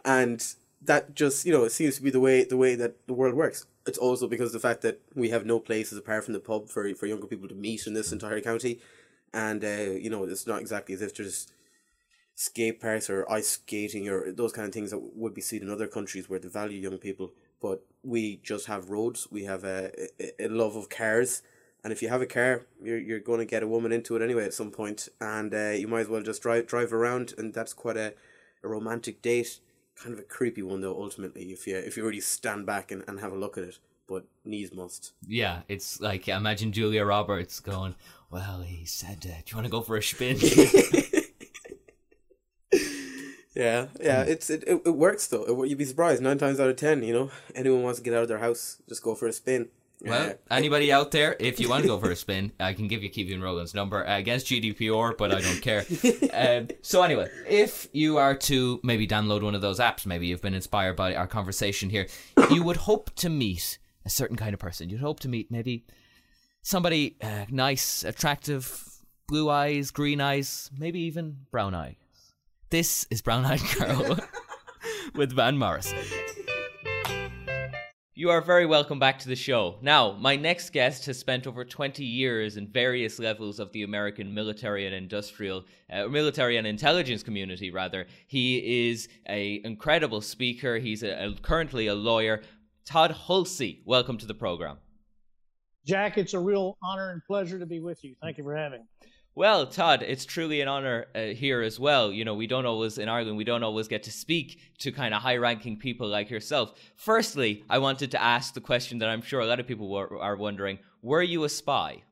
and 0.04 0.44
that 0.82 1.14
just 1.14 1.46
you 1.46 1.52
know 1.52 1.64
it 1.64 1.72
seems 1.72 1.96
to 1.96 2.02
be 2.02 2.10
the 2.10 2.20
way 2.20 2.44
the 2.44 2.56
way 2.56 2.76
that 2.76 3.06
the 3.06 3.14
world 3.14 3.34
works. 3.34 3.66
It's 3.86 3.98
also 3.98 4.28
because 4.28 4.52
the 4.52 4.60
fact 4.60 4.82
that 4.82 5.00
we 5.14 5.30
have 5.30 5.44
no 5.44 5.58
places 5.58 5.98
apart 5.98 6.24
from 6.24 6.32
the 6.32 6.40
pub 6.40 6.68
for 6.68 6.94
for 6.94 7.06
younger 7.06 7.26
people 7.26 7.48
to 7.48 7.54
meet 7.54 7.88
in 7.88 7.94
this 7.94 8.12
entire 8.12 8.40
county, 8.40 8.80
and 9.32 9.64
uh, 9.64 9.96
you 9.98 10.10
know 10.10 10.22
it's 10.24 10.46
not 10.46 10.60
exactly 10.60 10.94
as 10.94 11.02
if 11.02 11.16
there's 11.16 11.48
skate 12.34 12.80
parks 12.80 13.08
or 13.08 13.30
ice 13.30 13.48
skating 13.48 14.08
or 14.08 14.32
those 14.32 14.52
kind 14.52 14.66
of 14.66 14.74
things 14.74 14.90
that 14.90 14.98
would 14.98 15.34
be 15.34 15.40
seen 15.40 15.62
in 15.62 15.70
other 15.70 15.86
countries 15.86 16.28
where 16.28 16.38
they 16.38 16.48
value 16.48 16.78
young 16.78 16.98
people. 16.98 17.32
But 17.60 17.84
we 18.02 18.40
just 18.42 18.66
have 18.66 18.90
roads. 18.90 19.28
We 19.30 19.44
have 19.44 19.64
a, 19.64 19.92
a, 20.20 20.46
a 20.46 20.48
love 20.48 20.76
of 20.76 20.88
cars. 20.88 21.42
And 21.82 21.92
if 21.92 22.02
you 22.02 22.08
have 22.08 22.22
a 22.22 22.26
car, 22.26 22.66
you're, 22.82 22.98
you're 22.98 23.20
going 23.20 23.40
to 23.40 23.44
get 23.44 23.62
a 23.62 23.68
woman 23.68 23.92
into 23.92 24.16
it 24.16 24.22
anyway 24.22 24.44
at 24.44 24.54
some 24.54 24.70
point, 24.70 25.10
and 25.20 25.54
uh, 25.54 25.70
you 25.70 25.86
might 25.86 26.00
as 26.00 26.08
well 26.08 26.22
just 26.22 26.40
drive 26.40 26.66
drive 26.66 26.94
around, 26.94 27.34
and 27.36 27.52
that's 27.52 27.74
quite 27.74 27.98
a, 27.98 28.14
a 28.62 28.68
romantic 28.68 29.20
date. 29.20 29.60
Kind 29.94 30.14
of 30.14 30.18
a 30.18 30.22
creepy 30.22 30.62
one 30.62 30.80
though. 30.80 30.96
Ultimately, 30.98 31.52
if 31.52 31.66
you 31.66 31.76
if 31.76 31.98
you 31.98 32.04
really 32.06 32.20
stand 32.20 32.64
back 32.64 32.90
and, 32.90 33.04
and 33.06 33.20
have 33.20 33.32
a 33.32 33.36
look 33.36 33.58
at 33.58 33.64
it, 33.64 33.78
but 34.08 34.24
knees 34.46 34.72
must. 34.72 35.12
Yeah, 35.26 35.60
it's 35.68 36.00
like 36.00 36.26
imagine 36.26 36.72
Julia 36.72 37.04
Roberts 37.04 37.60
going, 37.60 37.96
"Well, 38.30 38.62
he 38.62 38.86
said, 38.86 39.18
uh, 39.26 39.42
do 39.44 39.50
you 39.50 39.56
want 39.56 39.66
to 39.66 39.70
go 39.70 39.82
for 39.82 39.98
a 39.98 40.02
spin?" 40.02 40.38
Yeah, 43.54 43.86
yeah, 44.00 44.22
it's 44.22 44.50
it, 44.50 44.64
it, 44.66 44.82
it 44.84 44.96
works 44.96 45.28
though. 45.28 45.44
It, 45.44 45.68
you'd 45.68 45.78
be 45.78 45.84
surprised 45.84 46.22
nine 46.22 46.38
times 46.38 46.58
out 46.58 46.68
of 46.68 46.76
ten. 46.76 47.02
You 47.02 47.12
know, 47.12 47.30
anyone 47.54 47.82
wants 47.82 48.00
to 48.00 48.04
get 48.04 48.14
out 48.14 48.22
of 48.22 48.28
their 48.28 48.38
house, 48.38 48.82
just 48.88 49.02
go 49.02 49.14
for 49.14 49.26
a 49.26 49.32
spin. 49.32 49.68
Well, 50.00 50.30
uh, 50.30 50.34
anybody 50.50 50.92
out 50.92 51.12
there, 51.12 51.36
if 51.38 51.60
you 51.60 51.68
want 51.68 51.82
to 51.82 51.88
go 51.88 51.98
for 51.98 52.10
a 52.10 52.16
spin, 52.16 52.52
I 52.60 52.74
can 52.74 52.88
give 52.88 53.02
you 53.02 53.10
Kevin 53.10 53.40
Rogan's 53.40 53.74
number 53.74 54.06
uh, 54.06 54.18
against 54.18 54.46
GDPR, 54.46 55.16
but 55.16 55.32
I 55.32 55.40
don't 55.40 55.62
care. 55.62 55.84
um, 56.58 56.68
so 56.82 57.02
anyway, 57.02 57.30
if 57.48 57.88
you 57.92 58.18
are 58.18 58.34
to 58.34 58.80
maybe 58.82 59.06
download 59.06 59.42
one 59.42 59.54
of 59.54 59.62
those 59.62 59.78
apps, 59.78 60.04
maybe 60.04 60.26
you've 60.26 60.42
been 60.42 60.54
inspired 60.54 60.96
by 60.96 61.14
our 61.14 61.26
conversation 61.26 61.90
here, 61.90 62.08
you 62.50 62.62
would 62.62 62.76
hope 62.76 63.14
to 63.16 63.30
meet 63.30 63.78
a 64.04 64.10
certain 64.10 64.36
kind 64.36 64.52
of 64.52 64.60
person. 64.60 64.90
You'd 64.90 65.00
hope 65.00 65.20
to 65.20 65.28
meet 65.28 65.50
maybe 65.50 65.86
somebody 66.62 67.16
uh, 67.22 67.46
nice, 67.48 68.04
attractive, 68.04 68.84
blue 69.26 69.48
eyes, 69.48 69.90
green 69.90 70.20
eyes, 70.20 70.70
maybe 70.76 71.00
even 71.00 71.38
brown 71.50 71.74
eyes. 71.74 71.96
This 72.74 73.06
is 73.08 73.22
Brown 73.22 73.44
Eyed 73.44 73.60
Girl 73.78 74.18
with 75.14 75.30
Van 75.30 75.56
Morrison. 75.56 75.96
You 78.16 78.30
are 78.30 78.40
very 78.40 78.66
welcome 78.66 78.98
back 78.98 79.20
to 79.20 79.28
the 79.28 79.36
show. 79.36 79.76
Now, 79.80 80.16
my 80.18 80.34
next 80.34 80.70
guest 80.70 81.06
has 81.06 81.16
spent 81.16 81.46
over 81.46 81.64
20 81.64 82.04
years 82.04 82.56
in 82.56 82.66
various 82.66 83.20
levels 83.20 83.60
of 83.60 83.70
the 83.70 83.84
American 83.84 84.34
military 84.34 84.86
and 84.86 84.94
industrial, 84.96 85.66
uh, 85.88 86.08
military 86.08 86.56
and 86.56 86.66
intelligence 86.66 87.22
community, 87.22 87.70
rather. 87.70 88.08
He 88.26 88.88
is 88.88 89.08
a 89.28 89.60
incredible 89.62 90.20
speaker. 90.20 90.78
He's 90.78 91.04
a, 91.04 91.26
a, 91.26 91.34
currently 91.42 91.86
a 91.86 91.94
lawyer. 91.94 92.42
Todd 92.84 93.14
Hulsey, 93.28 93.82
welcome 93.84 94.18
to 94.18 94.26
the 94.26 94.34
program. 94.34 94.78
Jack, 95.86 96.18
it's 96.18 96.34
a 96.34 96.40
real 96.40 96.76
honor 96.82 97.12
and 97.12 97.22
pleasure 97.24 97.60
to 97.60 97.66
be 97.66 97.78
with 97.78 98.02
you. 98.02 98.16
Thank 98.20 98.36
you 98.36 98.42
for 98.42 98.56
having. 98.56 98.84
Well, 99.36 99.66
Todd, 99.66 100.04
it's 100.06 100.24
truly 100.24 100.60
an 100.60 100.68
honor 100.68 101.06
uh, 101.14 101.22
here 101.22 101.60
as 101.60 101.80
well. 101.80 102.12
You 102.12 102.24
know, 102.24 102.34
we 102.34 102.46
don't 102.46 102.66
always, 102.66 102.98
in 102.98 103.08
Ireland, 103.08 103.36
we 103.36 103.42
don't 103.42 103.64
always 103.64 103.88
get 103.88 104.04
to 104.04 104.12
speak 104.12 104.60
to 104.78 104.92
kind 104.92 105.12
of 105.12 105.22
high 105.22 105.38
ranking 105.38 105.76
people 105.76 106.06
like 106.06 106.30
yourself. 106.30 106.74
Firstly, 106.94 107.64
I 107.68 107.78
wanted 107.78 108.12
to 108.12 108.22
ask 108.22 108.54
the 108.54 108.60
question 108.60 109.00
that 109.00 109.08
I'm 109.08 109.22
sure 109.22 109.40
a 109.40 109.46
lot 109.46 109.58
of 109.58 109.66
people 109.66 109.88
were, 109.88 110.20
are 110.20 110.36
wondering 110.36 110.78
Were 111.02 111.22
you 111.22 111.42
a 111.42 111.48
spy? 111.48 112.02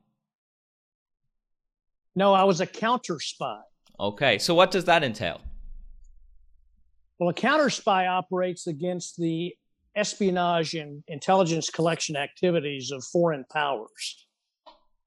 No, 2.13 2.33
I 2.33 2.43
was 2.43 2.59
a 2.59 2.67
counter 2.67 3.19
spy. 3.19 3.61
Okay, 3.99 4.37
so 4.37 4.53
what 4.53 4.71
does 4.71 4.85
that 4.85 5.03
entail? 5.03 5.39
Well, 7.19 7.29
a 7.29 7.33
counter 7.33 7.69
spy 7.69 8.07
operates 8.07 8.67
against 8.67 9.17
the 9.17 9.55
espionage 9.95 10.73
and 10.73 11.03
intelligence 11.07 11.69
collection 11.69 12.17
activities 12.17 12.91
of 12.91 13.03
foreign 13.05 13.45
powers. 13.51 14.22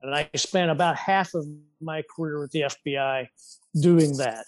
And 0.03 0.15
I 0.15 0.29
spent 0.37 0.71
about 0.71 0.97
half 0.97 1.35
of 1.35 1.47
my 1.81 2.03
career 2.15 2.39
with 2.41 2.51
the 2.53 2.63
FBI 2.63 3.29
doing 3.81 4.17
that. 4.19 4.45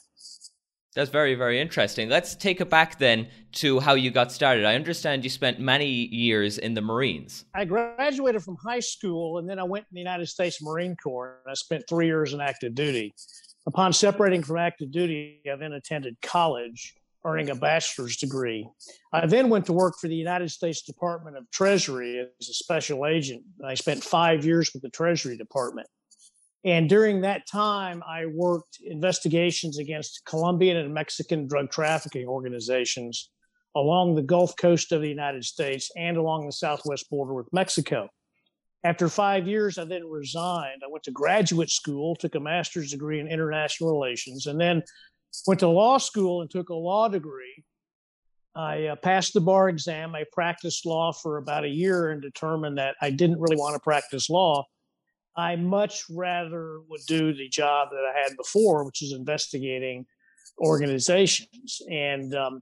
That's 0.94 1.10
very, 1.10 1.34
very 1.34 1.60
interesting. 1.60 2.08
Let's 2.08 2.34
take 2.34 2.60
it 2.60 2.68
back 2.68 2.98
then 2.98 3.28
to 3.52 3.78
how 3.78 3.94
you 3.94 4.10
got 4.10 4.32
started. 4.32 4.64
I 4.64 4.74
understand 4.74 5.22
you 5.22 5.30
spent 5.30 5.60
many 5.60 5.86
years 5.86 6.58
in 6.58 6.74
the 6.74 6.80
Marines. 6.80 7.44
I 7.54 7.66
graduated 7.66 8.42
from 8.42 8.56
high 8.56 8.80
school 8.80 9.38
and 9.38 9.48
then 9.48 9.58
I 9.60 9.62
went 9.62 9.84
in 9.90 9.94
the 9.94 10.00
United 10.00 10.26
States 10.26 10.60
Marine 10.60 10.96
Corps 10.96 11.38
and 11.44 11.52
I 11.52 11.54
spent 11.54 11.84
three 11.88 12.06
years 12.06 12.32
in 12.32 12.40
active 12.40 12.74
duty. 12.74 13.14
Upon 13.66 13.92
separating 13.92 14.42
from 14.42 14.56
active 14.56 14.90
duty, 14.90 15.40
I 15.48 15.56
then 15.56 15.74
attended 15.74 16.16
college 16.20 16.94
earning 17.24 17.50
a 17.50 17.54
bachelor's 17.54 18.16
degree. 18.16 18.68
I 19.12 19.26
then 19.26 19.48
went 19.48 19.66
to 19.66 19.72
work 19.72 19.94
for 20.00 20.08
the 20.08 20.14
United 20.14 20.50
States 20.50 20.82
Department 20.82 21.36
of 21.36 21.50
Treasury 21.50 22.18
as 22.18 22.48
a 22.48 22.54
special 22.54 23.06
agent. 23.06 23.42
I 23.64 23.74
spent 23.74 24.04
five 24.04 24.44
years 24.44 24.70
with 24.72 24.82
the 24.82 24.90
Treasury 24.90 25.36
Department. 25.36 25.88
And 26.64 26.88
during 26.88 27.20
that 27.20 27.46
time, 27.50 28.02
I 28.06 28.26
worked 28.26 28.78
investigations 28.84 29.78
against 29.78 30.22
Colombian 30.26 30.76
and 30.76 30.92
Mexican 30.92 31.46
drug 31.46 31.70
trafficking 31.70 32.26
organizations 32.26 33.30
along 33.76 34.14
the 34.14 34.22
Gulf 34.22 34.56
Coast 34.56 34.92
of 34.92 35.02
the 35.02 35.08
United 35.08 35.44
States 35.44 35.90
and 35.96 36.16
along 36.16 36.46
the 36.46 36.52
southwest 36.52 37.08
border 37.10 37.34
with 37.34 37.46
Mexico. 37.52 38.08
After 38.84 39.08
five 39.08 39.46
years, 39.46 39.76
I 39.78 39.84
then 39.84 40.06
resigned. 40.08 40.82
I 40.84 40.90
went 40.90 41.04
to 41.04 41.10
graduate 41.10 41.70
school, 41.70 42.16
took 42.16 42.34
a 42.34 42.40
master's 42.40 42.92
degree 42.92 43.20
in 43.20 43.28
international 43.28 43.92
relations, 43.92 44.46
and 44.46 44.60
then 44.60 44.82
went 45.46 45.60
to 45.60 45.68
law 45.68 45.98
school 45.98 46.40
and 46.40 46.50
took 46.50 46.68
a 46.68 46.74
law 46.74 47.08
degree. 47.08 47.64
I 48.54 48.86
uh, 48.86 48.96
passed 48.96 49.34
the 49.34 49.40
bar 49.40 49.68
exam. 49.68 50.14
I 50.14 50.24
practiced 50.32 50.84
law 50.84 51.12
for 51.12 51.36
about 51.36 51.64
a 51.64 51.68
year 51.68 52.10
and 52.10 52.20
determined 52.20 52.78
that 52.78 52.96
I 53.00 53.10
didn't 53.10 53.40
really 53.40 53.56
want 53.56 53.74
to 53.74 53.80
practice 53.80 54.28
law. 54.28 54.64
I 55.36 55.54
much 55.54 56.02
rather 56.10 56.80
would 56.88 57.02
do 57.06 57.32
the 57.32 57.48
job 57.48 57.90
that 57.90 58.12
I 58.12 58.18
had 58.20 58.36
before, 58.36 58.84
which 58.84 59.02
is 59.02 59.12
investigating 59.12 60.06
organizations. 60.58 61.80
And 61.88 62.34
um, 62.34 62.60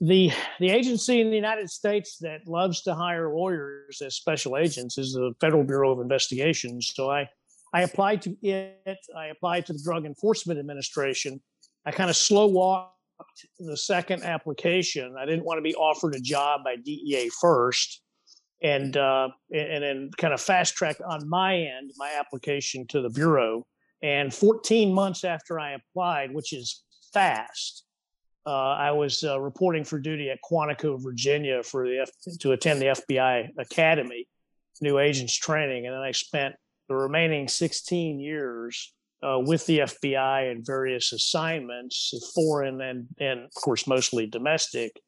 the 0.00 0.32
the 0.60 0.68
agency 0.68 1.20
in 1.20 1.30
the 1.30 1.36
United 1.36 1.70
States 1.70 2.18
that 2.18 2.46
loves 2.46 2.82
to 2.82 2.94
hire 2.94 3.32
lawyers 3.32 4.02
as 4.04 4.16
special 4.16 4.58
agents 4.58 4.98
is 4.98 5.14
the 5.14 5.32
Federal 5.40 5.64
Bureau 5.64 5.92
of 5.92 6.00
Investigations. 6.00 6.92
So 6.94 7.10
I 7.10 7.28
I 7.72 7.82
applied 7.82 8.20
to 8.22 8.36
it. 8.42 8.98
I 9.16 9.26
applied 9.28 9.64
to 9.66 9.72
the 9.72 9.82
Drug 9.82 10.04
Enforcement 10.04 10.60
Administration 10.60 11.40
I 11.84 11.90
kind 11.90 12.10
of 12.10 12.16
slow 12.16 12.46
walked 12.46 12.92
the 13.58 13.76
second 13.76 14.22
application. 14.22 15.16
I 15.18 15.24
didn't 15.24 15.44
want 15.44 15.58
to 15.58 15.62
be 15.62 15.74
offered 15.74 16.14
a 16.14 16.20
job 16.20 16.62
by 16.64 16.76
DEA 16.76 17.30
first, 17.40 18.00
and 18.62 18.96
uh, 18.96 19.28
and 19.52 19.82
then 19.82 20.10
kind 20.16 20.34
of 20.34 20.40
fast 20.40 20.74
track 20.74 20.96
on 21.04 21.28
my 21.28 21.56
end 21.56 21.92
my 21.96 22.12
application 22.18 22.86
to 22.88 23.00
the 23.00 23.10
bureau. 23.10 23.66
And 24.02 24.34
14 24.34 24.92
months 24.92 25.22
after 25.22 25.60
I 25.60 25.72
applied, 25.72 26.34
which 26.34 26.52
is 26.52 26.82
fast, 27.12 27.84
uh, 28.44 28.50
I 28.50 28.90
was 28.90 29.22
uh, 29.22 29.40
reporting 29.40 29.84
for 29.84 30.00
duty 30.00 30.28
at 30.30 30.38
Quantico, 30.42 31.00
Virginia, 31.00 31.62
for 31.62 31.86
the 31.86 32.00
F- 32.00 32.38
to 32.40 32.52
attend 32.52 32.82
the 32.82 32.86
FBI 32.86 33.50
Academy, 33.58 34.26
new 34.80 34.98
agents 34.98 35.36
training, 35.36 35.86
and 35.86 35.94
then 35.94 36.02
I 36.02 36.10
spent 36.10 36.56
the 36.88 36.96
remaining 36.96 37.46
16 37.46 38.18
years 38.18 38.92
uh, 39.22 39.38
with 39.38 39.64
the 39.66 39.80
FBI 39.80 40.50
and 40.50 40.66
various 40.66 41.12
assignments, 41.12 42.12
foreign 42.34 42.80
and, 42.80 43.06
and 43.18 43.40
of 43.40 43.54
course 43.54 43.86
mostly 43.86 44.26
domestic, 44.26 45.00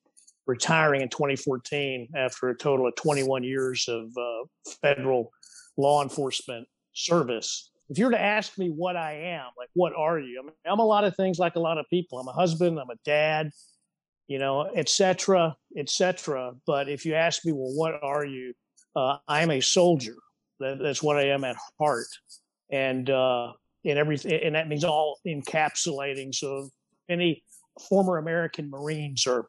retiring 0.46 1.00
in 1.00 1.08
2014 1.08 2.08
after 2.16 2.48
a 2.48 2.56
total 2.56 2.86
of 2.86 2.94
21 2.96 3.42
years 3.44 3.86
of 3.88 4.06
uh, 4.16 4.70
federal 4.82 5.30
law 5.76 6.02
enforcement 6.02 6.66
service. 6.92 7.70
If 7.90 7.98
you 7.98 8.06
were 8.06 8.12
to 8.12 8.20
ask 8.20 8.56
me 8.56 8.68
what 8.68 8.96
I 8.96 9.12
am, 9.12 9.46
like 9.58 9.68
what 9.74 9.92
are 9.96 10.18
you? 10.18 10.40
I 10.40 10.46
mean, 10.46 10.54
I'm 10.66 10.78
a 10.78 10.86
lot 10.86 11.04
of 11.04 11.16
things 11.16 11.38
like 11.38 11.56
a 11.56 11.60
lot 11.60 11.78
of 11.78 11.86
people. 11.90 12.18
I'm 12.18 12.28
a 12.28 12.32
husband, 12.32 12.78
I'm 12.78 12.90
a 12.90 12.96
dad, 13.04 13.50
you 14.26 14.38
know, 14.38 14.70
etc., 14.74 15.56
etc. 15.76 16.52
But 16.66 16.88
if 16.88 17.04
you 17.04 17.14
ask 17.14 17.44
me, 17.44 17.52
well, 17.52 17.74
what 17.74 17.94
are 18.02 18.24
you? 18.24 18.54
Uh, 18.96 19.16
I'm 19.28 19.50
a 19.50 19.60
soldier. 19.60 20.14
That, 20.60 20.78
that's 20.80 21.02
what 21.02 21.16
I 21.16 21.28
am 21.28 21.44
at 21.44 21.56
heart. 21.78 22.06
And 22.70 23.10
uh, 23.10 23.52
and 23.84 23.98
everything, 23.98 24.40
and 24.42 24.54
that 24.54 24.68
means 24.68 24.84
all 24.84 25.18
encapsulating. 25.26 26.34
So 26.34 26.68
any 27.08 27.42
former 27.88 28.18
American 28.18 28.70
Marines 28.70 29.26
are 29.26 29.46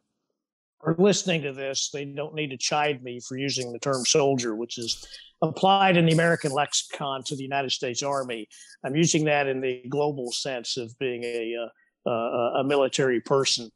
are 0.82 0.94
listening 0.98 1.42
to 1.42 1.52
this, 1.52 1.90
they 1.90 2.04
don't 2.04 2.34
need 2.34 2.50
to 2.50 2.56
chide 2.56 3.02
me 3.02 3.18
for 3.18 3.36
using 3.36 3.72
the 3.72 3.78
term 3.78 4.04
soldier, 4.04 4.54
which 4.54 4.78
is 4.78 5.06
applied 5.42 5.96
in 5.96 6.06
the 6.06 6.12
American 6.12 6.52
lexicon 6.52 7.22
to 7.24 7.34
the 7.34 7.42
United 7.42 7.70
States 7.70 8.02
Army. 8.02 8.46
I'm 8.84 8.94
using 8.94 9.24
that 9.24 9.46
in 9.46 9.60
the 9.60 9.82
global 9.88 10.30
sense 10.32 10.76
of 10.76 10.96
being 10.98 11.24
a 11.24 11.54
uh, 11.56 12.08
uh, 12.08 12.60
a 12.60 12.64
military 12.64 13.20
person. 13.20 13.68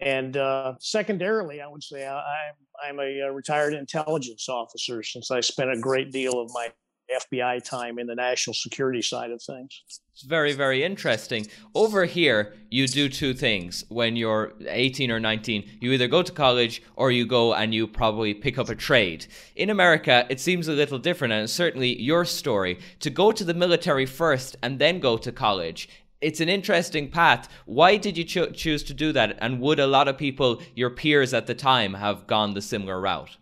And 0.00 0.34
uh, 0.38 0.74
secondarily, 0.80 1.60
I 1.60 1.68
would 1.68 1.82
say 1.82 2.06
I, 2.06 2.52
I'm 2.82 2.98
a 2.98 3.26
uh, 3.26 3.32
retired 3.32 3.74
intelligence 3.74 4.48
officer 4.48 5.02
since 5.02 5.30
I 5.30 5.40
spent 5.40 5.70
a 5.70 5.78
great 5.78 6.10
deal 6.10 6.40
of 6.40 6.50
my 6.54 6.72
FBI 7.14 7.62
time 7.62 7.98
in 7.98 8.06
the 8.06 8.14
national 8.14 8.54
security 8.54 9.02
side 9.02 9.30
of 9.30 9.42
things. 9.42 9.82
It's 9.86 10.22
very, 10.22 10.52
very 10.52 10.84
interesting. 10.84 11.46
Over 11.74 12.04
here, 12.04 12.54
you 12.70 12.86
do 12.86 13.08
two 13.08 13.32
things. 13.34 13.84
When 13.88 14.16
you're 14.16 14.52
18 14.66 15.10
or 15.10 15.18
19, 15.18 15.78
you 15.80 15.92
either 15.92 16.08
go 16.08 16.22
to 16.22 16.32
college 16.32 16.82
or 16.96 17.10
you 17.10 17.26
go 17.26 17.54
and 17.54 17.74
you 17.74 17.86
probably 17.86 18.34
pick 18.34 18.58
up 18.58 18.68
a 18.68 18.74
trade. 18.74 19.26
In 19.56 19.70
America, 19.70 20.26
it 20.28 20.40
seems 20.40 20.68
a 20.68 20.72
little 20.72 20.98
different, 20.98 21.32
and 21.32 21.48
certainly 21.48 22.00
your 22.00 22.24
story. 22.24 22.78
To 23.00 23.10
go 23.10 23.32
to 23.32 23.44
the 23.44 23.54
military 23.54 24.06
first 24.06 24.56
and 24.62 24.78
then 24.78 25.00
go 25.00 25.16
to 25.16 25.32
college, 25.32 25.88
it's 26.20 26.40
an 26.40 26.50
interesting 26.50 27.10
path. 27.10 27.48
Why 27.64 27.96
did 27.96 28.18
you 28.18 28.24
cho- 28.24 28.50
choose 28.50 28.82
to 28.84 28.94
do 28.94 29.12
that? 29.12 29.38
And 29.40 29.60
would 29.60 29.80
a 29.80 29.86
lot 29.86 30.06
of 30.06 30.18
people, 30.18 30.60
your 30.74 30.90
peers 30.90 31.32
at 31.32 31.46
the 31.46 31.54
time, 31.54 31.94
have 31.94 32.26
gone 32.26 32.52
the 32.52 32.60
similar 32.60 33.00
route? 33.00 33.38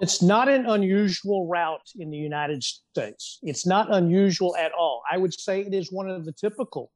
It's 0.00 0.22
not 0.22 0.48
an 0.48 0.66
unusual 0.66 1.46
route 1.46 1.88
in 1.96 2.10
the 2.10 2.16
United 2.16 2.62
States. 2.64 3.38
It's 3.42 3.66
not 3.66 3.94
unusual 3.94 4.56
at 4.56 4.72
all. 4.72 5.02
I 5.10 5.18
would 5.18 5.32
say 5.32 5.60
it 5.60 5.72
is 5.72 5.92
one 5.92 6.10
of 6.10 6.24
the 6.24 6.32
typical 6.32 6.90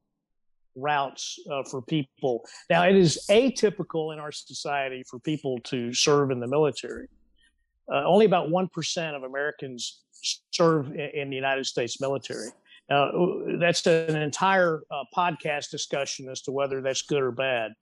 routes 0.75 1.39
uh, 1.51 1.63
for 1.63 1.81
people. 1.81 2.45
Now, 2.71 2.85
it 2.85 2.97
is 2.97 3.25
atypical 3.31 4.13
in 4.13 4.19
our 4.19 4.33
society 4.33 5.05
for 5.09 5.19
people 5.21 5.59
to 5.65 5.93
serve 5.93 6.31
in 6.31 6.41
the 6.41 6.47
military. 6.49 7.09
Uh, 7.91 8.05
only 8.05 8.27
about 8.27 8.49
1% 8.49 9.17
of 9.17 9.23
Americans 9.23 10.03
serve 10.51 10.93
in 10.93 11.31
the 11.31 11.37
United 11.37 11.67
States 11.67 12.01
military. 12.01 12.49
Now, 12.91 13.11
that's 13.61 13.87
an 13.87 14.17
entire 14.17 14.83
uh, 14.91 15.05
podcast 15.17 15.71
discussion 15.71 16.29
as 16.29 16.43
to 16.43 16.53
whether 16.53 16.81
that's 16.81 17.03
good 17.03 17.23
or 17.23 17.33
bad 17.33 17.73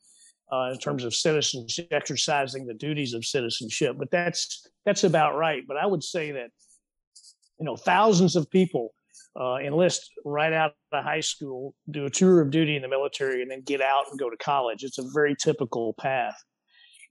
uh, 0.52 0.70
in 0.72 0.78
terms 0.78 1.04
of 1.04 1.14
citizenship, 1.14 1.88
exercising 1.90 2.66
the 2.66 2.74
duties 2.74 3.14
of 3.14 3.24
citizenship. 3.24 3.96
But 3.98 4.10
that's 4.10 4.66
that's 4.84 5.04
about 5.04 5.36
right. 5.36 5.62
But 5.66 5.76
I 5.76 5.86
would 5.86 6.04
say 6.04 6.32
that 6.32 6.50
you 7.58 7.66
know 7.66 7.76
thousands 7.76 8.36
of 8.36 8.50
people 8.50 8.94
uh, 9.38 9.56
enlist 9.56 10.10
right 10.24 10.52
out 10.52 10.72
of 10.92 11.04
high 11.04 11.20
school, 11.20 11.74
do 11.90 12.06
a 12.06 12.10
tour 12.10 12.40
of 12.40 12.50
duty 12.50 12.76
in 12.76 12.82
the 12.82 12.88
military, 12.88 13.42
and 13.42 13.50
then 13.50 13.62
get 13.62 13.80
out 13.80 14.04
and 14.10 14.18
go 14.18 14.30
to 14.30 14.36
college. 14.36 14.82
It's 14.82 14.98
a 14.98 15.04
very 15.14 15.34
typical 15.38 15.94
path. 15.94 16.36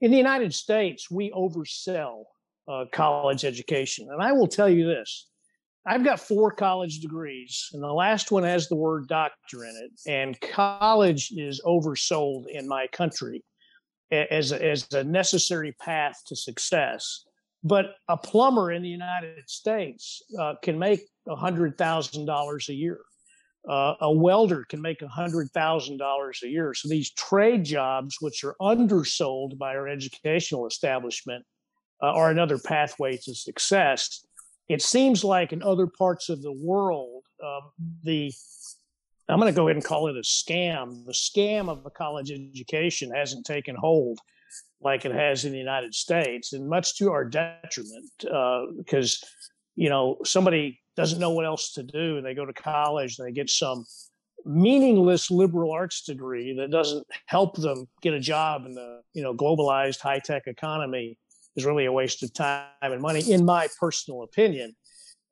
In 0.00 0.10
the 0.10 0.16
United 0.16 0.52
States, 0.54 1.10
we 1.10 1.30
oversell 1.30 2.24
uh, 2.68 2.84
college 2.92 3.44
education, 3.44 4.08
and 4.10 4.22
I 4.22 4.32
will 4.32 4.48
tell 4.48 4.68
you 4.68 4.86
this: 4.86 5.28
I've 5.88 6.04
got 6.04 6.18
four 6.18 6.50
college 6.50 6.98
degrees, 6.98 7.70
and 7.72 7.80
the 7.80 7.92
last 7.92 8.32
one 8.32 8.42
has 8.42 8.68
the 8.68 8.74
word 8.74 9.06
doctor 9.06 9.64
in 9.64 9.76
it. 9.76 10.10
And 10.10 10.40
college 10.40 11.32
is 11.36 11.60
oversold 11.64 12.48
in 12.48 12.66
my 12.66 12.88
country 12.88 13.44
as 14.10 14.50
a, 14.50 14.64
as 14.64 14.92
a 14.92 15.04
necessary 15.04 15.72
path 15.80 16.20
to 16.26 16.34
success. 16.34 17.24
But 17.62 17.94
a 18.08 18.16
plumber 18.16 18.72
in 18.72 18.82
the 18.82 18.88
United 18.88 19.48
States 19.48 20.22
uh, 20.38 20.54
can 20.60 20.76
make 20.76 21.02
$100,000 21.28 22.68
a 22.68 22.74
year. 22.74 22.98
Uh, 23.68 23.94
a 24.00 24.12
welder 24.12 24.64
can 24.68 24.80
make 24.80 25.00
$100,000 25.00 26.42
a 26.42 26.48
year. 26.48 26.74
So 26.74 26.88
these 26.88 27.10
trade 27.12 27.64
jobs, 27.64 28.16
which 28.20 28.42
are 28.42 28.56
undersold 28.60 29.58
by 29.58 29.76
our 29.76 29.88
educational 29.88 30.66
establishment, 30.66 31.44
uh, 32.02 32.06
are 32.06 32.30
another 32.30 32.58
pathway 32.58 33.16
to 33.18 33.34
success 33.34 34.26
it 34.68 34.82
seems 34.82 35.22
like 35.22 35.52
in 35.52 35.62
other 35.62 35.86
parts 35.86 36.28
of 36.28 36.42
the 36.42 36.52
world, 36.52 37.24
um, 37.42 37.70
the 38.02 38.32
I'm 39.28 39.40
going 39.40 39.52
to 39.52 39.56
go 39.56 39.66
ahead 39.66 39.76
and 39.76 39.84
call 39.84 40.06
it 40.06 40.16
a 40.16 40.20
scam. 40.20 41.04
The 41.04 41.12
scam 41.12 41.68
of 41.68 41.84
a 41.84 41.90
college 41.90 42.30
education 42.30 43.10
hasn't 43.10 43.44
taken 43.44 43.74
hold 43.74 44.20
like 44.80 45.04
it 45.04 45.12
has 45.12 45.44
in 45.44 45.52
the 45.52 45.58
United 45.58 45.94
States, 45.94 46.52
and 46.52 46.68
much 46.68 46.96
to 46.98 47.10
our 47.10 47.24
detriment, 47.24 48.10
uh, 48.30 48.66
because 48.76 49.22
you 49.74 49.88
know 49.88 50.18
somebody 50.24 50.80
doesn't 50.96 51.18
know 51.18 51.30
what 51.30 51.44
else 51.44 51.72
to 51.72 51.82
do, 51.82 52.16
and 52.16 52.26
they 52.26 52.34
go 52.34 52.44
to 52.44 52.52
college 52.52 53.18
and 53.18 53.26
they 53.26 53.32
get 53.32 53.50
some 53.50 53.84
meaningless 54.44 55.30
liberal 55.30 55.72
arts 55.72 56.02
degree 56.02 56.54
that 56.56 56.70
doesn't 56.70 57.04
help 57.26 57.56
them 57.56 57.88
get 58.00 58.14
a 58.14 58.20
job 58.20 58.64
in 58.64 58.74
the 58.74 59.00
you 59.12 59.22
know 59.22 59.34
globalized 59.34 60.00
high 60.00 60.20
tech 60.20 60.46
economy 60.46 61.18
is 61.56 61.64
really 61.64 61.86
a 61.86 61.92
waste 61.92 62.22
of 62.22 62.32
time 62.32 62.66
and 62.82 63.00
money, 63.00 63.30
in 63.30 63.44
my 63.44 63.68
personal 63.80 64.22
opinion. 64.22 64.74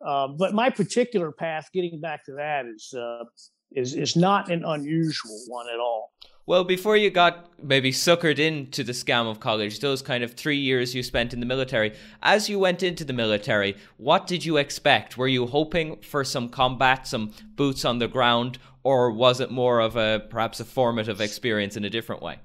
Uh, 0.04 0.28
but 0.28 0.54
my 0.54 0.70
particular 0.70 1.32
path, 1.32 1.68
getting 1.72 2.00
back 2.00 2.24
to 2.24 2.32
that, 2.32 2.66
is 2.66 2.92
uh, 2.96 3.24
is 3.72 3.94
is 3.94 4.16
not 4.16 4.50
an 4.50 4.64
unusual 4.64 5.38
one 5.48 5.66
at 5.72 5.80
all. 5.80 6.12
Well, 6.46 6.64
before 6.64 6.98
you 6.98 7.08
got 7.08 7.48
maybe 7.62 7.90
suckered 7.90 8.38
into 8.38 8.84
the 8.84 8.92
scam 8.92 9.30
of 9.30 9.40
college, 9.40 9.80
those 9.80 10.02
kind 10.02 10.22
of 10.22 10.34
three 10.34 10.58
years 10.58 10.94
you 10.94 11.02
spent 11.02 11.32
in 11.32 11.40
the 11.40 11.46
military, 11.46 11.94
as 12.22 12.50
you 12.50 12.58
went 12.58 12.82
into 12.82 13.02
the 13.02 13.14
military, 13.14 13.76
what 13.96 14.26
did 14.26 14.44
you 14.44 14.58
expect? 14.58 15.16
Were 15.16 15.26
you 15.26 15.46
hoping 15.46 16.00
for 16.02 16.22
some 16.22 16.50
combat, 16.50 17.06
some 17.06 17.32
boots 17.54 17.86
on 17.86 17.98
the 17.98 18.08
ground, 18.08 18.58
or 18.82 19.10
was 19.10 19.40
it 19.40 19.50
more 19.50 19.80
of 19.80 19.96
a 19.96 20.26
perhaps 20.28 20.60
a 20.60 20.66
formative 20.66 21.22
experience 21.22 21.78
in 21.78 21.84
a 21.86 21.90
different 21.90 22.20
way? 22.20 22.40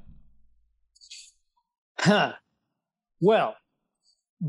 Huh. 1.99 2.33
Well, 3.19 3.57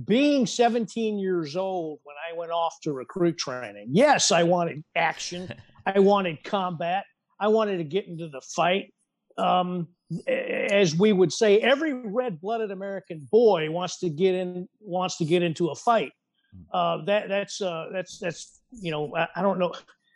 being 0.04 0.46
17 0.46 1.18
years 1.18 1.56
old 1.56 2.00
when 2.04 2.16
I 2.16 2.36
went 2.36 2.52
off 2.52 2.76
to 2.82 2.92
recruit 2.92 3.38
training, 3.38 3.88
yes, 3.90 4.30
I 4.30 4.44
wanted 4.44 4.84
action. 4.94 5.52
I 5.86 5.98
wanted 5.98 6.44
combat. 6.44 7.04
I 7.40 7.48
wanted 7.48 7.78
to 7.78 7.84
get 7.84 8.06
into 8.06 8.28
the 8.28 8.40
fight. 8.40 8.92
Um, 9.38 9.88
as 10.26 10.94
we 10.94 11.12
would 11.12 11.32
say, 11.32 11.58
every 11.60 11.94
red-blooded 11.94 12.70
American 12.70 13.26
boy 13.30 13.70
wants 13.70 13.98
to 14.00 14.10
get 14.10 14.34
in, 14.34 14.68
wants 14.80 15.16
to 15.18 15.24
get 15.24 15.42
into 15.42 15.68
a 15.68 15.74
fight. 15.74 16.12
Hmm. 16.52 16.62
Uh, 16.72 17.04
that 17.04 17.28
that's 17.28 17.60
uh, 17.60 17.86
that's 17.92 18.18
that's 18.18 18.60
you 18.72 18.90
know 18.90 19.14
I, 19.16 19.28
I, 19.36 19.42
don't 19.42 19.58
know. 19.58 19.72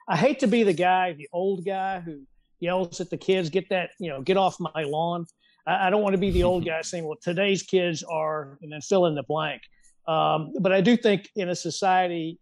I 0.08 0.16
hate 0.16 0.40
to 0.40 0.46
be 0.46 0.64
the 0.64 0.72
guy, 0.72 1.12
the 1.12 1.28
old 1.32 1.64
guy 1.64 2.00
who 2.00 2.22
yells 2.60 3.00
at 3.00 3.08
the 3.08 3.16
kids, 3.16 3.50
"Get 3.50 3.68
that 3.70 3.90
you 3.98 4.10
know, 4.10 4.20
get 4.20 4.36
off 4.36 4.58
my 4.58 4.82
lawn." 4.82 5.26
I, 5.66 5.86
I 5.86 5.90
don't 5.90 6.02
want 6.02 6.14
to 6.14 6.18
be 6.18 6.30
the 6.30 6.44
old 6.44 6.64
guy 6.66 6.82
saying, 6.82 7.04
"Well, 7.04 7.18
today's 7.22 7.62
kids 7.62 8.02
are," 8.02 8.58
and 8.62 8.72
then 8.72 8.80
fill 8.80 9.06
in 9.06 9.14
the 9.14 9.24
blank. 9.24 9.62
Um, 10.06 10.52
but 10.60 10.72
I 10.72 10.80
do 10.80 10.96
think 10.96 11.30
in 11.34 11.48
a 11.48 11.54
society 11.54 12.38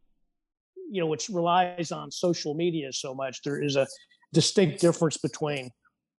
you 0.92 1.00
know 1.00 1.06
which 1.06 1.30
relies 1.30 1.90
on 1.90 2.10
social 2.10 2.54
media 2.54 2.92
so 2.92 3.14
much 3.14 3.40
there 3.42 3.60
is 3.60 3.76
a 3.76 3.86
distinct 4.34 4.80
difference 4.80 5.16
between 5.16 5.70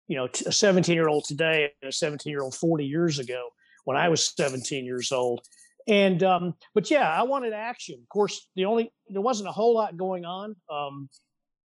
you 0.09 0.17
know 0.17 0.27
a 0.47 0.53
17 0.53 0.95
year 0.95 1.09
old 1.09 1.25
today 1.25 1.71
and 1.83 1.91
a 1.91 1.93
17 1.93 2.31
year 2.31 2.41
old 2.41 2.55
40 2.55 2.85
years 2.85 3.19
ago 3.19 3.51
when 3.85 3.97
i 3.97 4.09
was 4.09 4.33
17 4.37 4.85
years 4.85 5.13
old. 5.13 5.41
And 5.89 6.23
um 6.23 6.55
but 6.75 6.91
yeah 6.91 7.11
i 7.11 7.23
wanted 7.23 7.53
action. 7.53 7.99
Of 8.01 8.09
course 8.09 8.49
the 8.57 8.65
only 8.65 8.93
there 9.09 9.21
wasn't 9.21 9.49
a 9.49 9.53
whole 9.53 9.75
lot 9.75 9.97
going 9.97 10.25
on. 10.25 10.57
Um 10.71 11.09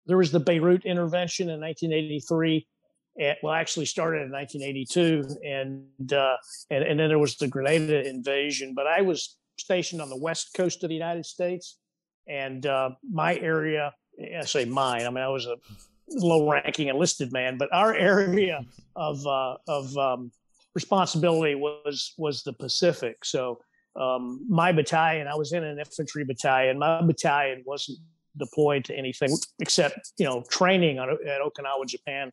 there 0.06 0.18
was 0.18 0.32
the 0.32 0.40
beirut 0.40 0.86
intervention 0.86 1.50
in 1.50 1.60
1983 1.60 2.68
it, 3.16 3.38
well 3.42 3.54
actually 3.54 3.86
started 3.86 4.24
in 4.24 4.32
1982 4.32 5.38
and 5.46 6.14
uh 6.14 6.36
and, 6.70 6.84
and 6.84 7.00
then 7.00 7.10
there 7.10 7.20
was 7.20 7.38
the 7.38 7.48
grenada 7.48 8.08
invasion 8.08 8.74
but 8.76 8.88
i 8.88 9.02
was 9.02 9.38
stationed 9.58 10.02
on 10.02 10.10
the 10.10 10.18
west 10.18 10.50
coast 10.54 10.84
of 10.84 10.90
the 10.90 10.96
united 10.96 11.26
states 11.26 11.78
and 12.28 12.66
uh, 12.66 12.92
my 13.10 13.36
area, 13.38 13.94
I 14.20 14.46
say 14.46 14.66
mine, 14.66 15.06
I 15.06 15.10
mean, 15.10 15.24
I 15.24 15.30
was 15.30 15.46
a 15.46 15.58
low 16.10 16.50
ranking 16.50 16.88
enlisted 16.88 17.32
man, 17.32 17.58
but 17.58 17.70
our 17.72 17.94
area 17.96 18.66
of, 18.96 19.26
uh, 19.26 19.58
of 19.68 19.96
um, 19.98 20.32
responsibility 20.74 21.56
was, 21.56 22.14
was 22.18 22.44
the 22.44 22.54
Pacific. 22.54 23.24
So 23.24 23.60
um, 24.00 24.46
my 24.50 24.72
battalion, 24.72 25.28
I 25.28 25.36
was 25.36 25.54
in 25.54 25.64
an 25.64 25.80
infantry 25.80 26.24
battalion. 26.24 26.80
My 26.80 27.02
battalion 27.02 27.64
wasn't 27.66 28.00
deployed 28.38 28.84
to 28.86 28.96
anything 28.96 29.36
except, 29.60 30.12
you 30.18 30.26
know, 30.26 30.44
training 30.50 31.00
on, 31.00 31.10
at 31.10 31.42
Okinawa, 31.42 31.88
Japan 31.88 32.32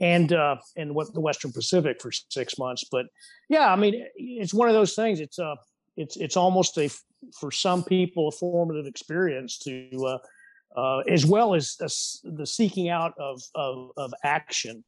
and 0.00 0.32
uh, 0.32 0.56
and 0.76 0.94
what 0.94 1.12
the 1.14 1.20
Western 1.20 1.52
Pacific 1.52 2.00
for 2.00 2.10
six 2.12 2.58
months. 2.58 2.84
But 2.90 3.06
yeah, 3.48 3.72
I 3.72 3.76
mean, 3.76 4.06
it's 4.16 4.54
one 4.54 4.68
of 4.68 4.74
those 4.74 4.94
things. 4.94 5.20
It's 5.20 5.38
uh, 5.38 5.56
it's 5.96 6.16
it's 6.16 6.36
almost 6.36 6.76
a 6.78 6.90
for 7.38 7.50
some 7.50 7.82
people 7.82 8.28
a 8.28 8.32
formative 8.32 8.86
experience 8.86 9.58
to 9.60 9.90
uh, 10.06 10.18
uh, 10.76 10.98
as 11.08 11.24
well 11.24 11.54
as, 11.54 11.76
the 12.22 12.46
seeking 12.46 12.88
out 12.88 13.14
of 13.18 13.42
of, 13.54 13.90
of 13.96 14.12
action. 14.22 14.84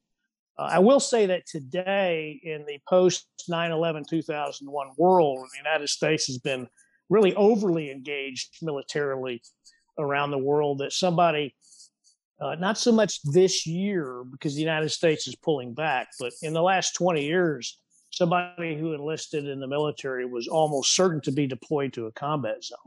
Uh, 0.59 0.69
I 0.73 0.79
will 0.81 1.01
say 1.01 1.27
that 1.27 1.47
today 1.47 2.41
in 2.43 2.65
the 2.67 2.79
post 2.89 3.27
9/11 3.51 4.07
2001 4.07 4.89
world, 4.99 5.39
the 5.53 5.59
United 5.59 5.89
States 5.89 6.27
has 6.27 6.39
been 6.39 6.69
really 7.09 7.35
overly 7.35 7.91
engaged 7.91 8.57
militarily 8.61 9.41
around 9.99 10.31
the 10.31 10.39
world. 10.39 10.79
That 10.79 10.93
somebody 10.93 11.55
uh, 12.41 12.55
not 12.57 12.79
so 12.79 12.93
much 12.93 13.21
this 13.23 13.67
year 13.67 14.23
because 14.31 14.55
the 14.55 14.61
United 14.61 14.91
States 14.91 15.27
is 15.27 15.35
pulling 15.35 15.75
back, 15.75 16.09
but 16.21 16.33
in 16.43 16.53
the 16.53 16.63
last 16.63 16.95
20 16.95 17.25
years, 17.25 17.79
somebody 18.11 18.79
who 18.79 18.95
enlisted 18.95 19.47
in 19.47 19.61
the 19.61 19.67
military 19.67 20.25
was 20.25 20.49
almost 20.49 20.95
certain 20.95 21.21
to 21.23 21.33
be 21.33 21.47
deployed 21.47 21.93
to 21.93 22.07
a 22.07 22.13
combat 22.13 22.63
zone. 22.63 22.79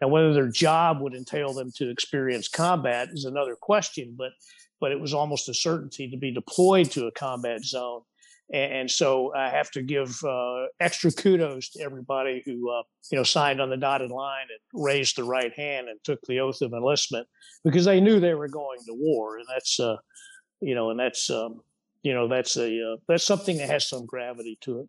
Now, 0.00 0.08
whether 0.08 0.32
their 0.32 0.48
job 0.48 1.00
would 1.00 1.14
entail 1.14 1.52
them 1.52 1.70
to 1.76 1.90
experience 1.90 2.48
combat 2.48 3.08
is 3.12 3.24
another 3.24 3.56
question, 3.56 4.14
but 4.16 4.32
but 4.80 4.92
it 4.92 5.00
was 5.00 5.12
almost 5.12 5.48
a 5.50 5.54
certainty 5.54 6.08
to 6.08 6.16
be 6.16 6.32
deployed 6.32 6.90
to 6.92 7.06
a 7.06 7.12
combat 7.12 7.62
zone. 7.62 8.00
And, 8.52 8.90
so 8.90 9.32
I 9.34 9.48
have 9.48 9.70
to 9.72 9.82
give 9.82 10.18
uh, 10.24 10.66
extra 10.80 11.12
kudos 11.12 11.70
to 11.70 11.82
everybody 11.82 12.42
who 12.44 12.70
uh, 12.70 12.82
you 13.12 13.16
know 13.16 13.22
signed 13.22 13.60
on 13.60 13.70
the 13.70 13.76
dotted 13.76 14.10
line 14.10 14.46
and 14.50 14.84
raised 14.84 15.16
the 15.16 15.24
right 15.24 15.52
hand 15.56 15.88
and 15.88 15.98
took 16.02 16.18
the 16.26 16.40
oath 16.40 16.60
of 16.60 16.72
enlistment 16.72 17.28
because 17.64 17.84
they 17.84 18.00
knew 18.00 18.18
they 18.18 18.34
were 18.34 18.48
going 18.48 18.80
to 18.86 18.94
war, 18.94 19.38
and 19.38 19.46
that's 19.48 19.78
uh, 19.78 19.96
you 20.60 20.74
know, 20.74 20.90
and 20.90 20.98
that's 20.98 21.30
um, 21.30 21.60
you 22.02 22.12
know 22.12 22.26
that's 22.26 22.56
a 22.56 22.92
uh, 22.92 22.96
that's 23.06 23.24
something 23.24 23.56
that 23.58 23.68
has 23.68 23.88
some 23.88 24.04
gravity 24.04 24.58
to 24.62 24.80
it. 24.80 24.88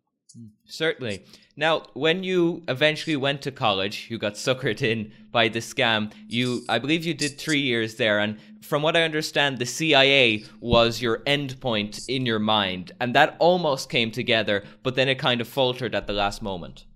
Certainly. 0.66 1.24
Now, 1.56 1.86
when 1.94 2.22
you 2.24 2.62
eventually 2.68 3.16
went 3.16 3.42
to 3.42 3.52
college, 3.52 4.06
you 4.10 4.18
got 4.18 4.34
suckered 4.34 4.80
in 4.80 5.12
by 5.30 5.48
the 5.48 5.58
scam. 5.58 6.12
You, 6.26 6.64
I 6.68 6.78
believe, 6.78 7.04
you 7.04 7.14
did 7.14 7.38
three 7.38 7.60
years 7.60 7.96
there, 7.96 8.18
and 8.18 8.38
from 8.62 8.82
what 8.82 8.96
I 8.96 9.02
understand, 9.02 9.58
the 9.58 9.66
CIA 9.66 10.44
was 10.60 11.02
your 11.02 11.18
endpoint 11.20 12.08
in 12.08 12.24
your 12.24 12.38
mind, 12.38 12.92
and 13.00 13.14
that 13.14 13.36
almost 13.38 13.90
came 13.90 14.10
together, 14.10 14.64
but 14.82 14.94
then 14.94 15.08
it 15.08 15.18
kind 15.18 15.40
of 15.40 15.48
faltered 15.48 15.94
at 15.94 16.06
the 16.06 16.12
last 16.14 16.42
moment. 16.42 16.86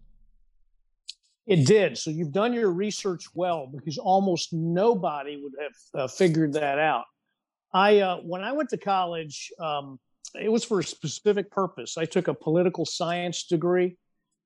It 1.46 1.66
did. 1.66 1.96
So 1.96 2.10
you've 2.10 2.32
done 2.32 2.52
your 2.52 2.72
research 2.72 3.26
well 3.34 3.68
because 3.72 3.98
almost 3.98 4.52
nobody 4.52 5.40
would 5.40 5.52
have 5.62 6.00
uh, 6.00 6.08
figured 6.08 6.54
that 6.54 6.78
out. 6.78 7.04
I 7.72 8.00
uh, 8.00 8.16
when 8.18 8.42
I 8.42 8.52
went 8.52 8.70
to 8.70 8.78
college, 8.78 9.52
um, 9.60 10.00
it 10.34 10.50
was 10.50 10.64
for 10.64 10.80
a 10.80 10.84
specific 10.84 11.50
purpose. 11.50 11.96
I 11.98 12.04
took 12.04 12.28
a 12.28 12.34
political 12.34 12.84
science 12.84 13.44
degree. 13.44 13.96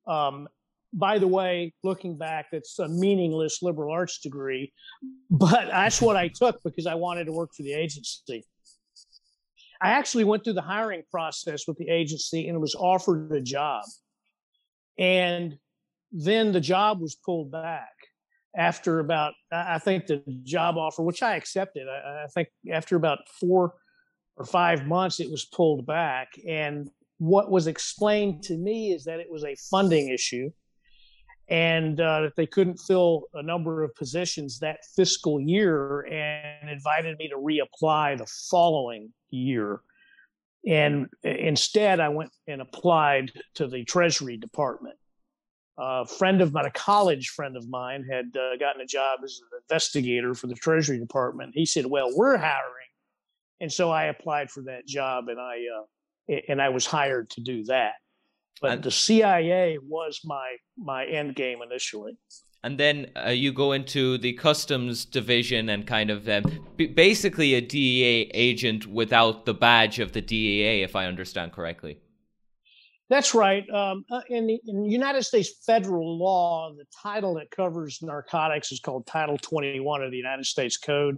Um, 0.07 0.49
by 0.93 1.19
the 1.19 1.29
way, 1.29 1.73
looking 1.85 2.19
back, 2.19 2.47
it's 2.53 2.79
a 2.79 2.89
meaningless 2.89 3.63
liberal 3.63 3.93
arts 3.93 4.19
degree, 4.21 4.73
but 5.31 5.67
that's 5.71 6.03
what 6.03 6.17
I 6.17 6.29
took 6.29 6.63
because 6.63 6.87
I 6.87 6.95
wanted 6.95 7.27
to 7.27 7.33
work 7.33 7.51
for 7.57 7.63
the 7.63 7.73
agency. 7.73 8.45
I 9.81 9.91
actually 9.91 10.25
went 10.25 10.45
through 10.45 10.55
the 10.55 10.63
hiring 10.63 11.03
process 11.11 11.67
with 11.67 11.79
the 11.79 11.89
agency 11.89 12.49
and 12.49 12.61
was 12.61 12.75
offered 12.75 13.33
a 13.33 13.41
job. 13.41 13.85
And 14.99 15.57
then 16.13 16.53
the 16.53 16.61
job 16.61 17.01
was 17.01 17.15
pulled 17.15 17.51
back 17.51 17.89
after 18.55 18.99
about, 18.99 19.33
I 19.51 19.79
think 19.79 20.07
the 20.07 20.23
job 20.43 20.77
offer, 20.77 21.03
which 21.03 21.23
I 21.23 21.37
accepted, 21.37 21.87
I, 21.89 22.25
I 22.25 22.27
think 22.35 22.49
after 22.71 22.97
about 22.97 23.21
four 23.29 23.75
or 24.41 24.45
five 24.47 24.87
months, 24.87 25.21
it 25.21 25.31
was 25.31 25.45
pulled 25.45 25.85
back. 25.85 26.33
And 26.49 26.89
what 27.19 27.51
was 27.51 27.67
explained 27.67 28.43
to 28.45 28.57
me 28.57 28.93
is 28.93 29.05
that 29.05 29.21
it 29.21 29.31
was 29.31 29.45
a 29.45 29.55
funding 29.71 30.09
issue 30.09 30.51
and 31.49 32.01
uh, 32.01 32.23
that 32.23 32.37
they 32.37 32.47
couldn't 32.47 32.79
fill 32.79 33.25
a 33.35 33.43
number 33.43 33.83
of 33.83 33.95
positions 33.97 34.59
that 34.61 34.79
fiscal 34.97 35.39
year 35.39 36.07
and 36.07 36.71
invited 36.71 37.19
me 37.19 37.29
to 37.29 37.37
reapply 37.37 38.17
the 38.17 38.27
following 38.51 39.13
year. 39.29 39.81
And 40.67 41.09
instead, 41.23 42.01
I 42.01 42.09
went 42.09 42.31
and 42.47 42.63
applied 42.63 43.33
to 43.57 43.67
the 43.67 43.85
Treasury 43.85 44.39
Department. 44.39 44.97
A 45.77 46.07
friend 46.07 46.41
of 46.41 46.55
mine, 46.55 46.65
a 46.65 46.71
college 46.71 47.29
friend 47.29 47.59
of 47.59 47.69
mine, 47.69 48.07
had 48.11 48.35
uh, 48.37 48.57
gotten 48.57 48.81
a 48.81 48.87
job 48.87 49.21
as 49.23 49.39
an 49.53 49.59
investigator 49.63 50.35
for 50.35 50.47
the 50.47 50.55
Treasury 50.55 50.99
Department. 50.99 51.53
He 51.55 51.67
said, 51.67 51.87
Well, 51.87 52.11
we're 52.15 52.37
hiring 52.37 52.80
and 53.61 53.73
so 53.73 53.91
I 53.91 54.05
applied 54.05 54.51
for 54.51 54.63
that 54.65 54.87
job, 54.87 55.29
and 55.29 55.41
I 55.41 55.59
uh, 55.77 56.41
and 56.49 56.61
I 56.61 56.69
was 56.69 56.87
hired 56.87 57.31
to 57.31 57.41
do 57.41 57.65
that. 57.65 57.95
But 58.61 58.73
and, 58.73 58.83
the 58.83 58.91
CIA 58.91 59.79
was 59.83 60.21
my 60.25 60.57
my 60.77 61.05
end 61.07 61.35
game 61.35 61.61
initially. 61.63 62.17
And 62.63 62.79
then 62.79 63.11
uh, 63.17 63.31
you 63.31 63.53
go 63.53 63.73
into 63.73 64.19
the 64.19 64.35
customs 64.35 65.07
division 65.07 65.71
and 65.71 65.87
kind 65.87 66.11
of 66.11 66.29
um, 66.29 66.45
basically 66.77 67.55
a 67.55 67.61
DEA 67.63 68.31
agent 68.35 68.87
without 68.87 69.47
the 69.47 69.55
badge 69.55 69.99
of 69.99 70.13
the 70.13 70.21
DEA, 70.21 70.83
if 70.83 70.95
I 70.95 71.07
understand 71.07 71.53
correctly. 71.53 72.01
That's 73.09 73.35
right. 73.35 73.69
Um, 73.71 74.05
uh, 74.11 74.21
in, 74.29 74.47
the, 74.47 74.61
in 74.69 74.85
United 74.85 75.25
States 75.25 75.51
federal 75.67 76.19
law, 76.19 76.73
the 76.77 76.85
title 77.03 77.35
that 77.35 77.51
covers 77.51 77.99
narcotics 78.03 78.71
is 78.73 78.79
called 78.79 79.07
Title 79.07 79.37
21 79.37 80.03
of 80.03 80.11
the 80.11 80.17
United 80.17 80.47
States 80.47 80.77
Code. 80.77 81.17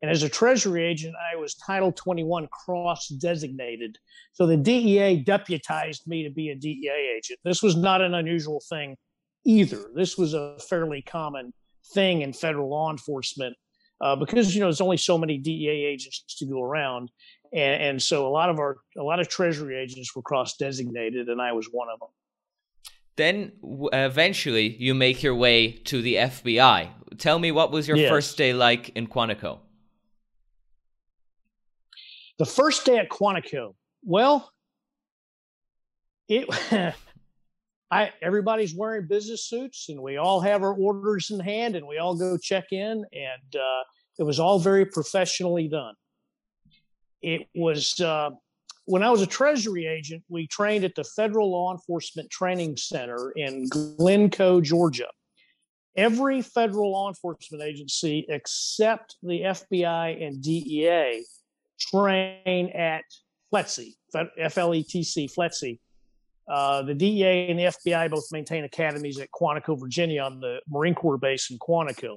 And 0.00 0.10
as 0.10 0.22
a 0.22 0.28
Treasury 0.28 0.84
agent, 0.84 1.14
I 1.32 1.36
was 1.36 1.54
Title 1.54 1.90
21 1.90 2.48
cross 2.48 3.08
designated. 3.08 3.98
So 4.32 4.46
the 4.46 4.56
DEA 4.56 5.16
deputized 5.16 6.06
me 6.06 6.22
to 6.22 6.30
be 6.30 6.50
a 6.50 6.54
DEA 6.54 7.16
agent. 7.16 7.40
This 7.44 7.62
was 7.62 7.76
not 7.76 8.00
an 8.00 8.14
unusual 8.14 8.62
thing 8.68 8.96
either. 9.44 9.90
This 9.94 10.16
was 10.16 10.34
a 10.34 10.56
fairly 10.68 11.02
common 11.02 11.52
thing 11.94 12.22
in 12.22 12.32
federal 12.32 12.70
law 12.70 12.90
enforcement 12.90 13.56
uh, 14.00 14.14
because, 14.14 14.54
you 14.54 14.60
know, 14.60 14.66
there's 14.66 14.80
only 14.80 14.96
so 14.96 15.18
many 15.18 15.38
DEA 15.38 15.68
agents 15.68 16.36
to 16.38 16.46
go 16.46 16.62
around 16.62 17.10
and, 17.52 17.82
and 17.82 18.02
so 18.02 18.26
a 18.26 18.30
lot 18.30 18.50
of 18.50 18.58
our 18.58 18.78
a 18.96 19.02
lot 19.02 19.20
of 19.20 19.28
treasury 19.28 19.78
agents 19.78 20.14
were 20.14 20.22
cross 20.22 20.56
designated 20.56 21.28
and 21.28 21.40
i 21.40 21.52
was 21.52 21.68
one 21.70 21.88
of 21.92 21.98
them 22.00 22.08
then 23.16 23.52
eventually 23.92 24.76
you 24.76 24.94
make 24.94 25.22
your 25.22 25.34
way 25.34 25.72
to 25.72 26.02
the 26.02 26.14
fbi 26.14 26.88
tell 27.18 27.38
me 27.38 27.52
what 27.52 27.70
was 27.70 27.88
your 27.88 27.96
yes. 27.96 28.08
first 28.08 28.36
day 28.36 28.52
like 28.52 28.90
in 28.90 29.06
quantico 29.06 29.58
the 32.38 32.46
first 32.46 32.84
day 32.84 32.98
at 32.98 33.08
quantico 33.08 33.74
well 34.04 34.50
it 36.28 36.48
I 37.90 38.12
everybody's 38.20 38.74
wearing 38.74 39.06
business 39.06 39.44
suits 39.44 39.88
and 39.88 40.02
we 40.02 40.18
all 40.18 40.40
have 40.40 40.62
our 40.62 40.74
orders 40.74 41.30
in 41.30 41.40
hand 41.40 41.74
and 41.74 41.86
we 41.86 41.98
all 41.98 42.16
go 42.16 42.36
check 42.36 42.66
in 42.72 43.04
and 43.12 43.56
uh, 43.56 43.82
it 44.18 44.24
was 44.24 44.38
all 44.38 44.58
very 44.58 44.84
professionally 44.84 45.68
done 45.68 45.94
it 47.22 47.48
was 47.54 47.98
uh, 48.00 48.30
when 48.88 49.02
I 49.02 49.10
was 49.10 49.20
a 49.20 49.26
Treasury 49.26 49.86
agent, 49.86 50.24
we 50.30 50.46
trained 50.46 50.82
at 50.82 50.94
the 50.94 51.04
Federal 51.04 51.50
Law 51.50 51.72
Enforcement 51.72 52.30
Training 52.30 52.78
Center 52.78 53.32
in 53.36 53.68
Glynco, 53.68 54.62
Georgia. 54.62 55.08
Every 55.94 56.40
federal 56.40 56.92
law 56.92 57.08
enforcement 57.08 57.62
agency 57.62 58.24
except 58.28 59.16
the 59.22 59.40
FBI 59.40 60.24
and 60.24 60.40
DEA 60.40 61.24
train 61.78 62.70
at 62.70 63.04
FLETC, 63.52 63.94
F-L-E-T-C, 64.38 65.28
FLETC. 65.36 65.78
Uh, 66.50 66.82
the 66.82 66.94
DEA 66.94 67.50
and 67.50 67.58
the 67.58 67.64
FBI 67.64 68.10
both 68.10 68.24
maintain 68.32 68.64
academies 68.64 69.18
at 69.18 69.28
Quantico, 69.30 69.78
Virginia, 69.78 70.22
on 70.22 70.40
the 70.40 70.60
Marine 70.68 70.94
Corps 70.94 71.18
base 71.18 71.50
in 71.50 71.58
Quantico 71.58 72.16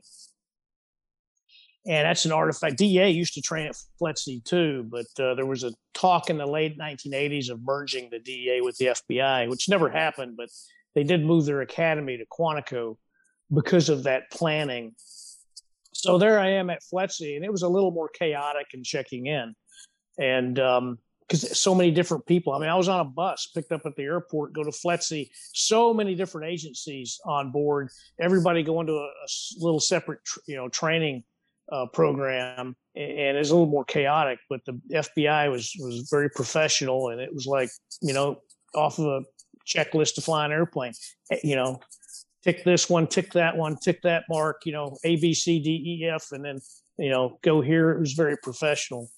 and 1.87 2.05
that's 2.05 2.25
an 2.25 2.31
artifact. 2.31 2.77
DEA 2.77 3.09
used 3.09 3.33
to 3.33 3.41
train 3.41 3.67
at 3.67 3.75
FLETC 3.99 4.43
too, 4.43 4.85
but 4.89 5.07
uh, 5.19 5.33
there 5.33 5.45
was 5.45 5.63
a 5.63 5.71
talk 5.93 6.29
in 6.29 6.37
the 6.37 6.45
late 6.45 6.77
1980s 6.77 7.49
of 7.49 7.59
merging 7.63 8.09
the 8.09 8.19
DEA 8.19 8.61
with 8.61 8.77
the 8.77 8.87
FBI, 8.87 9.49
which 9.49 9.67
never 9.67 9.89
happened. 9.89 10.37
But 10.37 10.49
they 10.93 11.03
did 11.03 11.25
move 11.25 11.45
their 11.45 11.61
academy 11.61 12.17
to 12.17 12.25
Quantico 12.25 12.97
because 13.51 13.89
of 13.89 14.03
that 14.03 14.29
planning. 14.29 14.93
So 16.01 16.17
there 16.17 16.39
I 16.39 16.49
am 16.49 16.71
at 16.71 16.81
FLETC, 16.81 17.35
and 17.35 17.45
it 17.45 17.51
was 17.51 17.61
a 17.61 17.69
little 17.69 17.91
more 17.91 18.09
chaotic 18.09 18.67
in 18.73 18.83
checking 18.83 19.27
in, 19.27 19.53
and 20.17 20.55
because 20.55 21.43
um, 21.43 21.53
so 21.53 21.75
many 21.75 21.91
different 21.91 22.25
people. 22.25 22.53
I 22.53 22.59
mean, 22.59 22.69
I 22.69 22.75
was 22.75 22.89
on 22.89 23.01
a 23.01 23.05
bus, 23.05 23.51
picked 23.53 23.71
up 23.71 23.85
at 23.85 23.95
the 23.95 24.03
airport, 24.03 24.53
go 24.53 24.63
to 24.63 24.71
FLETC. 24.71 25.29
So 25.53 25.93
many 25.93 26.15
different 26.15 26.51
agencies 26.51 27.19
on 27.23 27.51
board. 27.51 27.89
Everybody 28.19 28.63
going 28.63 28.87
to 28.87 28.93
a, 28.93 29.05
a 29.05 29.27
little 29.59 29.79
separate, 29.79 30.21
you 30.47 30.55
know, 30.55 30.69
training 30.69 31.23
uh, 31.71 31.85
program, 31.85 32.75
and 32.95 33.37
it's 33.37 33.51
a 33.51 33.53
little 33.53 33.69
more 33.69 33.85
chaotic. 33.85 34.39
But 34.49 34.65
the 34.65 34.81
FBI 34.91 35.51
was 35.51 35.71
was 35.79 36.07
very 36.09 36.31
professional, 36.31 37.09
and 37.09 37.21
it 37.21 37.31
was 37.31 37.45
like 37.45 37.69
you 38.01 38.13
know 38.13 38.41
off 38.73 38.97
of 38.97 39.05
a 39.05 39.21
checklist 39.67 40.15
to 40.15 40.21
fly 40.21 40.45
an 40.45 40.51
airplane. 40.51 40.93
Eh, 41.31 41.37
you 41.43 41.55
know, 41.55 41.79
tick 42.43 42.63
this 42.63 42.89
one, 42.89 43.07
tick 43.07 43.31
that 43.33 43.55
one, 43.55 43.77
tick 43.77 44.01
that 44.03 44.23
mark. 44.29 44.61
You 44.65 44.73
know, 44.73 44.97
A 45.03 45.15
B 45.17 45.33
C 45.33 45.59
D 45.59 45.99
E 46.01 46.07
F, 46.07 46.27
and 46.31 46.43
then 46.43 46.59
you 46.97 47.09
know 47.09 47.39
go 47.41 47.61
here. 47.61 47.91
It 47.91 47.99
was 47.99 48.13
very 48.13 48.37
professional. 48.37 49.09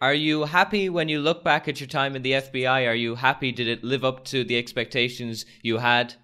Are 0.00 0.14
you 0.14 0.44
happy 0.44 0.88
when 0.88 1.10
you 1.10 1.20
look 1.20 1.44
back 1.44 1.68
at 1.68 1.78
your 1.78 1.86
time 1.86 2.16
in 2.16 2.22
the 2.22 2.32
FBI? 2.32 2.88
Are 2.88 2.94
you 2.94 3.14
happy? 3.14 3.52
Did 3.52 3.68
it 3.68 3.84
live 3.84 4.02
up 4.02 4.24
to 4.26 4.44
the 4.44 4.56
expectations 4.56 5.44
you 5.62 5.76
had? 5.76 6.14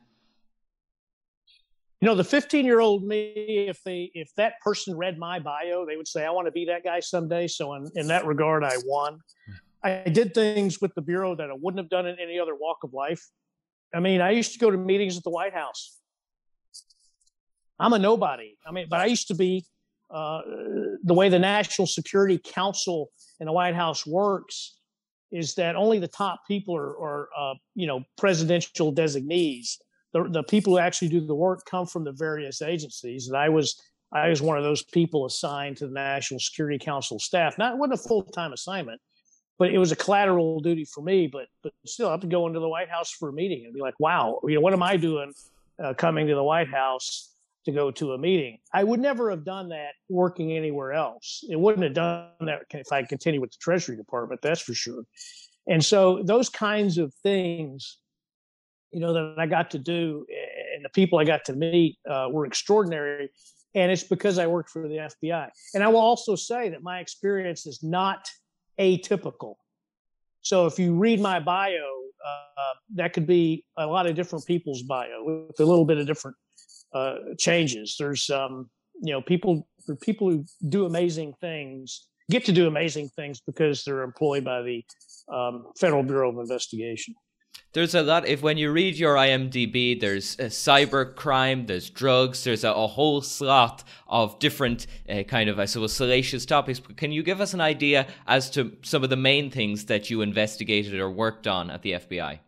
you 2.01 2.07
know 2.07 2.15
the 2.15 2.25
15 2.25 2.65
year 2.65 2.81
old 2.81 3.05
me 3.05 3.67
if 3.69 3.83
they 3.83 4.11
if 4.15 4.35
that 4.37 4.55
person 4.61 4.97
read 4.97 5.19
my 5.19 5.39
bio 5.39 5.87
they 5.87 5.97
would 5.97 6.09
say 6.09 6.25
i 6.25 6.31
want 6.31 6.47
to 6.47 6.53
be 6.53 6.65
that 6.67 6.85
guy 6.85 7.01
someday 7.01 7.47
so 7.47 7.75
in, 7.75 7.91
in 7.95 8.07
that 8.07 8.27
regard 8.27 8.63
i 8.65 8.75
won 8.85 9.19
i 9.83 10.03
did 10.13 10.35
things 10.35 10.81
with 10.81 10.95
the 10.95 11.03
bureau 11.03 11.35
that 11.35 11.51
i 11.51 11.55
wouldn't 11.55 11.79
have 11.79 11.89
done 11.89 12.07
in 12.07 12.17
any 12.21 12.39
other 12.39 12.55
walk 12.55 12.79
of 12.85 12.93
life 12.93 13.23
i 13.95 14.01
mean 14.01 14.21
i 14.21 14.31
used 14.31 14.53
to 14.53 14.59
go 14.59 14.71
to 14.71 14.77
meetings 14.77 15.17
at 15.17 15.25
the 15.25 15.31
white 15.31 15.55
house 15.55 15.99
i'm 17.79 17.93
a 17.93 17.99
nobody 17.99 18.57
i 18.67 18.71
mean 18.73 18.87
but 18.89 19.01
i 19.01 19.07
used 19.07 19.29
to 19.29 19.35
be 19.35 19.65
uh, 20.09 20.41
the 21.03 21.15
way 21.15 21.29
the 21.29 21.39
national 21.39 21.85
security 21.85 22.39
council 22.39 23.11
in 23.41 23.47
the 23.47 23.53
white 23.53 23.75
house 23.75 24.07
works 24.07 24.77
is 25.33 25.57
that 25.57 25.75
only 25.75 25.99
the 25.99 26.07
top 26.07 26.43
people 26.47 26.77
are, 26.77 26.97
are 26.99 27.29
uh, 27.37 27.55
you 27.75 27.87
know 27.87 28.05
presidential 28.17 28.93
designees 28.93 29.79
the, 30.17 30.29
the 30.31 30.43
people 30.43 30.73
who 30.73 30.79
actually 30.79 31.09
do 31.09 31.21
the 31.21 31.35
work 31.35 31.65
come 31.67 31.87
from 31.87 32.05
the 32.05 32.13
various 32.13 32.63
agencies. 32.63 33.29
And 33.29 33.37
I 33.37 33.49
was 33.49 33.81
I 34.13 34.29
was 34.29 34.41
one 34.41 34.57
of 34.57 34.65
those 34.65 34.83
people 34.83 35.27
assigned 35.27 35.77
to 35.79 35.87
the 35.87 35.93
National 35.93 36.41
Security 36.41 36.79
Council 36.79 37.19
staff. 37.19 37.59
Not 37.59 37.77
wasn't 37.77 38.01
a 38.01 38.09
full 38.09 38.23
time 38.23 38.53
assignment, 38.53 39.01
but 39.59 39.71
it 39.71 39.79
was 39.79 39.93
a 39.93 39.97
collateral 39.97 40.61
duty 40.61 40.85
for 40.85 41.03
me. 41.03 41.27
But 41.27 41.49
but 41.63 41.73
still, 41.85 42.09
I 42.09 42.13
have 42.13 42.21
to 42.21 42.27
go 42.27 42.47
into 42.47 42.61
the 42.61 42.69
White 42.69 42.89
House 42.89 43.11
for 43.11 43.29
a 43.29 43.33
meeting 43.33 43.65
and 43.65 43.75
be 43.75 43.81
like, 43.81 43.99
wow, 44.01 44.41
you 44.45 44.55
know, 44.55 44.61
what 44.61 44.73
am 44.73 44.83
I 44.83 44.97
doing 44.97 45.33
uh, 45.83 45.93
coming 45.95 46.27
to 46.29 46.35
the 46.35 46.45
White 46.45 46.69
House 46.69 47.36
to 47.67 47.73
go 47.73 47.91
to 47.93 48.13
a 48.13 48.19
meeting? 48.19 48.59
I 48.73 48.83
would 48.83 49.01
never 49.01 49.31
have 49.31 49.45
done 49.45 49.69
that 49.69 49.93
working 50.09 50.53
anywhere 50.53 50.93
else. 50.93 51.45
It 51.49 51.61
wouldn't 51.61 51.85
have 51.85 51.95
done 51.95 52.31
that 52.41 52.63
if 52.71 52.91
I 52.91 53.03
continued 53.03 53.43
with 53.43 53.53
the 53.53 53.59
Treasury 53.61 53.97
Department. 53.97 54.41
That's 54.43 54.61
for 54.61 54.75
sure. 54.75 55.05
And 55.69 55.85
so 55.85 56.23
those 56.25 56.49
kinds 56.49 56.97
of 56.97 57.13
things 57.23 57.99
you 58.93 59.01
know, 59.01 59.13
that 59.13 59.35
I 59.39 59.47
got 59.47 59.71
to 59.73 59.79
do 59.79 60.25
and 60.75 60.85
the 60.85 60.89
people 60.89 61.19
I 61.19 61.25
got 61.25 61.45
to 61.47 61.53
meet 61.55 61.99
uh, 62.09 62.29
were 62.31 62.47
extraordinary. 62.47 63.31
And 63.75 63.93
it's 63.93 64.05
because 64.05 64.39
I 64.39 64.47
worked 64.47 64.71
for 64.71 64.89
the 64.89 65.11
FBI. 65.23 65.51
And 65.75 65.85
I 65.85 65.89
will 65.89 66.01
also 66.01 66.35
say 66.35 66.71
that 66.71 66.83
my 66.83 67.01
experience 67.01 67.67
is 67.67 67.83
not 67.83 68.27
atypical. 68.81 69.57
So 70.41 70.67
if 70.67 70.79
you 70.79 70.95
read 70.95 71.21
my 71.21 71.41
bio, 71.41 71.85
uh, 72.27 72.75
that 72.95 73.13
could 73.13 73.27
be 73.27 73.65
a 73.77 73.87
lot 73.87 74.07
of 74.07 74.15
different 74.15 74.47
people's 74.47 74.83
bio 74.83 75.23
with 75.25 75.61
a 75.61 75.65
little 75.65 75.85
bit 75.85 75.99
of 75.99 76.07
different 76.07 76.37
uh, 76.97 77.35
changes. 77.39 77.97
There's, 77.99 78.31
um, 78.31 78.71
you 79.03 79.13
know, 79.13 79.21
people, 79.21 79.69
for 79.85 79.97
people 79.97 80.31
who 80.31 80.45
do 80.69 80.87
amazing 80.87 81.35
things, 81.41 82.09
get 82.31 82.45
to 82.47 82.53
do 82.53 82.67
amazing 82.67 83.11
things 83.11 83.41
because 83.41 83.85
they're 83.85 84.03
employed 84.03 84.45
by 84.45 84.63
the 84.63 84.85
um, 85.33 85.67
Federal 85.79 86.03
Bureau 86.03 86.31
of 86.31 86.39
Investigation. 86.39 87.15
There's 87.73 87.95
a 87.95 88.03
lot 88.03 88.27
if 88.27 88.43
when 88.43 88.57
you 88.57 88.73
read 88.73 88.97
your 88.97 89.17
imdb 89.17 90.01
there's 90.01 90.37
cyber 90.37 91.15
crime 91.15 91.67
there's 91.67 91.91
drugs 91.91 92.45
there's 92.45 92.65
a, 92.65 92.71
a 92.71 92.87
whole 92.87 93.21
slot 93.21 93.85
of 94.09 94.39
different 94.39 94.87
uh, 95.11 95.23
kind 95.25 95.51
of 95.51 95.59
i 95.59 95.67
suppose 95.67 95.93
salacious 95.93 96.47
topics. 96.47 96.81
Can 96.97 97.13
you 97.13 97.23
give 97.23 97.41
us 97.41 97.53
an 97.53 97.61
idea 97.61 98.07
as 98.27 98.51
to 98.53 98.77
some 98.83 99.05
of 99.05 99.11
the 99.11 99.17
main 99.17 99.51
things 99.51 99.87
that 99.87 100.09
you 100.09 100.23
investigated 100.23 100.99
or 100.99 101.11
worked 101.11 101.47
on 101.47 101.71
at 101.71 101.83
the 101.83 101.93
fbi 101.93 102.39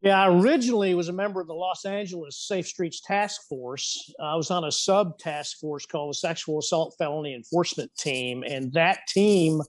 yeah, 0.00 0.22
I 0.22 0.28
originally 0.28 0.94
was 0.94 1.08
a 1.08 1.12
member 1.12 1.40
of 1.40 1.48
the 1.48 1.54
Los 1.54 1.84
Angeles 1.84 2.46
Safe 2.46 2.66
Streets 2.66 3.00
Task 3.00 3.42
Force. 3.48 4.12
I 4.20 4.36
was 4.36 4.50
on 4.50 4.64
a 4.64 4.72
sub 4.72 5.18
task 5.18 5.58
force 5.58 5.86
called 5.86 6.10
the 6.10 6.18
Sexual 6.18 6.60
Assault 6.60 6.94
Felony 6.98 7.34
Enforcement 7.34 7.90
Team, 7.98 8.44
and 8.46 8.72
that 8.74 9.00
team 9.08 9.60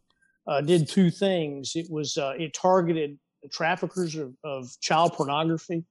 uh, 0.48 0.62
did 0.62 0.88
two 0.88 1.10
things. 1.10 1.72
It 1.76 1.88
was 1.90 2.18
uh, 2.18 2.34
it 2.38 2.54
targeted 2.54 3.18
traffickers 3.52 4.16
of, 4.16 4.36
of 4.44 4.70
child 4.82 5.14
pornography, 5.14 5.84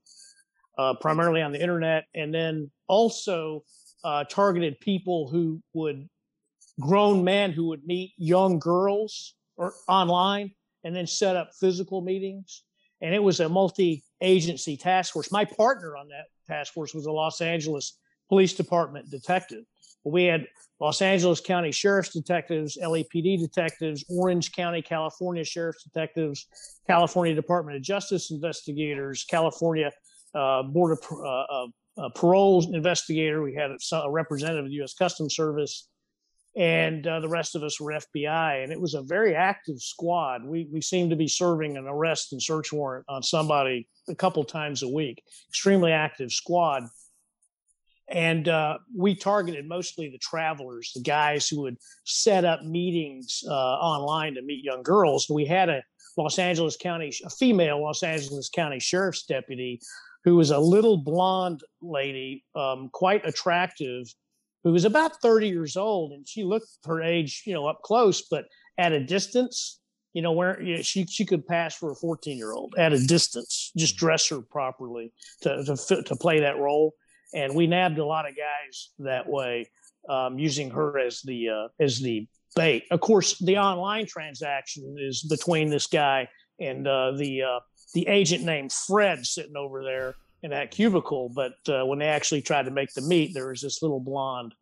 uh, 0.79 0.95
primarily 0.95 1.43
on 1.43 1.53
the 1.53 1.61
internet, 1.61 2.05
and 2.15 2.33
then 2.33 2.71
also 2.87 3.65
uh, 4.05 4.25
targeted 4.25 4.79
people 4.81 5.29
who 5.29 5.61
would 5.73 6.09
grown 6.81 7.25
men 7.25 7.51
who 7.51 7.67
would 7.67 7.85
meet 7.85 8.13
young 8.17 8.59
girls 8.59 9.35
or 9.57 9.75
online 9.89 10.53
and 10.85 10.95
then 10.95 11.07
set 11.07 11.35
up 11.35 11.51
physical 11.59 12.01
meetings. 12.01 12.63
And 13.01 13.15
it 13.15 13.23
was 13.23 13.41
a 13.41 13.49
multi-agency 13.49 14.77
task 14.77 15.13
force. 15.13 15.31
My 15.31 15.45
partner 15.45 15.97
on 15.97 16.09
that 16.09 16.27
task 16.47 16.73
force 16.73 16.95
was 16.95 17.07
a 17.07 17.13
Los 17.13 17.41
Angeles 17.41 17.99
Police 18.29 18.55
Department 18.55 19.11
detective 19.11 19.65
we 20.05 20.25
had 20.25 20.47
Los 20.81 21.03
Angeles 21.03 21.41
County 21.41 21.73
Sheriff's 21.73 22.13
Detectives, 22.13 22.79
LAPD 22.83 23.41
detectives, 23.41 24.05
Orange 24.09 24.53
County, 24.53 24.81
California 24.81 25.45
Sheriff's 25.45 25.83
Detectives, 25.83 26.47
California 26.87 27.35
Department 27.35 27.77
of 27.77 27.83
Justice 27.83 28.31
investigators, 28.31 29.25
California 29.29 29.91
uh, 30.35 30.63
Board 30.63 30.99
of 30.99 31.19
uh, 31.25 31.67
uh, 32.03 32.09
Parole 32.15 32.75
investigator. 32.75 33.43
We 33.43 33.55
had 33.55 33.71
a, 33.71 34.11
representative 34.11 34.67
of 34.67 34.71
the 34.71 34.77
U.S. 34.77 34.95
Customs 34.95 35.35
Service, 35.35 35.88
and 36.59 37.07
uh, 37.07 37.21
the 37.21 37.29
rest 37.29 37.55
of 37.55 37.63
us 37.63 37.81
were 37.81 37.93
FBI. 37.93 38.63
And 38.63 38.73
it 38.73 38.81
was 38.81 38.95
a 38.95 39.03
very 39.03 39.35
active 39.35 39.81
squad. 39.81 40.45
We 40.45 40.69
we 40.71 40.83
seemed 40.83 41.11
to 41.11 41.17
be 41.17 41.29
serving 41.29 41.77
an 41.77 41.87
arrest 41.87 42.33
and 42.33 42.43
search 42.43 42.73
warrant 42.73 43.07
on 43.09 43.23
somebody 43.23 43.89
a 44.09 44.15
couple 44.15 44.45
times 44.45 44.83
a 44.83 44.89
week. 44.89 45.23
Extremely 45.49 45.93
active 45.93 46.33
squad 46.33 46.85
and 48.09 48.49
uh, 48.49 48.79
we 48.97 49.15
targeted 49.15 49.69
mostly 49.69 50.09
the 50.09 50.19
travelers, 50.19 50.93
the 50.95 51.03
guys 51.03 51.47
who 51.49 51.61
would 51.63 51.77
set 52.05 52.45
up 52.45 52.63
meetings 52.63 53.43
uh, 53.47 53.53
online 53.53 54.35
to 54.35 54.43
meet 54.43 54.65
young 54.65 54.83
girls. 54.83 55.29
We 55.29 55.45
had 55.45 55.69
a 55.69 55.83
Los 56.17 56.39
Angeles 56.39 56.77
County, 56.77 57.13
a 57.25 57.31
female 57.31 57.83
Los 57.83 58.03
Angeles 58.03 58.49
County 58.49 58.81
sheriff's 58.81 59.25
deputy, 59.25 59.81
who 60.25 60.37
was 60.37 60.51
a 60.51 60.59
little 60.59 60.97
blonde 60.97 61.63
lady, 61.83 62.45
um, 62.55 62.89
quite 62.93 63.27
attractive, 63.27 64.07
who 64.69 64.73
was 64.73 64.85
about 64.85 65.21
30 65.23 65.49
years 65.49 65.77
old, 65.77 66.13
and 66.13 66.29
she 66.29 66.45
looked 66.45 66.69
her 66.85 67.03
age, 67.03 67.43
you 67.47 67.55
know, 67.55 67.67
up 67.67 67.83
close, 67.83 68.23
but 68.31 68.45
at 68.77 68.93
a 68.93 69.05
distance, 69.05 69.81
you 70.13 70.23
know, 70.23 70.33
where 70.33 70.61
you 70.63 70.77
know, 70.77 70.83
she 70.83 71.07
she 71.07 71.25
could 71.25 71.47
pass 71.47 71.77
for 71.77 71.93
a 71.93 71.95
14 71.95 72.37
year 72.37 72.53
old 72.53 72.75
at 72.79 72.93
a 72.93 73.07
distance. 73.07 73.73
Just 73.77 73.97
dress 73.97 74.29
her 74.29 74.41
properly 74.41 75.13
to 75.43 75.65
to 75.65 75.77
fit, 75.77 76.07
to 76.07 76.17
play 76.17 76.41
that 76.41 76.59
role 76.59 76.95
and 77.35 77.55
we 77.55 77.67
nabbed 77.67 77.99
a 77.99 78.05
lot 78.05 78.29
of 78.29 78.37
guys 78.37 78.91
that 78.99 79.29
way 79.29 79.71
um, 80.09 80.39
using 80.39 80.71
her 80.71 80.99
as 80.99 81.21
the 81.23 81.49
uh, 81.49 81.69
as 81.81 82.01
the 82.01 82.27
bait. 82.57 82.85
Of 82.91 83.01
course, 83.01 83.39
the 83.39 83.59
online 83.59 84.07
transaction 84.07 84.97
is 84.99 85.23
between 85.23 85.69
this 85.69 85.87
guy 85.87 86.29
and 86.59 86.87
uh, 86.87 87.13
the 87.13 87.43
uh, 87.43 87.61
the 87.95 88.07
agent 88.09 88.45
named 88.45 88.73
Fred 88.73 89.27
sitting 89.27 89.57
over 89.57 89.83
there 89.85 90.15
in 90.43 90.51
that 90.51 90.71
cubicle. 90.71 91.31
But 91.35 91.55
uh, 91.69 91.85
when 91.85 91.99
they 91.99 92.09
actually 92.09 92.43
tried 92.43 92.65
to 92.65 92.71
make 92.71 92.93
the 92.95 93.03
meet, 93.03 93.35
there 93.35 93.49
was 93.49 93.61
this 93.61 93.83
little 93.83 94.01
blonde. 94.01 94.55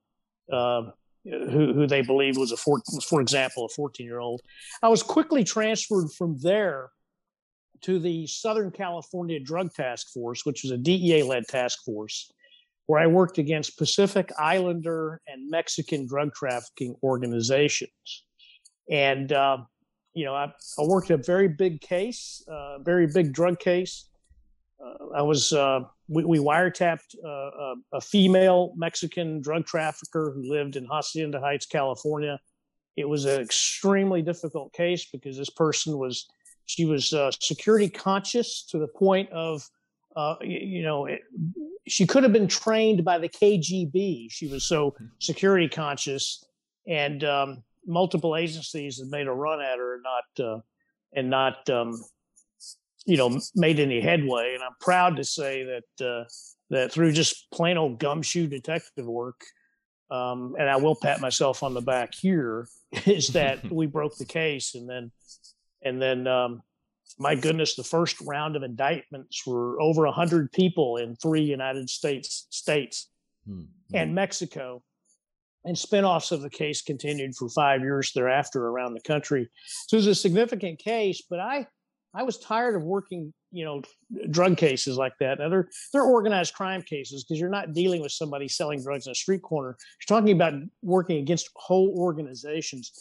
Uh, 0.51 0.91
who, 1.25 1.73
who 1.73 1.87
they 1.89 2.03
believed 2.03 2.39
was 2.39 2.53
a 2.53 2.57
four, 2.57 2.81
for 3.09 3.21
example, 3.21 3.65
a 3.65 3.69
14 3.69 4.07
year 4.07 4.21
old. 4.21 4.43
I 4.81 4.89
was 4.89 5.03
quickly 5.03 5.43
transferred 5.43 6.13
from 6.13 6.39
there 6.39 6.91
to 7.83 7.99
the 7.99 8.27
Southern 8.29 8.71
California 8.71 9.41
Drug 9.41 9.73
Task 9.75 10.13
Force, 10.13 10.47
which 10.47 10.63
was 10.63 10.71
a 10.71 10.79
DEA 10.79 11.25
led 11.25 11.49
task 11.49 11.85
force 11.85 12.31
where 12.87 13.01
I 13.01 13.07
worked 13.07 13.39
against 13.39 13.77
Pacific 13.79 14.31
Islander 14.39 15.21
and 15.27 15.51
Mexican 15.51 16.07
drug 16.07 16.33
trafficking 16.35 16.95
organizations. 17.03 18.25
And, 18.91 19.33
uh, 19.33 19.59
you 20.15 20.25
know, 20.25 20.35
I, 20.35 20.53
I, 20.79 20.83
worked 20.85 21.11
a 21.11 21.17
very 21.17 21.49
big 21.49 21.81
case, 21.81 22.45
a 22.49 22.53
uh, 22.53 22.79
very 22.79 23.09
big 23.13 23.33
drug 23.33 23.59
case. 23.59 24.09
Uh, 24.85 25.15
I 25.15 25.23
was, 25.23 25.53
uh, 25.53 25.81
we, 26.09 26.25
we, 26.25 26.39
wiretapped 26.39 27.17
uh, 27.25 27.29
a, 27.29 27.75
a, 27.95 28.01
female 28.01 28.75
Mexican 28.77 29.41
drug 29.41 29.65
trafficker 29.65 30.33
who 30.35 30.43
lived 30.51 30.77
in 30.77 30.85
Hacienda 30.85 31.41
Heights, 31.41 31.67
California. 31.67 32.39
It 32.97 33.09
was 33.09 33.25
an 33.25 33.41
extremely 33.41 34.23
difficult 34.23 34.73
case 34.73 35.07
because 35.11 35.37
this 35.37 35.51
person 35.51 35.97
was, 35.97 36.27
she 36.67 36.85
was 36.85 37.13
uh, 37.13 37.31
security 37.41 37.89
conscious 37.89 38.67
to 38.71 38.79
the 38.79 38.89
point 38.89 39.31
of 39.31 39.67
uh, 40.17 40.35
you 40.41 40.83
know, 40.83 41.05
it, 41.05 41.21
she 41.87 42.07
could 42.07 42.23
have 42.23 42.33
been 42.33 42.49
trained 42.49 43.05
by 43.05 43.19
the 43.19 43.29
KGB. 43.29 44.33
She 44.33 44.47
was 44.49 44.65
so 44.65 44.95
hmm. 44.97 45.07
security 45.19 45.69
conscious, 45.69 46.45
and 46.89 47.23
um, 47.23 47.63
multiple 47.87 48.35
agencies 48.35 48.99
had 48.99 49.09
made 49.09 49.27
a 49.27 49.33
run 49.33 49.61
at 49.61 49.79
her, 49.79 49.95
and 49.95 50.03
not 50.03 50.47
uh, 50.47 50.61
and 51.13 51.29
not 51.29 51.69
um, 51.69 52.03
you 53.07 53.17
know 53.17 53.41
made 53.55 53.81
any 53.81 54.01
headway. 54.01 54.55
And 54.55 54.63
I'm 54.63 54.77
proud 54.81 55.17
to 55.17 55.25
say 55.25 55.65
that 55.65 56.07
uh, 56.07 56.25
that 56.71 56.93
through 56.93 57.13
just 57.13 57.51
plain 57.51 57.77
old 57.77 57.99
gumshoe 57.99 58.47
detective 58.47 59.07
work, 59.07 59.41
um, 60.11 60.55
and 60.59 60.69
I 60.69 60.77
will 60.77 60.97
pat 60.97 61.21
myself 61.21 61.63
on 61.63 61.75
the 61.75 61.81
back 61.81 62.15
here, 62.15 62.69
is 63.07 63.29
that 63.29 63.71
we 63.71 63.87
broke 63.87 64.17
the 64.19 64.25
case, 64.25 64.75
and 64.75 64.89
then 64.89 65.11
and 65.83 66.03
then 66.03 66.27
um, 66.27 66.63
my 67.19 67.35
goodness, 67.35 67.77
the 67.77 67.85
first 67.85 68.21
round 68.23 68.57
of 68.57 68.63
indictments 68.63 69.47
were 69.47 69.81
over 69.81 70.05
100 70.05 70.53
people 70.53 70.97
in 70.97 71.17
three 71.17 71.43
United 71.43 71.89
States 71.89 72.47
states 72.51 73.09
mm-hmm. 73.49 73.65
and 73.95 74.15
Mexico. 74.15 74.83
And 75.65 75.77
spinoffs 75.77 76.31
of 76.31 76.43
the 76.43 76.51
case 76.51 76.81
continued 76.81 77.35
for 77.35 77.49
five 77.49 77.81
years 77.81 78.13
thereafter 78.13 78.69
around 78.69 78.95
the 78.95 79.01
country. 79.01 79.49
So 79.89 79.97
it 79.97 79.99
was 79.99 80.07
a 80.07 80.15
significant 80.15 80.79
case, 80.79 81.23
but 81.29 81.41
I, 81.41 81.67
I 82.17 82.23
was 82.23 82.39
tired 82.39 82.75
of 82.75 82.83
working, 82.83 83.35
you 83.53 83.65
know, 83.65 83.83
drug 84.31 84.57
cases 84.57 84.97
like 84.97 85.13
that. 85.21 85.39
Now 85.39 85.51
they're 85.51 85.69
they're 85.93 86.03
organized 86.03 86.55
crime 86.55 86.83
cases 86.83 87.25
because 87.25 87.39
you're 87.39 87.51
not 87.51 87.75
dealing 87.75 88.01
with 88.01 88.13
somebody 88.13 88.49
selling 88.49 88.83
drugs 88.83 89.07
in 89.07 89.13
a 89.13 89.15
street 89.15 89.43
corner. 89.43 89.77
You're 90.01 90.19
talking 90.19 90.35
about 90.35 90.55
working 90.83 91.19
against 91.19 91.51
whole 91.55 91.93
organizations. 91.97 92.93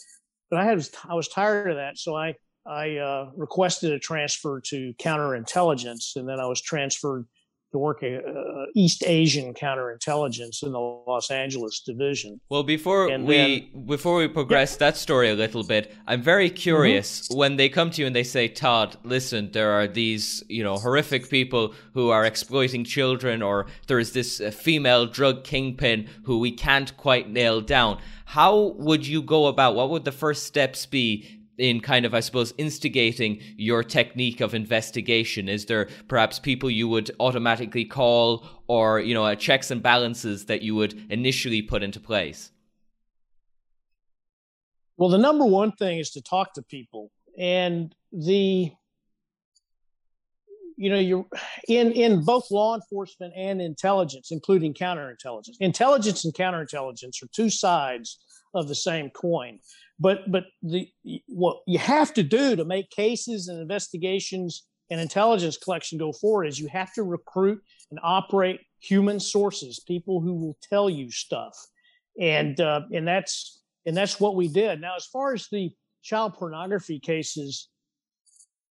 But 0.50 0.60
I 0.60 0.64
had 0.64 0.86
I 1.08 1.14
was 1.14 1.28
tired 1.28 1.70
of 1.70 1.76
that, 1.76 1.98
so 1.98 2.14
I 2.14 2.34
I 2.66 2.96
uh, 2.96 3.30
requested 3.36 3.92
a 3.92 3.98
transfer 3.98 4.60
to 4.66 4.92
counterintelligence, 4.94 6.16
and 6.16 6.28
then 6.28 6.38
I 6.38 6.46
was 6.46 6.60
transferred 6.60 7.26
to 7.72 7.78
work 7.78 8.02
at 8.02 8.24
uh, 8.24 8.66
East 8.74 9.02
Asian 9.06 9.54
counterintelligence 9.54 10.62
in 10.62 10.72
the 10.72 10.78
Los 10.78 11.30
Angeles 11.30 11.80
division. 11.80 12.40
Well, 12.48 12.62
before 12.62 13.08
and 13.08 13.26
we 13.26 13.70
then, 13.72 13.86
before 13.86 14.18
we 14.18 14.28
progress 14.28 14.72
yeah. 14.72 14.78
that 14.86 14.96
story 14.96 15.30
a 15.30 15.34
little 15.34 15.64
bit, 15.64 15.92
I'm 16.06 16.22
very 16.22 16.50
curious 16.50 17.22
mm-hmm. 17.22 17.38
when 17.38 17.56
they 17.56 17.68
come 17.68 17.90
to 17.90 18.00
you 18.00 18.06
and 18.06 18.14
they 18.14 18.24
say, 18.24 18.48
"Todd, 18.48 18.96
listen, 19.04 19.50
there 19.52 19.72
are 19.72 19.86
these 19.86 20.42
you 20.48 20.62
know 20.62 20.76
horrific 20.76 21.28
people 21.28 21.74
who 21.94 22.10
are 22.10 22.24
exploiting 22.24 22.84
children, 22.84 23.42
or 23.42 23.66
there 23.88 23.98
is 23.98 24.12
this 24.12 24.40
uh, 24.40 24.50
female 24.50 25.06
drug 25.06 25.44
kingpin 25.44 26.08
who 26.24 26.38
we 26.38 26.52
can't 26.52 26.96
quite 26.96 27.28
nail 27.28 27.60
down." 27.60 27.98
How 28.26 28.74
would 28.78 29.06
you 29.06 29.22
go 29.22 29.46
about? 29.46 29.76
What 29.76 29.90
would 29.90 30.04
the 30.04 30.10
first 30.10 30.46
steps 30.46 30.84
be 30.84 31.36
in 31.58 31.80
kind 31.80 32.04
of, 32.04 32.14
I 32.14 32.20
suppose, 32.20 32.52
instigating 32.58 33.40
your 33.56 33.82
technique 33.82 34.40
of 34.40 34.54
investigation? 34.54 35.48
Is 35.48 35.66
there 35.66 35.88
perhaps 36.08 36.38
people 36.38 36.70
you 36.70 36.88
would 36.88 37.10
automatically 37.20 37.84
call 37.84 38.46
or, 38.66 39.00
you 39.00 39.14
know, 39.14 39.24
uh, 39.24 39.34
checks 39.34 39.70
and 39.70 39.82
balances 39.82 40.46
that 40.46 40.62
you 40.62 40.74
would 40.74 41.10
initially 41.10 41.62
put 41.62 41.82
into 41.82 42.00
place? 42.00 42.50
Well, 44.96 45.10
the 45.10 45.18
number 45.18 45.44
one 45.44 45.72
thing 45.72 45.98
is 45.98 46.10
to 46.12 46.22
talk 46.22 46.54
to 46.54 46.62
people. 46.62 47.10
And 47.38 47.94
the, 48.12 48.72
you 50.76 50.90
know, 50.90 50.98
you're 50.98 51.26
in, 51.68 51.92
in 51.92 52.24
both 52.24 52.50
law 52.50 52.74
enforcement 52.74 53.34
and 53.36 53.60
intelligence, 53.60 54.28
including 54.30 54.72
counterintelligence. 54.72 55.56
Intelligence 55.60 56.24
and 56.24 56.32
counterintelligence 56.32 57.22
are 57.22 57.28
two 57.32 57.50
sides 57.50 58.18
of 58.54 58.68
the 58.68 58.74
same 58.74 59.10
coin 59.10 59.58
but 59.98 60.30
but 60.30 60.44
the 60.62 60.88
what 61.26 61.58
you 61.66 61.78
have 61.78 62.12
to 62.14 62.22
do 62.22 62.56
to 62.56 62.64
make 62.64 62.90
cases 62.90 63.48
and 63.48 63.60
investigations 63.60 64.64
and 64.90 65.00
intelligence 65.00 65.56
collection 65.56 65.98
go 65.98 66.12
forward 66.12 66.46
is 66.46 66.58
you 66.58 66.68
have 66.68 66.92
to 66.94 67.02
recruit 67.02 67.60
and 67.90 67.98
operate 68.02 68.60
human 68.80 69.18
sources, 69.18 69.80
people 69.80 70.20
who 70.20 70.34
will 70.34 70.56
tell 70.62 70.88
you 70.90 71.10
stuff, 71.10 71.56
and 72.20 72.60
uh, 72.60 72.82
and 72.92 73.06
that's 73.06 73.62
and 73.86 73.96
that's 73.96 74.20
what 74.20 74.36
we 74.36 74.48
did. 74.48 74.80
Now, 74.80 74.96
as 74.96 75.06
far 75.06 75.32
as 75.32 75.48
the 75.50 75.70
child 76.02 76.34
pornography 76.34 77.00
cases, 77.00 77.68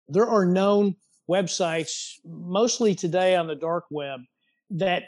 there 0.09 0.29
are 0.29 0.45
known 0.45 0.97
websites, 1.31 2.13
mostly 2.25 2.95
today 2.95 3.35
on 3.35 3.47
the 3.47 3.55
dark 3.55 3.85
web, 3.91 4.21
that 4.71 5.05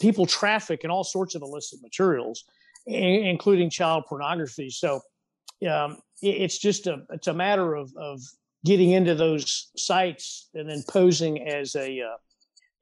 people 0.00 0.26
traffic 0.26 0.82
in 0.84 0.90
all 0.90 1.04
sorts 1.04 1.34
of 1.34 1.42
illicit 1.42 1.80
materials, 1.82 2.44
including 2.86 3.68
child 3.68 4.04
pornography. 4.08 4.70
So 4.70 5.00
um, 5.66 5.98
it's 6.22 6.58
just 6.58 6.86
a 6.86 7.02
it's 7.10 7.26
a 7.26 7.34
matter 7.34 7.74
of 7.74 7.92
of 7.96 8.20
getting 8.64 8.90
into 8.90 9.14
those 9.14 9.70
sites 9.76 10.50
and 10.54 10.68
then 10.68 10.82
posing 10.88 11.48
as 11.48 11.74
a 11.76 12.00
uh, 12.00 12.16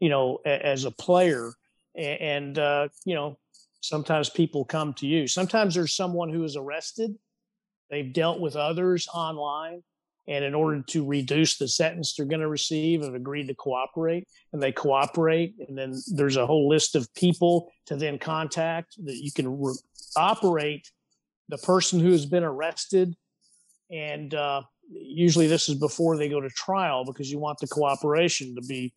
you 0.00 0.08
know 0.08 0.38
as 0.44 0.84
a 0.84 0.90
player. 0.90 1.52
And 1.96 2.58
uh, 2.58 2.88
you 3.04 3.14
know 3.14 3.38
sometimes 3.80 4.28
people 4.28 4.64
come 4.64 4.92
to 4.94 5.06
you. 5.06 5.26
Sometimes 5.26 5.74
there's 5.74 5.96
someone 5.96 6.30
who 6.30 6.44
is 6.44 6.56
arrested. 6.56 7.14
They've 7.90 8.12
dealt 8.12 8.40
with 8.40 8.56
others 8.56 9.06
online 9.14 9.82
and 10.28 10.44
in 10.44 10.54
order 10.54 10.82
to 10.82 11.06
reduce 11.06 11.56
the 11.56 11.68
sentence 11.68 12.14
they're 12.14 12.26
going 12.26 12.40
to 12.40 12.48
receive 12.48 13.02
have 13.02 13.14
agreed 13.14 13.46
to 13.46 13.54
cooperate 13.54 14.26
and 14.52 14.62
they 14.62 14.72
cooperate 14.72 15.54
and 15.68 15.76
then 15.76 15.94
there's 16.14 16.36
a 16.36 16.46
whole 16.46 16.68
list 16.68 16.94
of 16.94 17.12
people 17.14 17.70
to 17.86 17.96
then 17.96 18.18
contact 18.18 18.96
that 19.04 19.16
you 19.16 19.30
can 19.32 19.60
re- 19.60 19.74
operate 20.16 20.90
the 21.48 21.58
person 21.58 22.00
who 22.00 22.10
has 22.12 22.26
been 22.26 22.44
arrested, 22.44 23.14
and 23.90 24.34
uh, 24.34 24.62
usually 24.90 25.46
this 25.46 25.68
is 25.68 25.76
before 25.76 26.16
they 26.16 26.28
go 26.28 26.40
to 26.40 26.50
trial 26.50 27.04
because 27.04 27.30
you 27.30 27.38
want 27.38 27.58
the 27.58 27.66
cooperation 27.66 28.54
to 28.54 28.62
be 28.62 28.92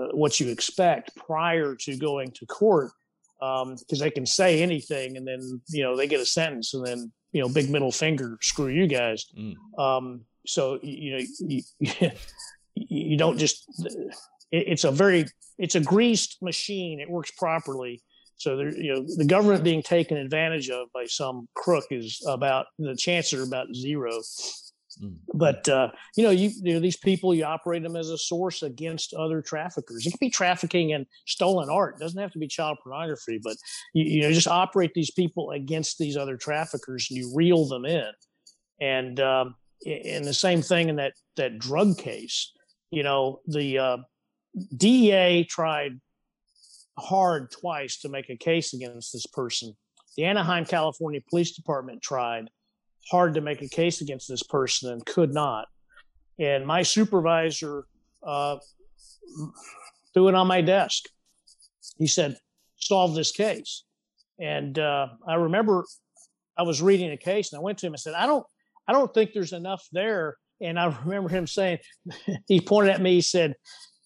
uh, 0.00 0.08
what 0.12 0.40
you 0.40 0.48
expect 0.48 1.14
prior 1.16 1.74
to 1.74 1.96
going 1.96 2.30
to 2.32 2.46
court. 2.46 2.90
because 3.38 3.62
um, 3.62 3.98
they 3.98 4.10
can 4.10 4.26
say 4.26 4.62
anything 4.62 5.16
and 5.16 5.26
then 5.26 5.60
you 5.68 5.82
know 5.82 5.96
they 5.96 6.06
get 6.06 6.20
a 6.20 6.26
sentence 6.26 6.74
and 6.74 6.86
then 6.86 7.12
you 7.32 7.42
know 7.42 7.48
big 7.48 7.68
middle 7.70 7.92
finger 7.92 8.38
screw 8.40 8.68
you 8.68 8.86
guys 8.86 9.26
mm. 9.36 9.54
um, 9.78 10.20
so 10.46 10.78
you 10.82 11.16
know 11.16 11.24
you, 11.40 11.62
you 12.74 13.16
don't 13.16 13.38
just 13.38 13.66
it's 14.50 14.84
a 14.84 14.90
very 14.90 15.26
it's 15.58 15.74
a 15.74 15.80
greased 15.80 16.38
machine 16.42 17.00
it 17.00 17.10
works 17.10 17.30
properly 17.32 18.02
so 18.36 18.56
there, 18.56 18.76
you 18.76 18.92
know 18.92 19.06
the 19.16 19.24
government 19.24 19.64
being 19.64 19.82
taken 19.82 20.16
advantage 20.16 20.70
of 20.70 20.88
by 20.92 21.04
some 21.06 21.48
crook 21.54 21.84
is 21.90 22.20
about 22.28 22.66
the 22.78 22.96
chances 22.96 23.38
are 23.38 23.44
about 23.44 23.74
zero 23.74 24.20
Mm. 25.02 25.16
But 25.32 25.68
uh, 25.68 25.88
you 26.16 26.24
know, 26.24 26.30
you, 26.30 26.50
you 26.62 26.74
know, 26.74 26.80
these 26.80 26.96
people, 26.96 27.34
you 27.34 27.44
operate 27.44 27.82
them 27.82 27.96
as 27.96 28.10
a 28.10 28.18
source 28.18 28.62
against 28.62 29.14
other 29.14 29.42
traffickers. 29.42 30.06
It 30.06 30.10
can 30.10 30.18
be 30.20 30.30
trafficking 30.30 30.90
in 30.90 31.06
stolen 31.26 31.68
art. 31.68 31.96
It 31.96 32.00
doesn't 32.00 32.20
have 32.20 32.32
to 32.32 32.38
be 32.38 32.48
child 32.48 32.78
pornography, 32.82 33.40
but 33.42 33.56
you, 33.92 34.04
you 34.04 34.22
know, 34.22 34.32
just 34.32 34.48
operate 34.48 34.92
these 34.94 35.10
people 35.10 35.50
against 35.50 35.98
these 35.98 36.16
other 36.16 36.36
traffickers, 36.36 37.08
and 37.10 37.18
you 37.18 37.32
reel 37.34 37.66
them 37.66 37.84
in. 37.84 38.10
And 38.80 39.20
um, 39.20 39.56
and 39.86 40.24
the 40.24 40.34
same 40.34 40.62
thing 40.62 40.88
in 40.88 40.96
that 40.96 41.14
that 41.36 41.58
drug 41.58 41.98
case. 41.98 42.52
You 42.90 43.02
know, 43.02 43.40
the 43.46 43.78
uh, 43.78 43.96
DEA 44.76 45.44
tried 45.44 46.00
hard 46.98 47.50
twice 47.50 48.00
to 48.00 48.08
make 48.08 48.30
a 48.30 48.36
case 48.36 48.74
against 48.74 49.12
this 49.12 49.26
person. 49.26 49.74
The 50.16 50.24
Anaheim, 50.24 50.64
California 50.64 51.20
Police 51.28 51.56
Department 51.56 52.02
tried 52.02 52.50
hard 53.10 53.34
to 53.34 53.40
make 53.40 53.62
a 53.62 53.68
case 53.68 54.00
against 54.00 54.28
this 54.28 54.42
person 54.42 54.92
and 54.92 55.04
could 55.04 55.32
not. 55.32 55.66
And 56.38 56.66
my 56.66 56.82
supervisor 56.82 57.84
uh, 58.22 58.56
threw 60.12 60.28
it 60.28 60.34
on 60.34 60.46
my 60.46 60.60
desk. 60.60 61.04
He 61.98 62.06
said, 62.06 62.36
"Solve 62.76 63.14
this 63.14 63.32
case." 63.32 63.84
And 64.38 64.78
uh, 64.78 65.08
I 65.28 65.34
remember 65.34 65.84
I 66.56 66.62
was 66.62 66.82
reading 66.82 67.10
a 67.10 67.16
case, 67.16 67.52
and 67.52 67.60
I 67.60 67.62
went 67.62 67.78
to 67.78 67.86
him 67.86 67.92
and 67.92 68.00
said, 68.00 68.14
"I 68.14 68.26
don't, 68.26 68.44
I 68.88 68.92
don't 68.92 69.12
think 69.12 69.32
there's 69.32 69.52
enough 69.52 69.86
there." 69.92 70.36
And 70.60 70.78
I 70.78 70.86
remember 71.04 71.28
him 71.28 71.46
saying, 71.46 71.78
he 72.48 72.60
pointed 72.60 72.94
at 72.94 73.02
me, 73.02 73.14
he 73.14 73.20
said, 73.20 73.54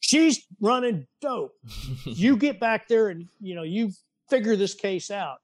"She's 0.01 0.44
running 0.61 1.07
dope. 1.20 1.53
you 2.05 2.36
get 2.36 2.61
back 2.61 2.88
there 2.88 3.09
and 3.09 3.28
you 3.40 3.55
know 3.55 3.64
you 3.64 3.90
figure 4.30 4.57
this 4.57 4.74
case 4.74 5.11
out." 5.11 5.38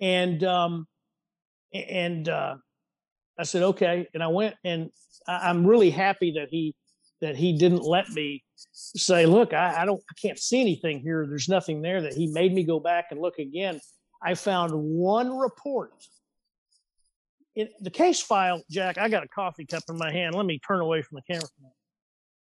And 0.00 0.42
um, 0.44 0.86
and 1.72 2.28
uh, 2.28 2.56
I 3.38 3.44
said, 3.44 3.62
okay. 3.62 4.08
And 4.14 4.22
I 4.22 4.28
went 4.28 4.56
and 4.64 4.90
I, 5.26 5.50
am 5.50 5.66
really 5.66 5.90
happy 5.90 6.32
that 6.32 6.48
he 6.50 6.74
that 7.20 7.36
he 7.36 7.56
didn't 7.56 7.82
let 7.82 8.08
me 8.10 8.44
say, 8.72 9.26
look, 9.26 9.52
I, 9.52 9.82
I 9.82 9.84
don't 9.84 10.00
I 10.10 10.14
can't 10.20 10.38
see 10.38 10.60
anything 10.60 11.00
here. 11.00 11.26
There's 11.28 11.48
nothing 11.48 11.82
there 11.82 12.02
that 12.02 12.14
he 12.14 12.26
made 12.28 12.52
me 12.52 12.64
go 12.64 12.80
back 12.80 13.06
and 13.10 13.20
look 13.20 13.38
again. 13.38 13.80
I 14.22 14.34
found 14.34 14.72
one 14.74 15.36
report. 15.36 15.92
In 17.54 17.68
the 17.80 17.90
case 17.90 18.20
file, 18.20 18.62
Jack, 18.70 18.98
I 18.98 19.08
got 19.08 19.24
a 19.24 19.28
coffee 19.28 19.66
cup 19.66 19.82
in 19.88 19.98
my 19.98 20.12
hand. 20.12 20.34
Let 20.34 20.46
me 20.46 20.60
turn 20.66 20.80
away 20.80 21.02
from 21.02 21.16
the 21.16 21.22
camera. 21.22 21.48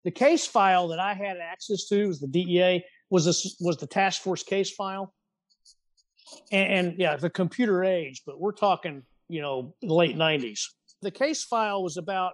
The 0.04 0.10
case 0.10 0.46
file 0.46 0.88
that 0.88 0.98
I 0.98 1.14
had 1.14 1.38
access 1.38 1.86
to 1.88 2.08
was 2.08 2.20
the 2.20 2.26
DEA 2.26 2.84
was 3.10 3.24
this 3.24 3.56
was 3.60 3.76
the 3.78 3.86
task 3.86 4.22
force 4.22 4.42
case 4.42 4.70
file. 4.70 5.14
And, 6.50 6.72
and 6.72 6.98
yeah, 6.98 7.16
the 7.16 7.30
computer 7.30 7.84
age, 7.84 8.22
but 8.26 8.40
we're 8.40 8.52
talking, 8.52 9.02
you 9.28 9.40
know, 9.40 9.74
late 9.82 10.16
90s 10.16 10.66
the 11.04 11.10
case 11.12 11.44
file 11.44 11.82
was 11.82 11.96
about 11.96 12.32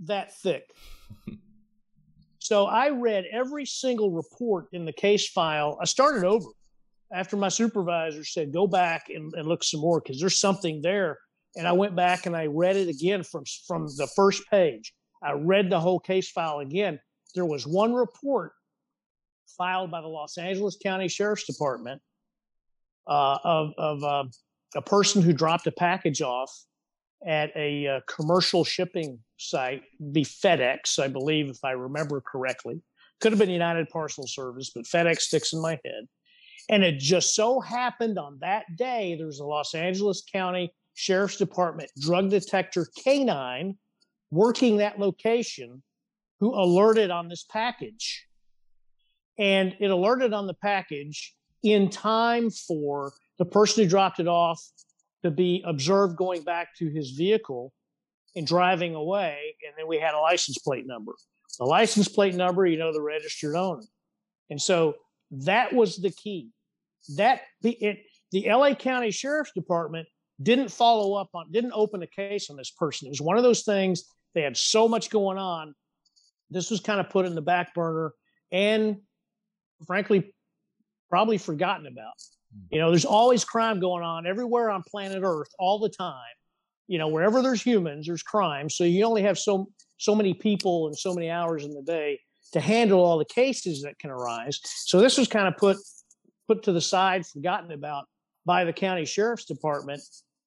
that 0.00 0.36
thick. 0.38 0.64
so 2.40 2.66
I 2.66 2.88
read 2.88 3.24
every 3.30 3.66
single 3.66 4.10
report 4.10 4.66
in 4.72 4.84
the 4.84 4.92
case 4.92 5.28
file. 5.28 5.78
I 5.80 5.84
started 5.84 6.24
over 6.24 6.48
after 7.12 7.36
my 7.36 7.48
supervisor 7.48 8.24
said, 8.24 8.52
go 8.52 8.66
back 8.66 9.06
and, 9.08 9.32
and 9.34 9.46
look 9.46 9.62
some 9.62 9.80
more 9.80 10.00
because 10.00 10.18
there's 10.18 10.40
something 10.40 10.82
there. 10.82 11.18
And 11.54 11.68
I 11.68 11.72
went 11.72 11.94
back 11.94 12.26
and 12.26 12.36
I 12.36 12.46
read 12.46 12.76
it 12.76 12.88
again 12.88 13.22
from, 13.22 13.44
from 13.66 13.86
the 13.96 14.08
first 14.16 14.42
page. 14.50 14.92
I 15.22 15.32
read 15.32 15.70
the 15.70 15.80
whole 15.80 16.00
case 16.00 16.30
file 16.30 16.60
again. 16.60 17.00
There 17.34 17.44
was 17.44 17.66
one 17.66 17.94
report 17.94 18.52
filed 19.56 19.90
by 19.90 20.00
the 20.00 20.08
Los 20.08 20.38
Angeles 20.38 20.76
County 20.82 21.08
Sheriff's 21.08 21.46
Department 21.46 22.00
uh, 23.06 23.38
of, 23.44 23.72
of 23.78 24.04
uh, 24.04 24.24
a 24.74 24.82
person 24.82 25.22
who 25.22 25.32
dropped 25.32 25.66
a 25.66 25.72
package 25.72 26.22
off 26.22 26.50
at 27.26 27.50
a 27.56 27.86
uh, 27.86 28.00
commercial 28.06 28.64
shipping 28.64 29.18
site, 29.38 29.82
be 30.12 30.24
FedEx, 30.24 30.98
I 30.98 31.08
believe, 31.08 31.48
if 31.48 31.64
I 31.64 31.72
remember 31.72 32.20
correctly. 32.20 32.82
Could 33.20 33.32
have 33.32 33.38
been 33.38 33.50
United 33.50 33.88
Parcel 33.88 34.26
Service, 34.26 34.70
but 34.74 34.84
FedEx 34.84 35.20
sticks 35.20 35.52
in 35.52 35.62
my 35.62 35.80
head. 35.84 36.06
And 36.68 36.82
it 36.82 36.98
just 36.98 37.34
so 37.34 37.60
happened 37.60 38.18
on 38.18 38.38
that 38.40 38.64
day, 38.76 39.14
there 39.16 39.26
was 39.26 39.38
a 39.38 39.44
Los 39.44 39.74
Angeles 39.74 40.22
County 40.30 40.72
Sheriff's 40.94 41.36
Department 41.36 41.90
drug 42.00 42.30
detector 42.30 42.86
canine 43.02 43.78
working 44.30 44.78
that 44.78 44.98
location 44.98 45.82
who 46.40 46.54
alerted 46.54 47.10
on 47.10 47.28
this 47.28 47.44
package. 47.44 48.26
And 49.38 49.74
it 49.80 49.90
alerted 49.90 50.32
on 50.32 50.46
the 50.46 50.54
package 50.54 51.34
in 51.62 51.90
time 51.90 52.50
for 52.50 53.12
the 53.38 53.44
person 53.44 53.84
who 53.84 53.90
dropped 53.90 54.20
it 54.20 54.28
off 54.28 54.62
to 55.22 55.30
be 55.30 55.62
observed 55.66 56.16
going 56.16 56.42
back 56.42 56.68
to 56.78 56.88
his 56.88 57.10
vehicle 57.10 57.72
and 58.34 58.46
driving 58.46 58.94
away. 58.94 59.54
And 59.66 59.74
then 59.76 59.88
we 59.88 59.98
had 59.98 60.14
a 60.14 60.20
license 60.20 60.58
plate 60.58 60.86
number. 60.86 61.12
The 61.58 61.64
license 61.64 62.08
plate 62.08 62.34
number, 62.34 62.66
you 62.66 62.78
know, 62.78 62.92
the 62.92 63.00
registered 63.00 63.56
owner. 63.56 63.82
And 64.50 64.60
so 64.60 64.94
that 65.30 65.72
was 65.72 65.96
the 65.96 66.10
key. 66.10 66.50
That 67.16 67.42
the 67.62 67.70
it, 67.72 67.98
the 68.32 68.46
LA 68.48 68.74
County 68.74 69.10
Sheriff's 69.10 69.52
Department 69.52 70.06
didn't 70.42 70.70
follow 70.70 71.14
up 71.14 71.30
on, 71.34 71.50
didn't 71.50 71.72
open 71.74 72.02
a 72.02 72.06
case 72.06 72.50
on 72.50 72.56
this 72.56 72.70
person. 72.70 73.06
It 73.06 73.10
was 73.10 73.20
one 73.20 73.36
of 73.36 73.42
those 73.42 73.62
things. 73.62 74.04
They 74.36 74.42
had 74.42 74.56
so 74.56 74.86
much 74.86 75.08
going 75.08 75.38
on. 75.38 75.74
This 76.50 76.70
was 76.70 76.80
kind 76.80 77.00
of 77.00 77.08
put 77.08 77.24
in 77.24 77.34
the 77.34 77.40
back 77.40 77.74
burner 77.74 78.12
and, 78.52 78.98
frankly, 79.86 80.34
probably 81.08 81.38
forgotten 81.38 81.86
about. 81.86 82.12
Hmm. 82.52 82.66
You 82.70 82.80
know, 82.80 82.90
there's 82.90 83.06
always 83.06 83.44
crime 83.46 83.80
going 83.80 84.04
on 84.04 84.26
everywhere 84.26 84.70
on 84.70 84.82
planet 84.86 85.22
Earth 85.24 85.48
all 85.58 85.78
the 85.78 85.88
time. 85.88 86.20
You 86.86 86.98
know, 86.98 87.08
wherever 87.08 87.42
there's 87.42 87.62
humans, 87.62 88.06
there's 88.06 88.22
crime. 88.22 88.68
So 88.68 88.84
you 88.84 89.04
only 89.06 89.22
have 89.22 89.38
so 89.38 89.68
so 89.96 90.14
many 90.14 90.34
people 90.34 90.86
and 90.86 90.96
so 90.96 91.14
many 91.14 91.30
hours 91.30 91.64
in 91.64 91.72
the 91.72 91.82
day 91.82 92.20
to 92.52 92.60
handle 92.60 93.02
all 93.02 93.16
the 93.16 93.24
cases 93.24 93.82
that 93.82 93.98
can 93.98 94.10
arise. 94.10 94.60
So 94.62 95.00
this 95.00 95.16
was 95.16 95.28
kind 95.28 95.48
of 95.48 95.56
put 95.56 95.78
put 96.46 96.62
to 96.64 96.72
the 96.72 96.80
side, 96.82 97.26
forgotten 97.26 97.72
about 97.72 98.04
by 98.44 98.64
the 98.64 98.72
county 98.74 99.06
sheriff's 99.06 99.46
department. 99.46 100.02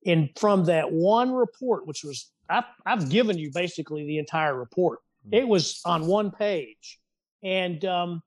And 0.05 0.29
from 0.37 0.65
that 0.65 0.91
one 0.91 1.33
report, 1.33 1.87
which 1.87 2.03
was 2.03 2.31
I've, 2.49 2.65
I've 2.85 3.09
given 3.09 3.37
you 3.37 3.51
basically 3.53 4.05
the 4.05 4.17
entire 4.17 4.57
report. 4.57 4.99
Hmm. 5.27 5.35
It 5.35 5.47
was 5.47 5.81
on 5.85 6.07
one 6.07 6.31
page, 6.31 6.99
and 7.43 7.83
um, 7.85 8.21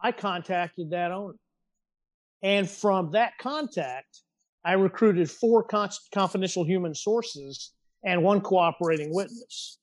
I 0.00 0.12
contacted 0.12 0.90
that 0.90 1.10
owner 1.10 1.34
and 2.42 2.68
from 2.68 3.12
that 3.12 3.36
contact, 3.38 4.22
I 4.64 4.72
recruited 4.72 5.30
four 5.30 5.62
con- 5.62 5.90
confidential 6.12 6.64
human 6.64 6.94
sources 6.94 7.72
and 8.04 8.22
one 8.22 8.40
cooperating 8.40 9.12
witness. 9.12 9.78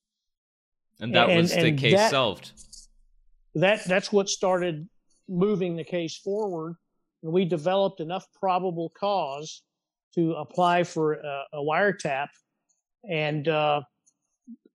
And 0.99 1.13
that 1.15 1.29
and, 1.29 1.41
was 1.41 1.53
the 1.53 1.73
case 1.73 1.93
that, 1.93 2.11
solved. 2.11 2.51
That 3.55 3.83
that's 3.85 4.11
what 4.11 4.29
started 4.29 4.87
moving 5.27 5.75
the 5.75 5.83
case 5.83 6.17
forward. 6.17 6.75
And 7.23 7.33
we 7.33 7.45
developed 7.45 7.99
enough 7.99 8.25
probable 8.39 8.93
cause 8.97 9.63
to 10.13 10.33
apply 10.33 10.83
for 10.83 11.13
a, 11.13 11.43
a 11.53 11.57
wiretap, 11.57 12.27
and 13.09 13.47
uh, 13.47 13.81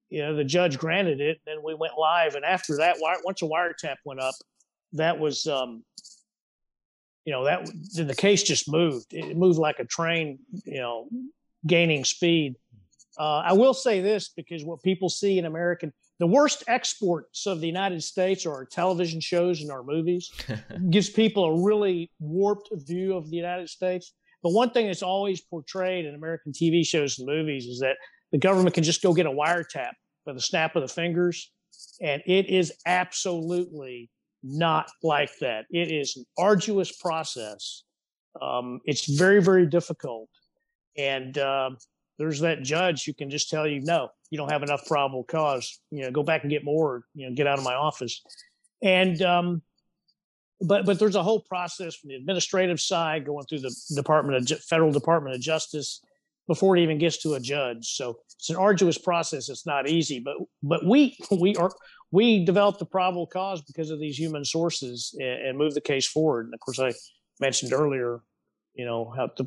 you 0.09 0.23
know 0.23 0.35
the 0.35 0.45
judge 0.45 0.79
granted 0.79 1.21
it. 1.21 1.41
Then 1.47 1.59
we 1.65 1.75
went 1.75 1.95
live, 1.99 2.35
and 2.35 2.45
after 2.45 2.77
that, 2.79 2.97
once 3.01 3.43
a 3.43 3.47
wiretap 3.47 3.97
went 4.05 4.21
up, 4.21 4.35
that 4.95 5.19
was 5.19 5.47
um, 5.47 5.85
you 7.25 7.33
know 7.33 7.45
that 7.45 7.67
the 7.95 8.15
case 8.15 8.43
just 8.43 8.71
moved. 8.71 9.13
It 9.13 9.37
moved 9.37 9.59
like 9.59 9.79
a 9.79 9.85
train, 9.85 10.39
you 10.65 10.81
know, 10.81 11.09
gaining 11.67 12.05
speed. 12.05 12.57
Uh, 13.19 13.43
I 13.45 13.53
will 13.53 13.75
say 13.75 14.01
this 14.01 14.31
because 14.31 14.65
what 14.65 14.83
people 14.83 15.09
see 15.09 15.39
in 15.39 15.45
American, 15.45 15.93
the 16.19 16.27
worst 16.27 16.65
exports 16.69 17.47
of 17.47 17.61
the 17.61 17.67
United 17.67 18.03
States 18.03 18.47
are 18.47 18.53
our 18.53 18.65
television 18.65 19.21
shows 19.21 19.61
and 19.61 19.71
our 19.71 19.83
movies. 19.83 20.31
gives 20.91 21.11
people 21.11 21.45
a 21.45 21.63
really 21.63 22.11
warped 22.19 22.71
view 22.73 23.17
of 23.17 23.31
the 23.31 23.37
United 23.37 23.69
States. 23.69 24.13
But 24.43 24.51
one 24.51 24.71
thing 24.71 24.87
that's 24.87 25.03
always 25.03 25.41
portrayed 25.41 26.07
in 26.07 26.15
American 26.15 26.53
TV 26.53 26.85
shows 26.87 27.19
and 27.19 27.27
movies 27.27 27.67
is 27.67 27.81
that 27.81 27.97
the 28.33 28.39
government 28.39 28.75
can 28.75 28.85
just 28.85 29.03
go 29.03 29.13
get 29.13 29.27
a 29.27 29.31
wiretap 29.31 29.93
with 30.27 30.37
a 30.37 30.41
snap 30.41 30.77
of 30.77 30.83
the 30.83 30.89
fingers, 30.89 31.51
and 32.01 32.23
it 32.27 32.49
is 32.49 32.73
absolutely 32.87 34.11
not 34.43 34.91
like 35.03 35.31
that. 35.41 35.67
It 35.71 35.91
is 35.91 36.17
an 36.17 36.25
arduous 36.39 36.93
process. 36.93 37.85
Um, 38.41 38.81
it's 38.85 39.07
very, 39.07 39.43
very 39.43 39.67
difficult. 39.67 40.29
And 40.97 41.37
uh, 41.37 41.71
there's 42.19 42.41
that 42.41 42.63
judge 42.63 43.05
who 43.05 43.13
can 43.13 43.31
just 43.31 43.51
tell 43.51 43.67
you, 43.67 43.81
no, 43.81 44.09
you 44.31 44.39
don't 44.39 44.51
have 44.51 44.63
enough 44.63 44.87
probable 44.87 45.25
cause. 45.25 45.81
You 45.91 46.03
know, 46.03 46.11
go 46.11 46.23
back 46.23 46.43
and 46.43 46.51
get 46.51 46.65
more. 46.65 47.03
You 47.15 47.29
know, 47.29 47.35
get 47.35 47.47
out 47.47 47.59
of 47.59 47.65
my 47.65 47.75
office. 47.75 48.23
And 48.83 49.21
um, 49.23 49.63
but 50.61 50.87
but 50.87 50.99
there's 50.99 51.17
a 51.17 51.23
whole 51.23 51.41
process 51.41 51.97
from 51.97 52.09
the 52.09 52.17
administrative 52.17 52.81
side 52.81 53.25
going 53.27 53.45
through 53.47 53.61
the 53.61 53.75
Department 53.95 54.51
of 54.51 54.61
Federal 54.65 54.93
Department 54.93 55.35
of 55.35 55.41
Justice 55.41 56.01
before 56.51 56.77
it 56.77 56.83
even 56.83 56.99
gets 56.99 57.19
to 57.19 57.35
a 57.35 57.41
judge. 57.41 57.95
So 57.95 58.19
it's 58.35 58.51
an 58.51 58.57
arduous 58.57 58.99
process. 58.99 59.49
It's 59.49 59.67
not 59.67 59.89
easy, 59.89 60.19
but 60.19 60.35
but 60.65 60.85
we 60.85 61.17
we 61.31 61.55
are 61.55 61.71
we 62.11 62.45
developed 62.45 62.81
the 62.81 62.87
probable 62.87 63.29
cause 63.29 63.63
because 63.63 63.91
of 63.91 64.01
these 64.01 64.19
human 64.19 64.45
sources 64.45 65.15
and, 65.21 65.47
and 65.47 65.59
moved 65.59 65.77
the 65.77 65.81
case 65.81 66.09
forward. 66.09 66.47
And 66.47 66.55
of 66.55 66.59
course, 66.59 66.81
I 66.81 66.93
mentioned 67.39 67.73
earlier, 67.73 68.23
you 68.75 68.85
know, 68.85 69.15
how 69.17 69.31
the, 69.37 69.47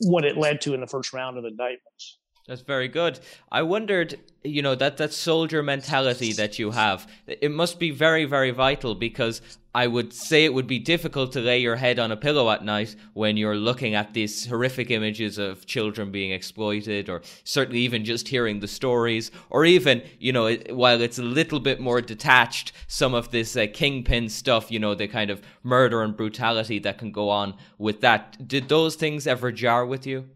what 0.00 0.24
it 0.24 0.36
led 0.36 0.60
to 0.62 0.74
in 0.74 0.80
the 0.80 0.88
first 0.88 1.12
round 1.12 1.38
of 1.38 1.44
indictments. 1.44 2.18
That's 2.48 2.62
very 2.62 2.88
good. 2.88 3.20
I 3.52 3.62
wondered, 3.62 4.18
you 4.42 4.62
know, 4.62 4.74
that 4.74 4.96
that 4.96 5.12
soldier 5.12 5.62
mentality 5.62 6.32
that 6.32 6.58
you 6.58 6.72
have. 6.72 7.06
It 7.28 7.52
must 7.52 7.78
be 7.78 7.92
very, 7.92 8.24
very 8.24 8.50
vital 8.50 8.96
because 8.96 9.40
I 9.74 9.86
would 9.86 10.12
say 10.12 10.44
it 10.44 10.52
would 10.52 10.66
be 10.66 10.80
difficult 10.80 11.30
to 11.32 11.40
lay 11.40 11.60
your 11.60 11.76
head 11.76 12.00
on 12.00 12.10
a 12.10 12.16
pillow 12.16 12.50
at 12.50 12.64
night 12.64 12.96
when 13.14 13.36
you're 13.36 13.56
looking 13.56 13.94
at 13.94 14.12
these 14.12 14.46
horrific 14.46 14.90
images 14.90 15.38
of 15.38 15.66
children 15.66 16.10
being 16.10 16.32
exploited, 16.32 17.08
or 17.08 17.22
certainly 17.44 17.78
even 17.80 18.04
just 18.04 18.26
hearing 18.26 18.58
the 18.58 18.68
stories, 18.68 19.30
or 19.48 19.64
even, 19.64 20.02
you 20.18 20.32
know, 20.32 20.52
while 20.70 21.00
it's 21.00 21.20
a 21.20 21.22
little 21.22 21.60
bit 21.60 21.78
more 21.80 22.00
detached, 22.00 22.72
some 22.88 23.14
of 23.14 23.30
this 23.30 23.56
uh, 23.56 23.66
kingpin 23.72 24.28
stuff, 24.28 24.70
you 24.70 24.80
know, 24.80 24.96
the 24.96 25.06
kind 25.06 25.30
of 25.30 25.40
murder 25.62 26.02
and 26.02 26.16
brutality 26.16 26.80
that 26.80 26.98
can 26.98 27.12
go 27.12 27.30
on 27.30 27.54
with 27.78 28.00
that. 28.00 28.46
Did 28.48 28.68
those 28.68 28.96
things 28.96 29.28
ever 29.28 29.52
jar 29.52 29.86
with 29.86 30.08
you? 30.08 30.28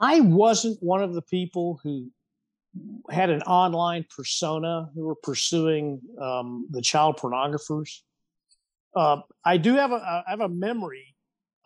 I 0.00 0.20
wasn't 0.20 0.82
one 0.82 1.02
of 1.02 1.14
the 1.14 1.22
people 1.22 1.80
who 1.82 2.10
had 3.10 3.30
an 3.30 3.42
online 3.42 4.06
persona 4.14 4.90
who 4.94 5.06
were 5.06 5.16
pursuing 5.16 6.00
um, 6.20 6.66
the 6.70 6.82
child 6.82 7.16
pornographers. 7.16 8.00
Uh, 8.94 9.20
I 9.44 9.56
do 9.56 9.74
have 9.74 9.92
a 9.92 10.22
I 10.26 10.30
have 10.30 10.40
a 10.40 10.48
memory. 10.48 11.14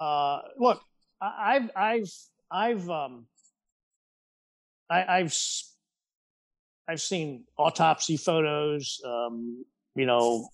Uh, 0.00 0.40
look, 0.58 0.80
I've 1.20 1.70
I've 1.76 2.10
I've 2.50 2.90
um, 2.90 3.26
I, 4.90 5.18
have 5.18 5.34
I've 6.88 7.00
seen 7.00 7.44
autopsy 7.58 8.16
photos. 8.16 9.00
Um, 9.04 9.64
you 9.94 10.06
know, 10.06 10.48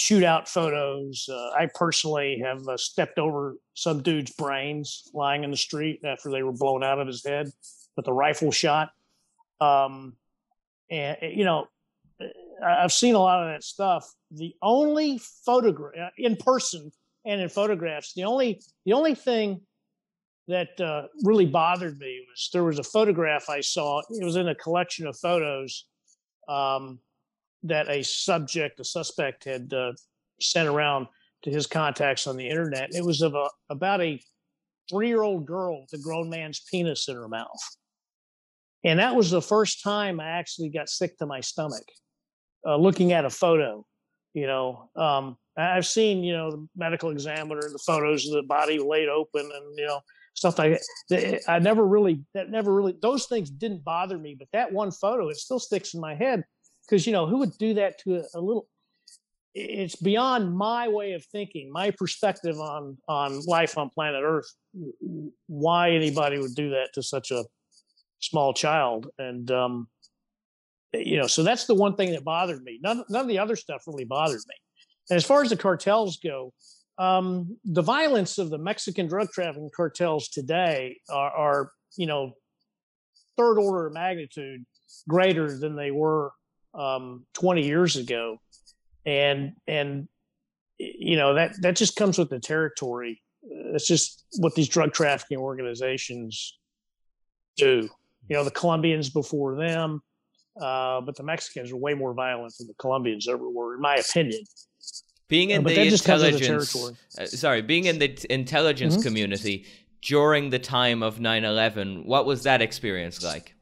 shootout 0.00 0.48
photos. 0.48 1.28
Uh, 1.30 1.50
I 1.50 1.68
personally 1.74 2.40
have 2.42 2.66
uh, 2.66 2.78
stepped 2.78 3.18
over 3.18 3.56
some 3.74 4.02
dude's 4.02 4.32
brains 4.32 5.10
lying 5.12 5.44
in 5.44 5.50
the 5.50 5.58
street 5.58 6.00
after 6.04 6.30
they 6.30 6.42
were 6.42 6.52
blown 6.52 6.82
out 6.82 6.98
of 6.98 7.06
his 7.06 7.22
head 7.24 7.50
with 7.96 8.08
a 8.08 8.12
rifle 8.12 8.50
shot. 8.50 8.92
Um, 9.60 10.14
and 10.90 11.18
eh, 11.20 11.32
you 11.34 11.44
know, 11.44 11.66
eh, 12.18 12.28
I've 12.66 12.92
seen 12.92 13.14
a 13.14 13.18
lot 13.18 13.42
of 13.42 13.52
that 13.52 13.62
stuff. 13.62 14.10
The 14.30 14.54
only 14.62 15.18
photograph 15.18 15.94
uh, 16.00 16.10
in 16.16 16.36
person 16.36 16.90
and 17.26 17.42
in 17.42 17.50
photographs, 17.50 18.14
the 18.14 18.24
only 18.24 18.62
the 18.86 18.94
only 18.94 19.14
thing 19.14 19.60
that 20.48 20.80
uh, 20.80 21.08
really 21.24 21.46
bothered 21.46 21.98
me 21.98 22.24
was 22.30 22.48
there 22.54 22.64
was 22.64 22.78
a 22.78 22.82
photograph 22.82 23.50
I 23.50 23.60
saw. 23.60 24.00
It 24.08 24.24
was 24.24 24.36
in 24.36 24.48
a 24.48 24.54
collection 24.54 25.06
of 25.06 25.16
photos. 25.18 25.84
Um, 26.48 27.00
that 27.64 27.88
a 27.88 28.02
subject, 28.02 28.80
a 28.80 28.84
suspect, 28.84 29.44
had 29.44 29.72
uh, 29.72 29.92
sent 30.40 30.68
around 30.68 31.06
to 31.42 31.50
his 31.50 31.66
contacts 31.66 32.26
on 32.26 32.36
the 32.36 32.48
internet. 32.48 32.94
It 32.94 33.04
was 33.04 33.22
of 33.22 33.34
a, 33.34 33.48
about 33.68 34.00
a 34.00 34.20
three-year-old 34.90 35.46
girl 35.46 35.80
with 35.80 36.00
a 36.00 36.02
grown 36.02 36.28
man's 36.28 36.62
penis 36.70 37.08
in 37.08 37.16
her 37.16 37.28
mouth, 37.28 37.48
and 38.84 38.98
that 38.98 39.14
was 39.14 39.30
the 39.30 39.42
first 39.42 39.82
time 39.82 40.20
I 40.20 40.30
actually 40.30 40.70
got 40.70 40.88
sick 40.88 41.18
to 41.18 41.26
my 41.26 41.40
stomach 41.40 41.84
uh, 42.66 42.76
looking 42.76 43.12
at 43.12 43.24
a 43.24 43.30
photo. 43.30 43.84
You 44.34 44.46
know, 44.46 44.90
um, 44.96 45.36
I've 45.56 45.86
seen 45.86 46.22
you 46.22 46.32
know 46.32 46.50
the 46.50 46.68
medical 46.76 47.10
examiner, 47.10 47.60
the 47.60 47.82
photos 47.86 48.26
of 48.26 48.32
the 48.32 48.42
body 48.42 48.78
laid 48.78 49.08
open, 49.08 49.42
and 49.42 49.78
you 49.78 49.86
know 49.86 50.00
stuff 50.34 50.58
like 50.58 50.80
that. 51.10 51.40
I 51.48 51.58
never 51.58 51.86
really 51.86 52.22
that 52.34 52.50
never 52.50 52.74
really 52.74 52.96
those 53.00 53.26
things 53.26 53.50
didn't 53.50 53.84
bother 53.84 54.18
me, 54.18 54.36
but 54.38 54.48
that 54.52 54.72
one 54.72 54.90
photo 54.90 55.28
it 55.28 55.36
still 55.36 55.58
sticks 55.58 55.94
in 55.94 56.00
my 56.00 56.14
head 56.14 56.44
because 56.90 57.06
you 57.06 57.12
know 57.12 57.26
who 57.26 57.38
would 57.38 57.56
do 57.58 57.74
that 57.74 57.98
to 57.98 58.16
a, 58.16 58.22
a, 58.34 58.40
little 58.40 58.66
it's 59.54 59.96
beyond 59.96 60.54
my 60.56 60.88
way 60.88 61.12
of 61.12 61.24
thinking 61.26 61.70
my 61.72 61.90
perspective 61.90 62.58
on 62.58 62.96
on 63.08 63.40
life 63.46 63.78
on 63.78 63.90
planet 63.90 64.22
earth 64.24 64.52
why 65.46 65.90
anybody 65.90 66.38
would 66.38 66.54
do 66.54 66.70
that 66.70 66.88
to 66.94 67.02
such 67.02 67.30
a 67.30 67.44
small 68.20 68.52
child 68.52 69.08
and 69.18 69.50
um 69.50 69.88
you 70.92 71.16
know 71.16 71.26
so 71.26 71.42
that's 71.42 71.66
the 71.66 71.74
one 71.74 71.94
thing 71.94 72.10
that 72.10 72.24
bothered 72.24 72.62
me. 72.64 72.80
None, 72.82 73.04
none 73.08 73.22
of 73.22 73.28
the 73.28 73.38
other 73.38 73.54
stuff 73.54 73.84
really 73.86 74.04
bothered 74.04 74.40
me. 74.48 74.54
And 75.08 75.16
as 75.16 75.24
far 75.24 75.42
as 75.42 75.50
the 75.50 75.56
cartels 75.56 76.18
go 76.18 76.52
um 76.98 77.56
the 77.64 77.82
violence 77.82 78.38
of 78.38 78.50
the 78.50 78.58
mexican 78.58 79.06
drug 79.06 79.30
trafficking 79.32 79.70
cartels 79.74 80.28
today 80.28 80.96
are, 81.10 81.30
are 81.30 81.72
you 81.96 82.06
know 82.06 82.32
third 83.36 83.58
order 83.58 83.86
of 83.86 83.92
magnitude 83.92 84.64
greater 85.08 85.56
than 85.58 85.76
they 85.76 85.90
were 85.90 86.32
um, 86.74 87.26
20 87.34 87.66
years 87.66 87.96
ago, 87.96 88.38
and 89.06 89.52
and 89.66 90.08
you 90.78 91.16
know 91.16 91.34
that 91.34 91.60
that 91.62 91.76
just 91.76 91.96
comes 91.96 92.18
with 92.18 92.30
the 92.30 92.40
territory. 92.40 93.22
It's 93.42 93.86
just 93.86 94.24
what 94.38 94.54
these 94.54 94.68
drug 94.68 94.92
trafficking 94.92 95.38
organizations 95.38 96.58
do. 97.56 97.88
You 98.28 98.36
know, 98.36 98.44
the 98.44 98.50
Colombians 98.50 99.10
before 99.10 99.56
them, 99.56 100.02
uh, 100.60 101.00
but 101.00 101.16
the 101.16 101.22
Mexicans 101.22 101.72
are 101.72 101.76
way 101.76 101.94
more 101.94 102.14
violent 102.14 102.54
than 102.58 102.66
the 102.66 102.74
Colombians 102.74 103.28
ever 103.28 103.48
were, 103.48 103.74
in 103.74 103.80
my 103.80 103.96
opinion. 103.96 104.42
Being 105.28 105.50
in 105.50 105.64
uh, 105.64 105.68
the 105.68 105.86
intelligence, 105.86 106.72
the 106.72 106.96
uh, 107.18 107.26
sorry, 107.26 107.62
being 107.62 107.84
in 107.84 107.98
the 107.98 108.26
intelligence 108.32 108.94
mm-hmm. 108.94 109.02
community 109.02 109.66
during 110.02 110.50
the 110.50 110.58
time 110.58 111.02
of 111.02 111.18
9/11, 111.18 112.04
what 112.04 112.26
was 112.26 112.42
that 112.44 112.62
experience 112.62 113.22
like? 113.22 113.54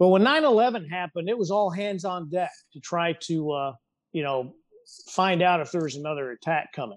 But 0.00 0.08
when 0.08 0.22
9 0.22 0.44
11 0.44 0.88
happened, 0.88 1.28
it 1.28 1.36
was 1.36 1.50
all 1.50 1.68
hands 1.68 2.06
on 2.06 2.30
deck 2.30 2.50
to 2.72 2.80
try 2.80 3.14
to, 3.24 3.50
uh, 3.50 3.72
you 4.12 4.22
know, 4.22 4.54
find 5.10 5.42
out 5.42 5.60
if 5.60 5.70
there 5.70 5.82
was 5.82 5.94
another 5.94 6.30
attack 6.30 6.72
coming. 6.72 6.96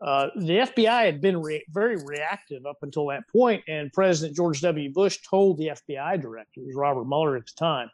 Uh, 0.00 0.28
the 0.34 0.58
FBI 0.58 1.04
had 1.04 1.20
been 1.20 1.40
re- 1.42 1.64
very 1.70 1.96
reactive 1.96 2.64
up 2.64 2.78
until 2.80 3.06
that 3.08 3.28
point, 3.28 3.62
and 3.68 3.92
President 3.92 4.34
George 4.34 4.62
W. 4.62 4.90
Bush 4.90 5.18
told 5.28 5.58
the 5.58 5.68
FBI 5.68 6.20
director, 6.22 6.62
it 6.62 6.66
was 6.66 6.74
Robert 6.74 7.04
Mueller 7.04 7.36
at 7.36 7.44
the 7.44 7.52
time, 7.56 7.90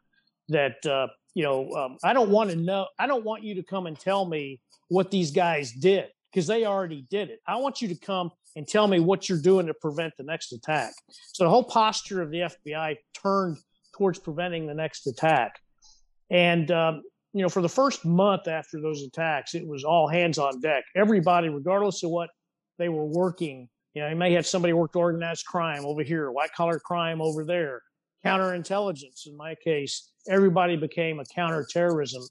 that 0.49 0.86
uh, 0.86 1.09
you 1.34 1.43
know 1.43 1.70
um, 1.72 1.99
I 2.05 2.12
don't 2.12 2.30
want 2.30 2.51
to 2.51 2.57
know, 2.57 2.86
I 2.99 3.09
don't 3.09 3.24
want 3.24 3.43
you 3.43 3.57
to 3.57 3.62
come 3.64 3.86
and 3.86 3.99
tell 3.99 4.24
me 4.24 4.61
what 4.86 5.11
these 5.11 5.32
guys 5.32 5.72
did 5.72 6.07
because 6.30 6.47
they 6.47 6.64
already 6.64 7.05
did 7.11 7.28
it. 7.28 7.41
I 7.47 7.57
want 7.57 7.82
you 7.82 7.89
to 7.89 7.97
come 7.97 8.30
and 8.55 8.66
tell 8.66 8.86
me 8.86 9.01
what 9.01 9.28
you're 9.28 9.43
doing 9.43 9.66
to 9.66 9.74
prevent 9.74 10.14
the 10.16 10.24
next 10.24 10.53
attack. 10.53 10.93
So 11.32 11.45
the 11.45 11.51
whole 11.51 11.64
posture 11.64 12.22
of 12.22 12.30
the 12.30 12.51
FBI 12.66 12.97
turned 13.20 13.59
towards 13.99 14.18
preventing 14.18 14.66
the 14.66 14.74
next 14.74 15.07
attack. 15.07 15.59
And, 16.30 16.70
um, 16.70 17.03
you 17.32 17.42
know, 17.42 17.49
for 17.49 17.61
the 17.61 17.68
first 17.68 18.05
month 18.05 18.49
after 18.49 18.80
those 18.80 19.03
attacks, 19.03 19.55
it 19.55 19.66
was 19.66 19.84
all 19.84 20.09
hands 20.09 20.38
on 20.38 20.61
deck. 20.61 20.84
Everybody, 20.96 21.49
regardless 21.49 22.03
of 22.03 22.11
what 22.11 22.30
they 22.78 22.88
were 22.88 23.05
working, 23.05 23.68
you 23.94 24.03
know, 24.03 24.09
you 24.09 24.16
may 24.16 24.32
have 24.32 24.46
somebody 24.46 24.72
worked 24.72 24.96
organized 24.96 25.44
crime 25.44 25.84
over 25.84 26.03
here, 26.03 26.30
white 26.30 26.53
collar 26.57 26.78
crime 26.78 27.20
over 27.20 27.44
there, 27.44 27.82
counterintelligence. 28.24 29.26
In 29.26 29.36
my 29.36 29.55
case, 29.62 30.11
everybody 30.28 30.76
became 30.76 31.20
a 31.20 31.24
counterterrorism 31.24 32.22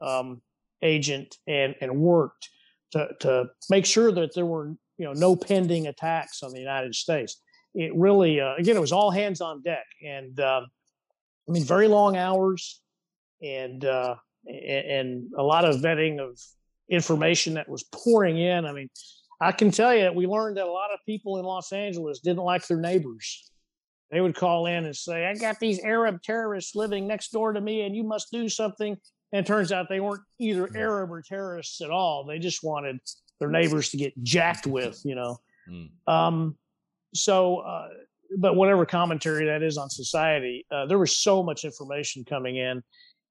um, 0.00 0.42
agent 0.82 1.36
and, 1.46 1.74
and 1.80 1.96
worked 1.96 2.50
to, 2.92 3.08
to 3.20 3.46
make 3.70 3.86
sure 3.86 4.12
that 4.12 4.34
there 4.34 4.46
were, 4.46 4.74
you 4.98 5.06
know, 5.06 5.12
no 5.12 5.34
pending 5.34 5.86
attacks 5.86 6.42
on 6.42 6.52
the 6.52 6.60
United 6.60 6.94
States. 6.94 7.40
It 7.74 7.94
really, 7.94 8.40
uh, 8.40 8.54
again, 8.56 8.76
it 8.76 8.80
was 8.80 8.92
all 8.92 9.10
hands 9.10 9.40
on 9.40 9.62
deck. 9.62 9.86
And, 10.04 10.38
um, 10.40 10.66
I 11.48 11.52
mean, 11.52 11.64
very 11.64 11.88
long 11.88 12.16
hours 12.16 12.80
and 13.42 13.84
uh, 13.84 14.16
and 14.46 15.30
a 15.36 15.42
lot 15.42 15.64
of 15.64 15.76
vetting 15.76 16.20
of 16.20 16.38
information 16.88 17.54
that 17.54 17.68
was 17.68 17.84
pouring 17.84 18.38
in. 18.38 18.64
I 18.64 18.72
mean, 18.72 18.88
I 19.40 19.52
can 19.52 19.70
tell 19.70 19.94
you 19.94 20.02
that 20.02 20.14
we 20.14 20.26
learned 20.26 20.56
that 20.56 20.66
a 20.66 20.70
lot 20.70 20.92
of 20.92 21.00
people 21.06 21.38
in 21.38 21.44
Los 21.44 21.72
Angeles 21.72 22.20
didn't 22.20 22.44
like 22.44 22.66
their 22.66 22.80
neighbors. 22.80 23.50
They 24.10 24.20
would 24.20 24.36
call 24.36 24.66
in 24.66 24.84
and 24.84 24.96
say, 24.96 25.26
"I 25.26 25.34
got 25.34 25.58
these 25.58 25.80
Arab 25.80 26.22
terrorists 26.22 26.74
living 26.74 27.06
next 27.06 27.32
door 27.32 27.52
to 27.52 27.60
me, 27.60 27.82
and 27.82 27.94
you 27.94 28.04
must 28.04 28.30
do 28.30 28.48
something." 28.48 28.96
And 29.32 29.44
it 29.44 29.46
turns 29.46 29.72
out 29.72 29.88
they 29.88 30.00
weren't 30.00 30.22
either 30.38 30.68
mm. 30.68 30.76
Arab 30.76 31.10
or 31.10 31.22
terrorists 31.22 31.80
at 31.80 31.90
all. 31.90 32.24
They 32.24 32.38
just 32.38 32.62
wanted 32.62 32.98
their 33.40 33.50
neighbors 33.50 33.90
to 33.90 33.96
get 33.96 34.14
jacked 34.22 34.66
with, 34.66 35.00
you 35.04 35.16
know. 35.16 35.38
Mm. 35.68 35.90
Um, 36.06 36.56
so 37.14 37.58
uh, 37.58 37.88
but 38.38 38.56
whatever 38.56 38.86
commentary 38.86 39.46
that 39.46 39.62
is 39.62 39.78
on 39.78 39.90
society, 39.90 40.66
uh, 40.70 40.86
there 40.86 40.98
was 40.98 41.16
so 41.16 41.42
much 41.42 41.64
information 41.64 42.24
coming 42.24 42.56
in. 42.56 42.82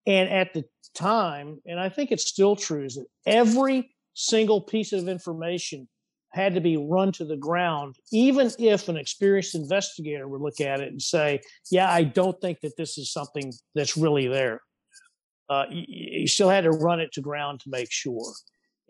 And 0.08 0.30
at 0.30 0.54
the 0.54 0.64
time, 0.94 1.60
and 1.66 1.80
I 1.80 1.90
think 1.90 2.12
it's 2.12 2.28
still 2.28 2.56
true, 2.56 2.86
is 2.86 2.96
that 2.96 3.08
every 3.26 3.96
single 4.14 4.62
piece 4.62 4.94
of 4.94 5.08
information 5.08 5.88
had 6.32 6.54
to 6.54 6.62
be 6.62 6.78
run 6.78 7.12
to 7.14 7.26
the 7.26 7.38
ground, 7.38 7.96
even 8.12 8.52
if 8.60 8.90
an 8.90 8.98
experienced 8.98 9.56
investigator 9.56 10.28
would 10.28 10.42
look 10.42 10.60
at 10.60 10.82
it 10.82 10.90
and 10.90 11.02
say, 11.02 11.42
Yeah, 11.72 11.92
I 11.92 12.04
don't 12.04 12.40
think 12.42 12.60
that 12.62 12.78
this 12.78 12.98
is 12.98 13.12
something 13.12 13.52
that's 13.74 13.98
really 13.98 14.28
there. 14.28 14.62
uh, 15.50 15.66
you, 15.70 15.86
you, 15.88 16.28
still 16.28 16.50
had 16.50 16.64
to 16.64 16.72
run 16.72 17.00
it 17.00 17.12
to 17.14 17.22
ground 17.22 17.60
to 17.62 17.70
make 17.70 17.92
sure, 17.92 18.34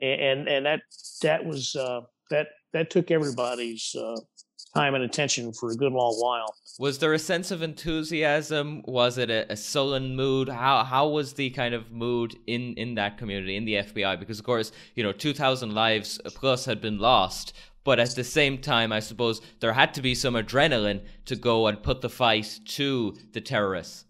and 0.02 0.48
and 0.48 0.66
that 0.66 0.82
that 1.22 1.46
was 1.46 1.76
uh, 1.76 2.02
that 2.32 2.48
that 2.74 2.90
took 2.90 3.12
everybody's 3.12 3.96
uh, 3.98 4.16
time 4.76 4.94
and 4.94 5.04
attention 5.04 5.54
for 5.54 5.72
a 5.72 5.76
good 5.76 5.94
long 5.94 6.16
while. 6.16 6.54
Was 6.78 7.00
there 7.00 7.14
a 7.14 7.20
sense 7.20 7.52
of 7.52 7.62
enthusiasm? 7.62 8.84
Was 8.86 9.18
it 9.18 9.30
a, 9.30 9.52
a, 9.52 9.56
sullen 9.56 10.16
mood? 10.16 10.50
How 10.50 10.84
how 10.84 11.08
was 11.08 11.34
the 11.34 11.50
kind 11.52 11.74
of 11.74 11.92
mood 11.92 12.36
in 12.48 12.74
in 12.74 12.96
that 12.96 13.18
community 13.18 13.56
in 13.56 13.66
the 13.66 13.76
FBI? 13.76 14.20
Because 14.20 14.40
of 14.40 14.46
course, 14.46 14.72
you 14.96 15.04
know, 15.04 15.14
two 15.14 15.34
thousand 15.34 15.74
lives 15.74 16.20
plus 16.36 16.66
had 16.66 16.82
been 16.82 17.00
lost, 17.00 17.54
but 17.86 18.00
at 18.00 18.16
the 18.16 18.24
same 18.24 18.58
time, 18.58 18.92
I 18.92 19.00
suppose 19.00 19.42
there 19.62 19.74
had 19.74 19.94
to 19.94 20.02
be 20.02 20.14
some 20.14 20.34
adrenaline 20.34 21.02
to 21.26 21.36
go 21.36 21.68
and 21.68 21.82
put 21.82 22.02
the 22.02 22.10
fight 22.10 22.60
to 22.66 23.16
the 23.32 23.42
terrorists. 23.42 24.06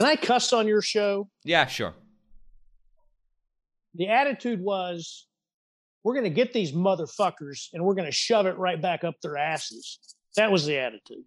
Can 0.00 0.08
I 0.08 0.16
cuss 0.16 0.52
on 0.52 0.66
your 0.66 0.82
show? 0.82 1.28
Yeah, 1.44 1.66
sure. 1.66 1.94
The 3.94 4.08
attitude 4.08 4.60
was 4.60 5.27
we're 6.04 6.14
going 6.14 6.24
to 6.24 6.30
get 6.30 6.52
these 6.52 6.72
motherfuckers 6.72 7.68
and 7.72 7.84
we're 7.84 7.94
going 7.94 8.06
to 8.06 8.12
shove 8.12 8.46
it 8.46 8.56
right 8.56 8.80
back 8.80 9.04
up 9.04 9.14
their 9.22 9.36
asses. 9.36 9.98
That 10.36 10.50
was 10.50 10.66
the 10.66 10.78
attitude. 10.78 11.24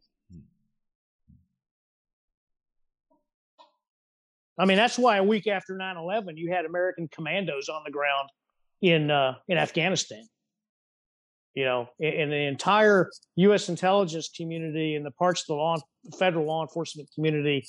I 4.58 4.66
mean, 4.66 4.78
that's 4.78 4.98
why 4.98 5.18
a 5.18 5.24
week 5.24 5.48
after 5.48 5.76
9 5.76 5.98
11, 5.98 6.38
you 6.38 6.52
had 6.52 6.66
American 6.66 7.08
commandos 7.08 7.68
on 7.68 7.82
the 7.86 7.92
ground 7.92 8.30
in, 8.82 9.10
uh, 9.10 9.36
in 9.48 9.58
Afghanistan. 9.58 10.24
You 11.54 11.66
know, 11.66 11.90
in 12.00 12.30
the 12.30 12.48
entire 12.48 13.10
U.S. 13.36 13.68
intelligence 13.68 14.30
community 14.30 14.96
and 14.96 15.06
the 15.06 15.12
parts 15.12 15.42
of 15.42 15.48
the 15.48 15.56
law, 15.56 15.76
federal 16.18 16.46
law 16.46 16.62
enforcement 16.62 17.10
community 17.14 17.68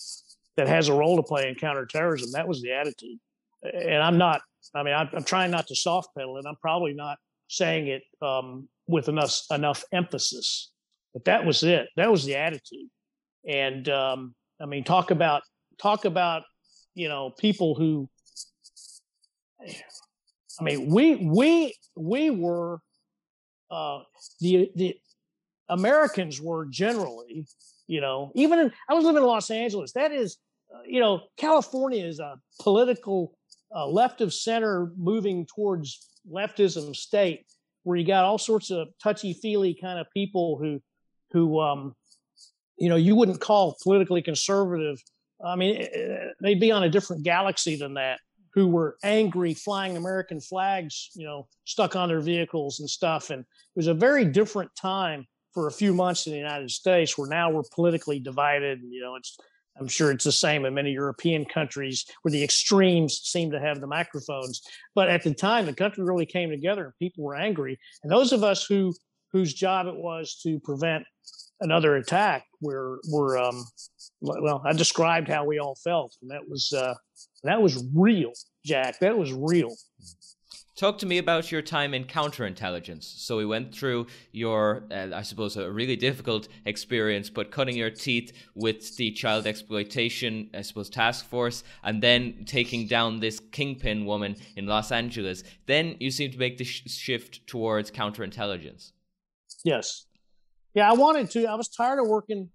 that 0.57 0.69
has 0.69 0.89
a 0.89 0.95
role 0.95 1.17
to 1.17 1.23
play 1.25 1.49
in 1.49 1.57
counterterrorism, 1.57 2.31
that 2.33 2.47
was 2.47 2.63
the 2.63 2.73
attitude. 2.73 3.19
And 3.63 4.03
I'm 4.03 4.19
not 4.19 4.43
I 4.75 4.83
mean, 4.83 4.95
I'm, 4.95 5.09
I'm 5.13 5.25
trying 5.25 5.51
not 5.51 5.67
to 5.69 5.77
soft 5.77 6.15
pedal 6.17 6.39
it. 6.39 6.45
I'm 6.47 6.57
probably 6.57 6.95
not 6.95 7.19
saying 7.49 7.89
it 7.89 8.03
um, 8.23 8.69
with 8.87 9.09
enough 9.09 9.41
enough 9.51 9.85
emphasis, 9.93 10.71
but 11.13 11.25
that 11.25 11.45
was 11.45 11.63
it. 11.63 11.89
That 11.97 12.11
was 12.11 12.25
the 12.25 12.37
attitude. 12.37 12.89
And 13.49 13.89
um, 13.89 14.35
I 14.61 14.67
mean, 14.67 14.85
talk 14.85 15.11
about 15.11 15.43
talk 15.81 16.05
about 16.05 16.43
you 16.95 17.09
know 17.09 17.31
people 17.39 17.75
who. 17.75 18.09
I 20.61 20.65
mean, 20.65 20.93
we 20.93 21.17
we 21.17 21.75
we 21.97 22.31
were 22.31 22.81
uh, 23.71 24.01
the 24.41 24.71
the 24.75 24.97
Americans 25.69 26.41
were 26.41 26.67
generally, 26.67 27.47
you 27.87 28.01
know, 28.01 28.33
even 28.35 28.59
in, 28.59 28.73
I 28.89 28.95
was 28.95 29.05
living 29.05 29.23
in 29.23 29.27
Los 29.27 29.51
Angeles. 29.51 29.93
That 29.93 30.13
is, 30.13 30.37
uh, 30.75 30.81
you 30.85 31.01
know, 31.01 31.23
California 31.39 32.05
is 32.05 32.21
a 32.21 32.35
political 32.61 33.35
uh, 33.75 33.87
left 33.87 34.21
of 34.21 34.33
center 34.33 34.93
moving 34.97 35.47
towards 35.47 36.09
leftism 36.31 36.95
state 36.95 37.47
where 37.85 37.97
you 37.97 38.07
got 38.07 38.25
all 38.25 38.39
sorts 38.39 38.71
of 38.71 38.89
touchy 39.03 39.33
feely 39.33 39.75
kind 39.75 39.99
of 39.99 40.07
people 40.15 40.59
who 40.59 40.81
who 41.33 41.61
um, 41.61 41.95
you 42.77 42.89
know 42.89 42.97
you 42.97 43.17
wouldn't 43.17 43.41
call 43.41 43.77
politically 43.83 44.23
conservative. 44.23 45.03
I 45.45 45.57
mean 45.57 45.77
eh, 45.77 45.89
eh, 45.93 46.29
they'd 46.41 46.61
be 46.61 46.71
on 46.71 46.85
a 46.85 46.91
different 46.91 47.25
galaxy 47.25 47.77
than 47.77 47.95
that 47.95 48.21
who 48.55 48.69
were 48.69 48.99
angry 49.03 49.55
flying 49.55 49.97
american 49.97 50.39
flags 50.39 51.09
you 51.15 51.25
know 51.25 51.49
stuck 51.65 51.97
on 51.97 52.09
their 52.09 52.21
vehicles 52.21 52.81
and 52.81 52.89
stuff. 52.89 53.31
And 53.31 53.41
it 53.41 53.77
was 53.77 53.89
a 53.89 53.95
very 53.95 54.25
different 54.25 54.71
time 54.77 55.27
for 55.53 55.67
a 55.67 55.73
few 55.73 55.93
months 55.93 56.27
in 56.27 56.33
the 56.33 56.39
united 56.39 56.71
states 56.71 57.19
where 57.19 57.29
now 57.29 57.51
we're 57.51 57.63
politically 57.75 58.19
divided 58.19 58.81
and 58.81 58.93
you 58.93 59.01
know 59.01 59.17
it's 59.17 59.37
I'm 59.79 59.89
sure 59.89 60.11
it's 60.11 60.25
the 60.25 60.33
same 60.33 60.65
in 60.65 60.75
many 60.75 60.93
European 60.93 61.45
countries 61.45 62.05
where 62.23 62.33
the 62.33 62.45
extremes 62.45 63.21
seem 63.23 63.51
to 63.53 63.61
have 63.61 63.81
the 63.81 63.87
microphones. 63.87 64.63
But 64.95 65.09
at 65.09 65.23
the 65.23 65.35
time, 65.35 65.67
the 65.67 65.73
country 65.73 66.05
really 66.05 66.27
came 66.27 66.51
together 66.51 66.85
and 66.85 66.93
people 66.99 67.25
were 67.25 67.35
angry. 67.35 67.79
And 68.03 68.13
those 68.13 68.33
of 68.33 68.45
us 68.45 68.65
who 68.65 68.95
whose 69.33 69.55
job 69.55 69.87
it 69.87 69.97
was 69.97 70.39
to 70.43 70.61
prevent 70.61 71.05
another 71.61 71.97
attack 71.97 72.45
were 72.61 73.01
were 73.11 73.39
um, 73.39 73.65
well, 74.21 74.63
I 74.65 74.73
described 74.73 75.29
how 75.29 75.45
we 75.45 75.59
all 75.59 75.77
felt, 75.83 76.15
and 76.21 76.31
that 76.31 76.49
was 76.49 76.73
uh, 76.73 76.95
that 77.45 77.63
was 77.63 77.85
real, 77.95 78.33
Jack. 78.65 78.99
That 79.01 79.17
was 79.17 79.33
real. 79.33 79.75
Talk 80.83 80.99
to 80.99 81.07
me 81.07 81.19
about 81.19 81.53
your 81.53 81.63
time 81.63 81.95
in 81.95 82.07
counterintelligence. 82.07 83.05
So 83.05 83.37
we 83.37 83.47
went 83.47 83.73
through 83.73 84.09
your, 84.33 84.83
uh, 84.91 85.11
I 85.15 85.23
suppose, 85.23 85.57
a 85.57 85.71
really 85.71 85.95
difficult 85.95 86.49
experience, 86.65 87.31
but 87.31 87.53
cutting 87.53 87.77
your 87.77 87.91
teeth 87.91 88.33
with 88.57 88.97
the 88.97 89.13
child 89.13 89.47
exploitation, 89.47 90.51
I 90.53 90.63
suppose, 90.63 90.91
task 90.91 91.25
force, 91.25 91.63
and 91.85 92.03
then 92.03 92.43
taking 92.47 92.89
down 92.89 93.21
this 93.21 93.39
kingpin 93.39 94.07
woman 94.07 94.35
in 94.57 94.67
Los 94.67 94.91
Angeles. 94.91 95.45
Then 95.67 95.95
you 96.01 96.11
seem 96.11 96.33
to 96.33 96.39
make 96.39 96.59
the 96.59 96.65
sh- 96.65 96.83
shift 96.89 97.47
towards 97.47 97.93
counterintelligence. 97.93 98.91
Yes. 99.65 100.07
Yeah, 100.75 100.91
I 100.91 100.95
wanted 100.95 101.31
to. 101.31 101.47
I 101.47 101.55
was 101.55 101.69
tired 101.69 102.01
of 102.01 102.09
working, 102.09 102.51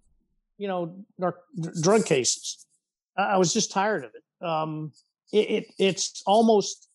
you 0.58 0.68
know, 0.68 0.98
drug 1.82 2.06
cases. 2.06 2.66
I 3.18 3.38
was 3.38 3.54
just 3.54 3.72
tired 3.72 4.04
of 4.04 4.12
it. 4.14 4.46
Um, 4.46 4.92
it, 5.32 5.50
it 5.50 5.66
it's 5.80 6.24
almost 6.26 6.88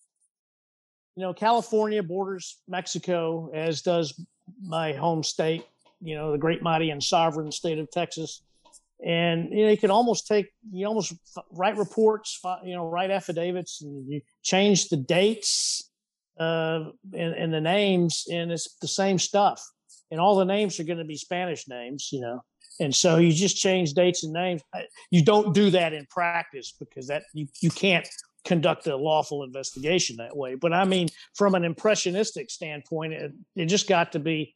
you 1.17 1.23
know, 1.23 1.35
California 1.35 2.03
borders 2.03 2.59
Mexico, 2.69 3.51
as 3.53 3.83
does 3.83 4.19
my 4.63 4.93
home 4.93 5.23
state, 5.23 5.65
you 6.01 6.15
know, 6.15 6.33
the 6.33 6.39
great, 6.39 6.63
mighty, 6.63 6.91
and 6.91 7.03
sovereign 7.03 7.53
state 7.53 7.79
of 7.79 7.91
Texas. 7.91 8.43
And 9.05 9.51
you 9.51 9.65
know, 9.65 9.71
you 9.71 9.77
can 9.77 9.91
almost 9.91 10.27
take, 10.27 10.53
you 10.71 10.87
almost 10.87 11.15
write 11.51 11.77
reports, 11.77 12.41
you 12.65 12.75
know, 12.75 12.89
write 12.89 13.11
affidavits, 13.11 13.83
and 13.83 14.09
you 14.09 14.21
change 14.43 14.89
the 14.89 14.97
dates 14.97 15.91
uh, 16.39 16.85
and, 17.13 17.35
and 17.35 17.53
the 17.53 17.61
names, 17.61 18.27
and 18.31 18.53
it's 18.53 18.77
the 18.81 18.89
same 18.89 19.19
stuff. 19.19 19.63
And 20.11 20.21
all 20.21 20.37
the 20.37 20.45
names 20.45 20.79
are 20.79 20.85
going 20.85 20.99
to 20.99 21.05
be 21.05 21.17
Spanish 21.17 21.69
names, 21.69 22.11
you 22.13 22.21
know. 22.21 22.43
And 22.81 22.95
so 22.95 23.19
you 23.19 23.33
just 23.33 23.57
change 23.57 23.93
dates 23.93 24.25
and 24.25 24.33
names. 24.33 24.63
You 25.11 25.25
don't 25.25 25.55
do 25.55 25.71
that 25.71 25.93
in 25.93 26.07
practice 26.07 26.75
because 26.79 27.07
that 27.09 27.25
you, 27.35 27.47
you 27.61 27.71
can't 27.71 28.09
conduct 28.45 28.86
a 28.86 28.97
lawful 28.97 29.45
investigation 29.45 30.16
that 30.16 30.36
way. 30.36 30.55
But 30.55 30.72
I 30.72 30.84
mean, 30.84 31.09
from 31.34 31.55
an 31.55 31.64
impressionistic 31.64 32.51
standpoint, 32.51 33.12
it, 33.12 33.32
it 33.57 33.66
just 33.66 33.88
got 33.88 34.12
to 34.12 34.18
be, 34.18 34.55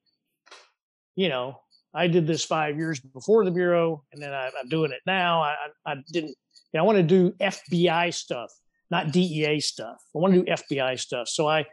you 1.15 1.29
know, 1.29 1.61
I 1.95 2.09
did 2.09 2.27
this 2.27 2.45
five 2.45 2.77
years 2.77 3.01
before 3.01 3.45
the 3.45 3.51
bureau, 3.51 4.05
and 4.13 4.21
then 4.21 4.33
I, 4.35 4.47
am 4.47 4.69
doing 4.69 4.93
it 4.93 5.01
now. 5.07 5.43
I, 5.43 5.55
I 5.87 5.95
didn't. 6.13 6.35
You 6.73 6.79
know, 6.79 6.81
I 6.81 6.83
want 6.83 6.99
to 6.99 7.03
do 7.03 7.33
FBI 7.41 8.13
stuff, 8.13 8.53
not 8.91 9.13
DEA 9.13 9.61
stuff. 9.61 9.97
I 10.15 10.19
want 10.19 10.35
to 10.35 10.43
do 10.43 10.53
FBI 10.53 10.99
stuff. 11.01 11.29
So 11.29 11.49
I, 11.49 11.65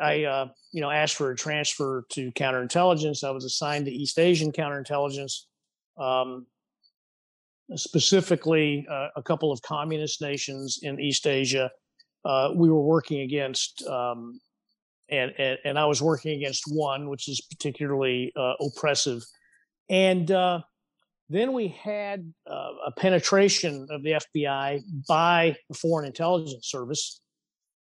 I, 0.00 0.24
uh, 0.24 0.48
you 0.72 0.82
know, 0.82 0.90
asked 0.90 1.16
for 1.16 1.32
a 1.32 1.36
transfer 1.36 2.04
to 2.10 2.30
counterintelligence. 2.32 3.24
I 3.24 3.30
was 3.30 3.44
assigned 3.44 3.86
to 3.86 3.90
East 3.90 4.18
Asian 4.20 4.52
counterintelligence. 4.52 5.46
Um, 5.98 6.46
specifically 7.74 8.86
uh, 8.90 9.08
a 9.16 9.22
couple 9.22 9.52
of 9.52 9.60
communist 9.62 10.22
nations 10.22 10.78
in 10.82 11.00
East 11.00 11.26
Asia. 11.26 11.70
Uh, 12.24 12.50
we 12.54 12.68
were 12.68 12.82
working 12.82 13.20
against, 13.20 13.84
um, 13.86 14.40
and, 15.10 15.32
and, 15.38 15.58
and 15.64 15.78
I 15.78 15.86
was 15.86 16.02
working 16.02 16.36
against 16.36 16.64
one, 16.68 17.08
which 17.08 17.28
is 17.28 17.40
particularly 17.40 18.32
uh, 18.36 18.54
oppressive, 18.60 19.22
and 19.88 20.30
uh, 20.30 20.60
then 21.28 21.52
we 21.52 21.68
had 21.68 22.32
uh, 22.48 22.70
a 22.86 22.92
penetration 22.92 23.86
of 23.90 24.02
the 24.02 24.20
FBI 24.36 24.80
by 25.08 25.56
the 25.68 25.74
Foreign 25.74 26.06
Intelligence 26.06 26.68
Service, 26.68 27.20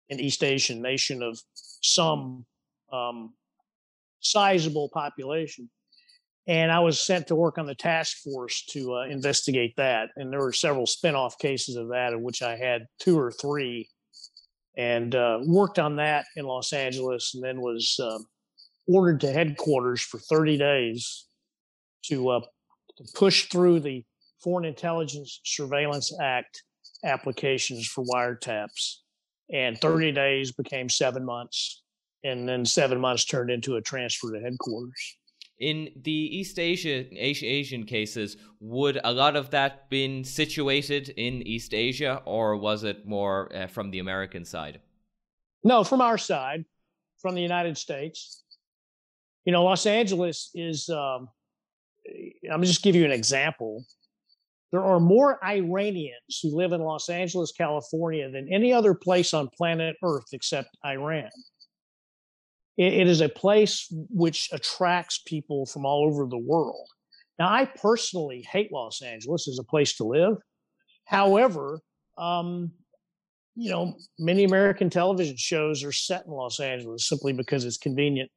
an 0.09 0.19
East 0.19 0.43
Asian 0.43 0.81
nation 0.81 1.21
of 1.21 1.39
some 1.53 2.45
um, 2.91 3.33
sizable 4.21 4.89
population 4.91 5.69
and 6.47 6.71
I 6.71 6.79
was 6.79 6.99
sent 6.99 7.27
to 7.27 7.35
work 7.35 7.57
on 7.57 7.65
the 7.65 7.75
task 7.75 8.17
force 8.23 8.63
to 8.69 8.95
uh, 8.95 9.01
investigate 9.03 9.75
that. 9.75 10.09
And 10.15 10.31
there 10.31 10.39
were 10.39 10.53
several 10.53 10.87
spin-off 10.87 11.37
cases 11.39 11.75
of 11.75 11.89
that, 11.89 12.13
in 12.13 12.23
which 12.23 12.41
I 12.41 12.55
had 12.55 12.87
two 12.99 13.19
or 13.19 13.31
three, 13.31 13.89
and 14.77 15.13
uh, 15.13 15.39
worked 15.45 15.77
on 15.77 15.97
that 15.97 16.25
in 16.37 16.45
Los 16.45 16.71
Angeles, 16.71 17.35
and 17.35 17.43
then 17.43 17.59
was 17.59 17.99
uh, 18.01 18.19
ordered 18.87 19.19
to 19.21 19.31
headquarters 19.31 20.01
for 20.01 20.19
30 20.19 20.57
days 20.57 21.25
to, 22.05 22.29
uh, 22.29 22.41
to 22.97 23.03
push 23.13 23.49
through 23.49 23.81
the 23.81 24.05
Foreign 24.41 24.65
Intelligence 24.65 25.41
Surveillance 25.43 26.17
Act 26.21 26.63
applications 27.03 27.87
for 27.87 28.05
wiretaps. 28.05 28.99
And 29.51 29.79
30 29.79 30.13
days 30.13 30.53
became 30.53 30.87
seven 30.87 31.25
months, 31.25 31.81
and 32.23 32.47
then 32.47 32.63
seven 32.63 33.01
months 33.01 33.25
turned 33.25 33.49
into 33.49 33.75
a 33.75 33.81
transfer 33.81 34.31
to 34.31 34.39
headquarters 34.39 35.17
in 35.59 35.89
the 36.03 36.11
East 36.11 36.59
Asia, 36.59 37.05
Asian 37.15 37.83
cases, 37.85 38.37
would 38.59 38.99
a 39.03 39.11
lot 39.11 39.35
of 39.35 39.49
that 39.51 39.89
been 39.89 40.23
situated 40.23 41.09
in 41.17 41.41
East 41.47 41.73
Asia, 41.73 42.21
or 42.25 42.55
was 42.57 42.83
it 42.83 43.07
more 43.07 43.51
uh, 43.55 43.67
from 43.67 43.89
the 43.91 43.99
American 43.99 44.45
side? 44.45 44.79
No, 45.63 45.83
from 45.83 46.01
our 46.01 46.17
side, 46.17 46.65
from 47.19 47.35
the 47.35 47.41
United 47.41 47.77
States. 47.77 48.43
You 49.45 49.51
know, 49.51 49.63
Los 49.63 49.85
Angeles 49.85 50.51
is. 50.53 50.89
Um, 50.89 51.29
I'm 52.51 52.63
just 52.63 52.83
give 52.83 52.95
you 52.95 53.03
an 53.03 53.11
example. 53.11 53.83
there 54.71 54.83
are 54.83 54.99
more 54.99 55.43
Iranians 55.43 56.39
who 56.41 56.55
live 56.55 56.71
in 56.71 56.81
Los 56.81 57.09
Angeles, 57.09 57.51
California 57.51 58.29
than 58.29 58.47
any 58.51 58.73
other 58.73 58.93
place 58.93 59.33
on 59.33 59.49
planet 59.57 59.95
Earth 60.03 60.25
except 60.33 60.69
Iran. 60.85 61.29
It, 62.77 62.93
it 62.93 63.07
is 63.07 63.21
a 63.21 63.29
place 63.29 63.87
which 64.09 64.49
attracts 64.51 65.21
people 65.25 65.65
from 65.65 65.85
all 65.85 66.05
over 66.05 66.27
the 66.27 66.37
world. 66.37 66.87
Now, 67.39 67.49
I 67.49 67.65
personally 67.65 68.47
hate 68.49 68.71
Los 68.71 69.01
Angeles 69.01 69.47
as 69.47 69.59
a 69.59 69.63
place 69.63 69.95
to 69.97 70.03
live. 70.03 70.37
However, 71.05 71.79
um, 72.17 72.71
you 73.55 73.69
know, 73.69 73.95
many 74.19 74.43
American 74.43 74.89
television 74.89 75.35
shows 75.37 75.83
are 75.83 75.91
set 75.91 76.25
in 76.25 76.31
Los 76.31 76.59
Angeles 76.59 77.07
simply 77.07 77.33
because 77.33 77.65
it's 77.65 77.77
convenient. 77.77 78.29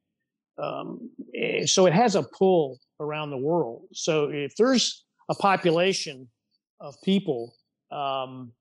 Um, 0.59 1.11
eh, 1.35 1.67
so 1.67 1.87
it 1.87 1.93
has 1.93 2.15
a 2.15 2.23
pull 2.23 2.79
around 3.01 3.31
the 3.31 3.39
world. 3.39 3.85
So 3.93 4.31
if 4.31 4.55
there's 4.57 5.05
a 5.29 5.35
population 5.35 6.29
of 6.81 6.95
people, 7.03 7.55
um, 7.91 8.53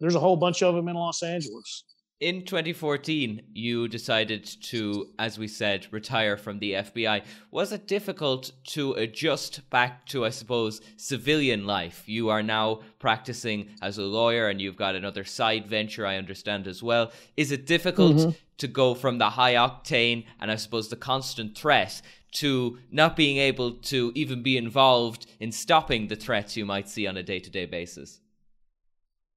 there's 0.00 0.14
a 0.14 0.20
whole 0.20 0.36
bunch 0.36 0.62
of 0.62 0.74
them 0.74 0.88
in 0.88 0.96
Los 0.96 1.22
Angeles 1.22 1.84
in 2.20 2.44
2014, 2.44 3.42
you 3.52 3.88
decided 3.88 4.44
to, 4.44 5.08
as 5.18 5.38
we 5.38 5.48
said, 5.48 5.86
retire 5.90 6.36
from 6.36 6.58
the 6.58 6.72
FBI. 6.72 7.22
Was 7.50 7.72
it 7.72 7.88
difficult 7.88 8.52
to 8.68 8.92
adjust 8.92 9.68
back 9.68 10.06
to, 10.06 10.24
I 10.24 10.30
suppose, 10.30 10.80
civilian 10.96 11.66
life? 11.66 12.04
You 12.06 12.28
are 12.28 12.42
now 12.42 12.80
practicing 12.98 13.68
as 13.82 13.98
a 13.98 14.02
lawyer 14.02 14.48
and 14.48 14.60
you've 14.60 14.76
got 14.76 14.94
another 14.94 15.24
side 15.24 15.66
venture, 15.66 16.06
I 16.06 16.16
understand, 16.16 16.66
as 16.68 16.82
well. 16.82 17.10
Is 17.36 17.50
it 17.50 17.66
difficult 17.66 18.16
mm-hmm. 18.16 18.30
to 18.58 18.68
go 18.68 18.94
from 18.94 19.18
the 19.18 19.30
high 19.30 19.54
octane 19.54 20.24
and, 20.40 20.50
I 20.50 20.56
suppose, 20.56 20.88
the 20.88 20.96
constant 20.96 21.58
threat 21.58 22.00
to 22.34 22.78
not 22.90 23.16
being 23.16 23.38
able 23.38 23.72
to 23.72 24.12
even 24.14 24.42
be 24.42 24.56
involved 24.56 25.26
in 25.40 25.50
stopping 25.52 26.08
the 26.08 26.16
threats 26.16 26.56
you 26.56 26.64
might 26.64 26.88
see 26.88 27.06
on 27.06 27.16
a 27.16 27.22
day 27.22 27.40
to 27.40 27.50
day 27.50 27.66
basis? 27.66 28.20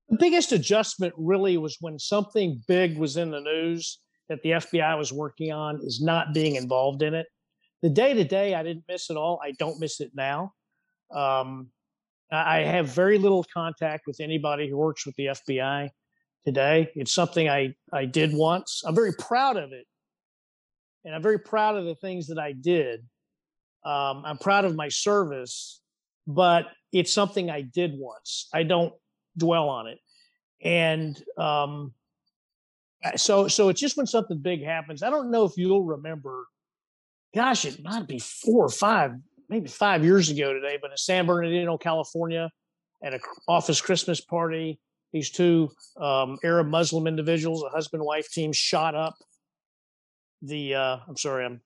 The 0.09 0.17
biggest 0.17 0.51
adjustment 0.51 1.13
really 1.17 1.57
was 1.57 1.77
when 1.81 1.99
something 1.99 2.61
big 2.67 2.97
was 2.97 3.17
in 3.17 3.31
the 3.31 3.41
news 3.41 3.99
that 4.29 4.41
the 4.41 4.51
FBI 4.51 4.97
was 4.97 5.11
working 5.11 5.51
on 5.51 5.79
is 5.83 6.01
not 6.01 6.33
being 6.33 6.55
involved 6.55 7.01
in 7.01 7.13
it. 7.13 7.27
The 7.81 7.89
day 7.89 8.13
to 8.13 8.23
day, 8.23 8.55
I 8.55 8.63
didn't 8.63 8.85
miss 8.87 9.09
it 9.09 9.17
all. 9.17 9.39
I 9.43 9.51
don't 9.59 9.79
miss 9.79 9.99
it 9.99 10.11
now. 10.15 10.53
Um, 11.13 11.69
I 12.31 12.59
have 12.59 12.87
very 12.87 13.17
little 13.17 13.45
contact 13.53 14.03
with 14.07 14.19
anybody 14.19 14.69
who 14.69 14.77
works 14.77 15.05
with 15.05 15.15
the 15.15 15.27
FBI 15.27 15.89
today. 16.45 16.89
It's 16.95 17.13
something 17.13 17.47
I, 17.47 17.75
I 17.93 18.05
did 18.05 18.33
once. 18.33 18.83
I'm 18.85 18.95
very 18.95 19.13
proud 19.13 19.57
of 19.57 19.71
it. 19.71 19.85
And 21.05 21.15
I'm 21.15 21.21
very 21.21 21.39
proud 21.39 21.77
of 21.77 21.85
the 21.85 21.95
things 21.95 22.27
that 22.27 22.39
I 22.39 22.51
did. 22.51 23.01
Um, 23.85 24.23
I'm 24.25 24.37
proud 24.37 24.65
of 24.65 24.75
my 24.75 24.89
service, 24.89 25.81
but 26.25 26.65
it's 26.91 27.13
something 27.13 27.49
I 27.49 27.61
did 27.61 27.93
once. 27.95 28.49
I 28.53 28.63
don't 28.63 28.93
dwell 29.37 29.69
on 29.69 29.87
it. 29.87 29.99
And 30.61 31.21
um, 31.37 31.93
so, 33.15 33.47
so 33.47 33.69
it's 33.69 33.79
just 33.79 33.97
when 33.97 34.07
something 34.07 34.39
big 34.39 34.63
happens. 34.63 35.03
I 35.03 35.09
don't 35.09 35.31
know 35.31 35.45
if 35.45 35.53
you'll 35.57 35.83
remember. 35.83 36.45
Gosh, 37.35 37.65
it 37.65 37.83
might 37.83 38.07
be 38.07 38.19
four 38.19 38.65
or 38.65 38.69
five, 38.69 39.11
maybe 39.49 39.67
five 39.67 40.03
years 40.03 40.29
ago 40.29 40.53
today. 40.53 40.77
But 40.81 40.91
in 40.91 40.97
San 40.97 41.25
Bernardino, 41.25 41.77
California, 41.77 42.49
at 43.03 43.13
an 43.13 43.19
office 43.47 43.79
Christmas 43.81 44.21
party, 44.21 44.79
these 45.13 45.29
two 45.29 45.69
um, 45.99 46.37
Arab 46.43 46.67
Muslim 46.67 47.07
individuals, 47.07 47.63
a 47.63 47.69
husband 47.69 48.03
wife 48.03 48.29
team, 48.31 48.51
shot 48.51 48.95
up 48.95 49.15
the. 50.41 50.75
Uh, 50.75 50.97
I'm 51.07 51.17
sorry, 51.17 51.45
I'm 51.45 51.61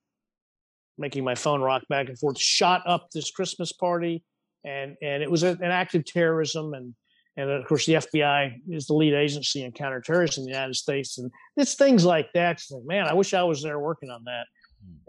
making 0.97 1.23
my 1.23 1.35
phone 1.35 1.61
rock 1.61 1.83
back 1.89 2.07
and 2.09 2.19
forth. 2.19 2.39
Shot 2.39 2.83
up 2.85 3.09
this 3.13 3.31
Christmas 3.31 3.71
party, 3.71 4.23
and 4.63 4.95
and 5.01 5.23
it 5.23 5.31
was 5.31 5.43
an 5.43 5.63
act 5.63 5.95
of 5.95 6.05
terrorism, 6.05 6.73
and 6.73 6.93
and 7.37 7.49
of 7.49 7.65
course, 7.65 7.85
the 7.85 7.93
FBI 7.93 8.61
is 8.69 8.87
the 8.87 8.93
lead 8.93 9.13
agency 9.13 9.63
in 9.63 9.71
counterterrorism 9.71 10.41
in 10.41 10.45
the 10.45 10.51
United 10.51 10.75
States. 10.75 11.17
And 11.17 11.31
it's 11.55 11.75
things 11.75 12.03
like 12.03 12.31
that. 12.33 12.57
It's 12.57 12.71
like, 12.71 12.83
man, 12.83 13.07
I 13.07 13.13
wish 13.13 13.33
I 13.33 13.43
was 13.43 13.63
there 13.63 13.79
working 13.79 14.09
on 14.09 14.23
that. 14.25 14.45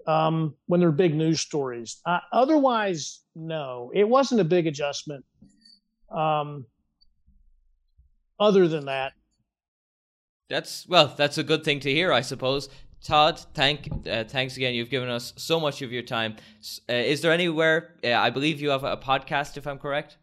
Hmm. 0.06 0.10
Um, 0.10 0.54
when 0.66 0.80
they're 0.80 0.92
big 0.92 1.14
news 1.14 1.40
stories. 1.40 2.00
Uh, 2.06 2.20
otherwise, 2.32 3.20
no, 3.34 3.90
it 3.94 4.08
wasn't 4.08 4.40
a 4.40 4.44
big 4.44 4.66
adjustment. 4.66 5.24
Um, 6.10 6.66
other 8.38 8.68
than 8.68 8.86
that, 8.86 9.12
that's 10.48 10.86
well, 10.86 11.14
that's 11.16 11.38
a 11.38 11.42
good 11.42 11.64
thing 11.64 11.80
to 11.80 11.90
hear, 11.90 12.12
I 12.12 12.20
suppose. 12.20 12.68
Todd, 13.02 13.40
thank 13.54 13.88
uh, 14.08 14.24
thanks 14.24 14.56
again. 14.56 14.74
You've 14.74 14.90
given 14.90 15.08
us 15.08 15.32
so 15.36 15.58
much 15.58 15.82
of 15.82 15.90
your 15.90 16.02
time. 16.02 16.36
Uh, 16.88 16.92
is 16.92 17.20
there 17.20 17.32
anywhere? 17.32 17.94
Uh, 18.04 18.12
I 18.12 18.30
believe 18.30 18.60
you 18.60 18.70
have 18.70 18.84
a 18.84 18.96
podcast, 18.96 19.56
if 19.56 19.66
I'm 19.66 19.78
correct. 19.78 20.18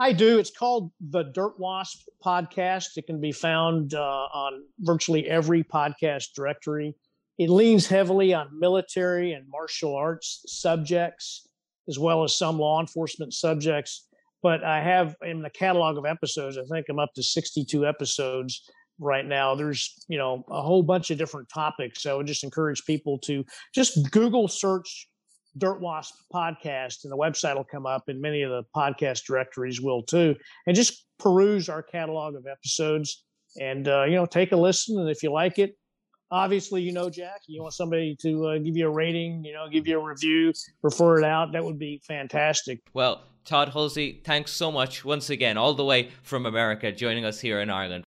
I 0.00 0.12
do. 0.14 0.38
It's 0.38 0.50
called 0.50 0.92
the 0.98 1.24
Dirt 1.24 1.60
Wasp 1.60 2.08
Podcast. 2.24 2.96
It 2.96 3.06
can 3.06 3.20
be 3.20 3.32
found 3.32 3.92
uh, 3.92 4.00
on 4.00 4.64
virtually 4.78 5.28
every 5.28 5.62
podcast 5.62 6.28
directory. 6.34 6.94
It 7.38 7.50
leans 7.50 7.86
heavily 7.86 8.32
on 8.32 8.48
military 8.58 9.34
and 9.34 9.44
martial 9.46 9.94
arts 9.94 10.42
subjects, 10.46 11.46
as 11.86 11.98
well 11.98 12.24
as 12.24 12.34
some 12.34 12.58
law 12.58 12.80
enforcement 12.80 13.34
subjects. 13.34 14.08
But 14.42 14.64
I 14.64 14.82
have 14.82 15.16
in 15.22 15.42
the 15.42 15.50
catalog 15.50 15.98
of 15.98 16.06
episodes, 16.06 16.56
I 16.56 16.62
think 16.72 16.86
I'm 16.88 16.98
up 16.98 17.12
to 17.16 17.22
62 17.22 17.86
episodes 17.86 18.62
right 18.98 19.26
now. 19.26 19.54
There's, 19.54 20.02
you 20.08 20.16
know, 20.16 20.44
a 20.50 20.62
whole 20.62 20.82
bunch 20.82 21.10
of 21.10 21.18
different 21.18 21.50
topics. 21.52 22.04
So 22.04 22.14
I 22.14 22.16
would 22.16 22.26
just 22.26 22.42
encourage 22.42 22.86
people 22.86 23.18
to 23.24 23.44
just 23.74 24.10
Google 24.10 24.48
search 24.48 25.08
Dirt 25.58 25.80
Wasp 25.80 26.14
podcast, 26.32 27.04
and 27.04 27.12
the 27.12 27.16
website 27.16 27.56
will 27.56 27.64
come 27.64 27.86
up, 27.86 28.08
and 28.08 28.20
many 28.20 28.42
of 28.42 28.50
the 28.50 28.62
podcast 28.74 29.24
directories 29.24 29.80
will 29.80 30.02
too. 30.02 30.36
And 30.66 30.76
just 30.76 31.06
peruse 31.18 31.68
our 31.68 31.82
catalog 31.82 32.34
of 32.34 32.46
episodes, 32.46 33.24
and 33.60 33.88
uh, 33.88 34.04
you 34.04 34.14
know, 34.14 34.26
take 34.26 34.52
a 34.52 34.56
listen. 34.56 34.98
And 34.98 35.10
if 35.10 35.22
you 35.22 35.32
like 35.32 35.58
it, 35.58 35.76
obviously, 36.30 36.82
you 36.82 36.92
know, 36.92 37.10
Jack, 37.10 37.40
you 37.46 37.62
want 37.62 37.74
somebody 37.74 38.16
to 38.22 38.46
uh, 38.46 38.58
give 38.58 38.76
you 38.76 38.86
a 38.86 38.90
rating, 38.90 39.44
you 39.44 39.52
know, 39.52 39.68
give 39.68 39.86
you 39.86 40.00
a 40.00 40.04
review, 40.04 40.52
refer 40.82 41.18
it 41.18 41.24
out. 41.24 41.52
That 41.52 41.64
would 41.64 41.78
be 41.78 42.00
fantastic. 42.06 42.80
Well, 42.94 43.22
Todd 43.44 43.72
Hulsey, 43.72 44.22
thanks 44.22 44.52
so 44.52 44.70
much 44.70 45.04
once 45.04 45.30
again, 45.30 45.56
all 45.56 45.74
the 45.74 45.84
way 45.84 46.10
from 46.22 46.46
America, 46.46 46.92
joining 46.92 47.24
us 47.24 47.40
here 47.40 47.60
in 47.60 47.70
Ireland. 47.70 47.98